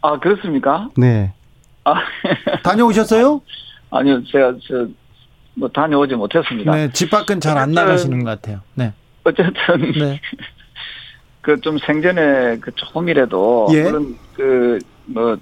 아 0.02 0.18
그렇습니까? 0.18 0.88
네. 0.96 1.32
아 1.84 1.94
다녀오셨어요? 2.62 3.40
아니요, 3.90 4.22
제가 4.24 4.52
저 4.68 4.88
뭐 5.54 5.68
다녀오지 5.68 6.14
못했습니다. 6.14 6.72
네, 6.74 6.90
집 6.92 7.10
밖은 7.10 7.40
잘 7.40 7.58
안 7.58 7.72
나가시는 7.72 8.22
것 8.24 8.30
같아요. 8.30 8.60
네. 8.74 8.94
어쨌든 9.24 9.52
네. 9.98 10.20
그 11.42 11.60
좀 11.60 11.76
생전에 11.78 12.58
그 12.60 12.70
조금이라도 12.76 13.68
예. 13.72 13.82
그런 13.82 14.16
그뭐 14.36 15.36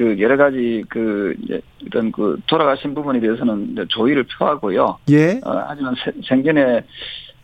그 0.00 0.18
여러 0.18 0.38
가지 0.38 0.82
그 0.88 1.36
이런 1.80 2.10
그 2.10 2.40
돌아가신 2.46 2.94
부분에 2.94 3.20
대해서는 3.20 3.76
조의를 3.90 4.24
표하고요. 4.24 4.96
예. 5.10 5.32
어, 5.44 5.64
하지만 5.68 5.94
생전에 6.26 6.82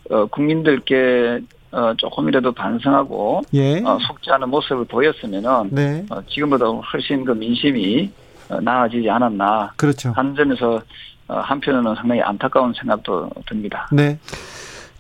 어 0.09 0.25
국민들께 0.25 1.41
어 1.71 1.93
조금이라도 1.99 2.53
반성하고 2.53 3.43
예. 3.53 3.83
어, 3.83 3.99
속지 4.01 4.31
않은 4.31 4.49
모습을 4.49 4.87
보였으면은 4.87 5.69
네. 5.71 6.07
어, 6.09 6.23
지금보다 6.27 6.65
훨씬 6.65 7.27
그 7.27 7.33
민심이 7.33 8.11
어, 8.49 8.59
나아지지 8.59 9.11
않았나. 9.11 9.75
그렇죠. 9.77 10.13
하는 10.17 10.35
점에서 10.35 10.81
어, 11.29 11.35
한편으로는 11.35 11.95
상당히 11.97 12.23
안타까운 12.23 12.73
생각도 12.73 13.29
듭니다. 13.47 13.87
네. 13.93 14.19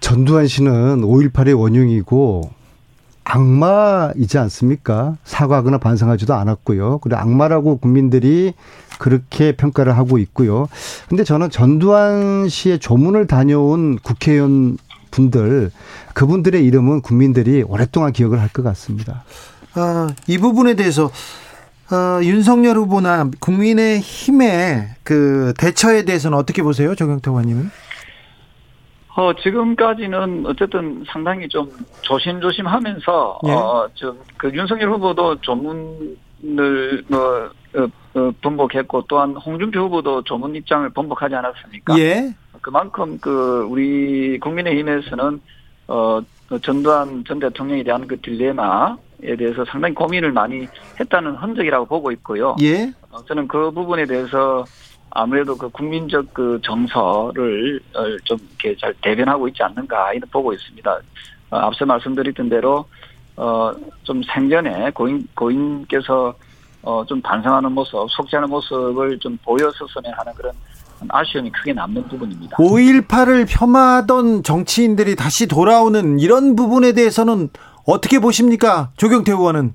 전두환 0.00 0.46
씨는 0.46 1.00
5.18의 1.00 1.58
원흉이고 1.58 2.50
악마이지 3.28 4.38
않습니까? 4.38 5.16
사과하거나 5.24 5.78
반성하지도 5.78 6.32
않았고요. 6.34 6.98
그리고 6.98 7.18
악마라고 7.18 7.78
국민들이 7.78 8.54
그렇게 8.98 9.52
평가를 9.56 9.96
하고 9.98 10.18
있고요. 10.18 10.68
근데 11.08 11.24
저는 11.24 11.50
전두환 11.50 12.48
씨의 12.48 12.78
조문을 12.78 13.26
다녀온 13.26 13.98
국회의원 13.98 14.78
분들, 15.10 15.70
그분들의 16.14 16.64
이름은 16.64 17.00
국민들이 17.02 17.62
오랫동안 17.62 18.12
기억을 18.12 18.40
할 18.40 18.48
것 18.48 18.62
같습니다. 18.62 19.24
아, 19.74 20.08
이 20.26 20.38
부분에 20.38 20.74
대해서 20.74 21.10
어, 21.90 22.20
윤석열 22.22 22.76
후보나 22.78 23.30
국민의 23.40 24.00
힘의 24.00 24.88
그 25.02 25.52
대처에 25.58 26.04
대해서는 26.04 26.38
어떻게 26.38 26.62
보세요, 26.62 26.94
정경태 26.94 27.30
의원님은? 27.30 27.70
어, 29.16 29.32
지금까지는 29.34 30.44
어쨌든 30.44 31.02
상당히 31.08 31.48
좀 31.48 31.70
조심조심 32.02 32.66
하면서, 32.66 33.38
예. 33.46 33.50
어, 33.50 33.88
좀, 33.94 34.20
그 34.36 34.50
윤석열 34.52 34.90
후보도 34.90 35.40
조문을, 35.40 37.02
뭐, 37.08 37.50
어, 37.74 37.86
어, 38.14 38.30
번복했고, 38.42 39.04
또한 39.08 39.34
홍준표 39.34 39.80
후보도 39.80 40.22
조문 40.22 40.54
입장을 40.54 40.90
번복하지 40.90 41.34
않았습니까? 41.34 41.98
예. 41.98 42.34
그만큼 42.60 43.18
그, 43.18 43.66
우리 43.70 44.38
국민의힘에서는, 44.38 45.40
어, 45.88 46.20
전두환 46.62 47.24
전 47.26 47.38
대통령에 47.38 47.82
대한 47.82 48.06
그 48.06 48.20
딜레마에 48.20 49.34
대해서 49.38 49.64
상당히 49.64 49.94
고민을 49.94 50.30
많이 50.30 50.68
했다는 51.00 51.36
흔적이라고 51.36 51.86
보고 51.86 52.12
있고요. 52.12 52.54
예. 52.60 52.92
어, 53.10 53.24
저는 53.24 53.48
그 53.48 53.70
부분에 53.70 54.04
대해서 54.04 54.62
아무래도 55.16 55.56
그 55.56 55.68
국민적 55.70 56.32
그 56.34 56.60
정서를 56.62 57.80
어, 57.94 58.04
좀 58.24 58.38
이렇게 58.60 58.76
잘 58.80 58.94
대변하고 59.02 59.48
있지 59.48 59.62
않는가 59.62 60.12
이런 60.12 60.28
보고 60.30 60.52
있습니다. 60.52 60.90
어, 61.50 61.56
앞서 61.56 61.84
말씀드렸던 61.86 62.48
대로 62.48 62.84
어 63.36 63.72
좀 64.04 64.22
생전에 64.22 64.90
고인 64.92 65.26
고인께서 65.34 66.34
어 66.82 67.04
좀 67.06 67.20
반성하는 67.20 67.72
모습, 67.72 67.94
속죄하는 68.10 68.48
모습을 68.48 69.18
좀 69.18 69.36
보였었으면 69.44 70.12
하는 70.16 70.32
그런 70.34 70.52
아쉬움이 71.08 71.50
크게 71.50 71.72
남는 71.72 72.08
부분입니다. 72.08 72.56
5.18을 72.56 73.46
폄하던 73.48 74.42
정치인들이 74.42 75.14
다시 75.16 75.46
돌아오는 75.46 76.18
이런 76.20 76.56
부분에 76.56 76.92
대해서는 76.92 77.50
어떻게 77.86 78.18
보십니까? 78.18 78.90
조경태 78.96 79.32
의원은? 79.32 79.74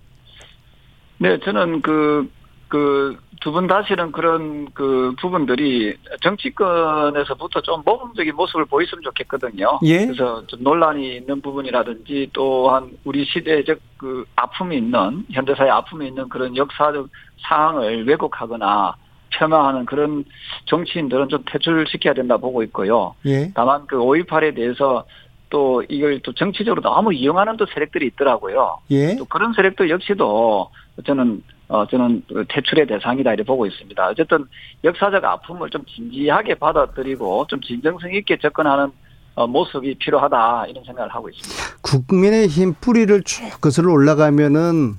네, 1.20 1.40
저는 1.42 1.82
그, 1.84 2.28
그, 2.72 3.18
두 3.42 3.52
분 3.52 3.66
다시는 3.68 4.12
그런 4.12 4.68
그 4.74 5.14
부분들이 5.20 5.96
정치권에서부터 6.22 7.62
좀 7.62 7.82
모범적인 7.84 8.36
모습을 8.36 8.66
보였으면 8.66 9.02
좋겠거든요. 9.04 9.80
예. 9.84 10.06
그래서 10.06 10.46
좀 10.46 10.64
논란이 10.64 11.18
있는 11.18 11.42
부분이라든지 11.42 12.30
또한 12.34 12.92
우리 13.04 13.26
시대적 13.26 13.80
그 13.98 14.26
아픔이 14.36 14.78
있는, 14.78 15.26
현대사의 15.32 15.72
아픔이 15.72 16.08
있는 16.08 16.30
그런 16.30 16.56
역사적 16.56 17.08
상황을 17.42 18.08
왜곡하거나 18.08 18.96
폄하하는 19.32 19.86
그런 19.86 20.24
정치인들은 20.66 21.30
좀 21.30 21.44
퇴출시켜야 21.52 22.14
된다 22.14 22.38
보고 22.38 22.62
있고요. 22.64 23.16
예. 23.26 23.52
다만 23.56 23.88
그 23.88 23.98
5.18에 23.98 24.56
대해서 24.56 25.04
또 25.50 25.84
이걸 25.90 26.20
또 26.22 26.32
정치적으로 26.34 26.82
너무 26.82 27.14
이용하는 27.14 27.58
또 27.58 27.66
세력들이 27.66 28.06
있더라고요. 28.08 28.78
예. 28.92 29.16
또 29.18 29.26
그런 29.26 29.54
세력도 29.54 29.90
역시도 29.90 30.70
저는 31.06 31.44
어 31.72 31.88
저는 31.88 32.22
그 32.28 32.44
퇴출의 32.50 32.86
대상이다 32.86 33.32
이렇게 33.32 33.48
보고 33.48 33.66
있습니다. 33.66 34.10
어쨌든 34.10 34.46
역사적 34.84 35.24
아픔을 35.24 35.70
좀 35.70 35.86
진지하게 35.86 36.56
받아들이고 36.56 37.48
좀 37.48 37.62
진정성 37.62 38.14
있게 38.14 38.38
접근하는 38.42 38.92
어, 39.36 39.48
모습이 39.48 39.96
필요하다 39.96 40.66
이런 40.68 40.84
생각을 40.84 41.16
하고 41.16 41.30
있습니다. 41.30 41.78
국민의힘 41.82 42.74
뿌리를 42.82 43.24
쭉 43.24 43.62
거슬러 43.62 43.94
올라가면은 43.94 44.96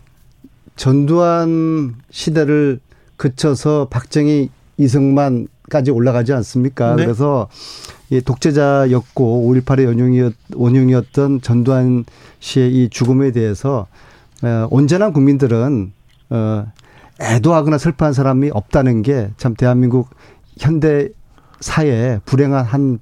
전두환 0.74 1.96
시대를 2.08 2.80
그쳐서 3.18 3.88
박정희 3.90 4.48
이승만까지 4.78 5.90
올라가지 5.90 6.32
않습니까? 6.32 6.96
네. 6.96 7.04
그래서 7.04 7.50
이 8.08 8.22
독재자였고 8.22 9.52
5.18의 9.52 9.88
원흉이었, 9.88 10.32
원흉이었던 10.54 11.42
전두환 11.42 12.06
씨의 12.40 12.72
이 12.72 12.88
죽음에 12.88 13.30
대해서 13.32 13.86
어, 14.42 14.66
온전한 14.70 15.12
국민들은 15.12 15.92
어, 16.34 16.66
애도하거나 17.20 17.78
슬퍼한 17.78 18.12
사람이 18.14 18.50
없다는 18.52 19.02
게 19.02 19.30
참 19.36 19.54
대한민국 19.54 20.08
현대 20.58 21.08
사회에 21.60 22.20
불행한 22.24 22.64
한 22.64 22.98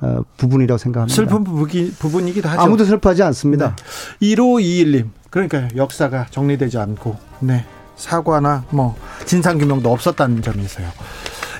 어, 0.00 0.20
부분이라고 0.36 0.76
생각합니다. 0.76 1.14
슬픈 1.14 1.44
부분이, 1.44 1.92
부분이기도 1.92 2.48
하죠. 2.50 2.60
아무도 2.60 2.84
슬퍼하지 2.84 3.22
않습니다. 3.22 3.74
네. 4.20 4.26
1521님. 4.34 5.08
그러니까 5.30 5.68
역사가 5.74 6.26
정리되지 6.30 6.76
않고 6.78 7.16
네. 7.40 7.64
사과나 7.96 8.64
뭐 8.70 8.96
진상 9.24 9.56
규명도 9.58 9.90
없었다는 9.90 10.42
점에서요. 10.42 10.88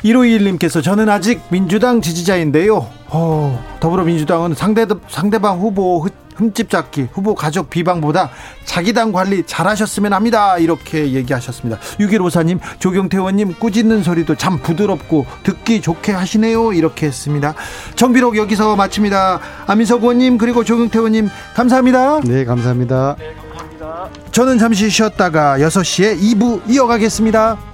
1521님께서 0.05 0.83
저는 0.83 1.09
아직 1.09 1.41
민주당 1.51 2.03
지지자인데요. 2.03 2.87
어, 3.09 3.65
더불어민주당은 3.81 4.55
상대, 4.55 4.87
상대방 5.09 5.59
후보 5.61 6.07
흠집 6.35 6.70
잡기, 6.70 7.09
후보 7.12 7.35
가족 7.35 7.70
비방보다 7.70 8.30
자기 8.64 8.93
당 8.93 9.12
관리 9.12 9.45
잘하셨으면 9.47 10.12
합니다. 10.12 10.59
이렇게 10.59 11.12
얘기하셨습니다. 11.12 11.78
6154님, 11.99 12.59
조경태 12.78 13.18
의원님 13.18 13.55
꾸짖는 13.59 14.03
소리도 14.03 14.35
참 14.37 14.59
부드럽고 14.59 15.26
듣기 15.43 15.80
좋게 15.80 16.12
하시네요. 16.12 16.72
이렇게 16.72 17.07
했습니다. 17.07 17.55
정비록 17.97 18.37
여기서 18.37 18.76
마칩니다. 18.76 19.41
안민석 19.66 20.03
의원님 20.03 20.39
그리고 20.39 20.64
조경태 20.64 20.99
의원님 20.99 21.28
감사합니다. 21.55 22.20
네, 22.20 22.45
감사합니다. 22.45 23.16
네, 23.18 23.35
감사합니다. 23.35 24.09
저는 24.32 24.59
잠시 24.59 24.91
쉬었다가 24.91 25.59
6시에 25.59 26.18
2부 26.20 26.68
이어가겠습니다. 26.68 27.74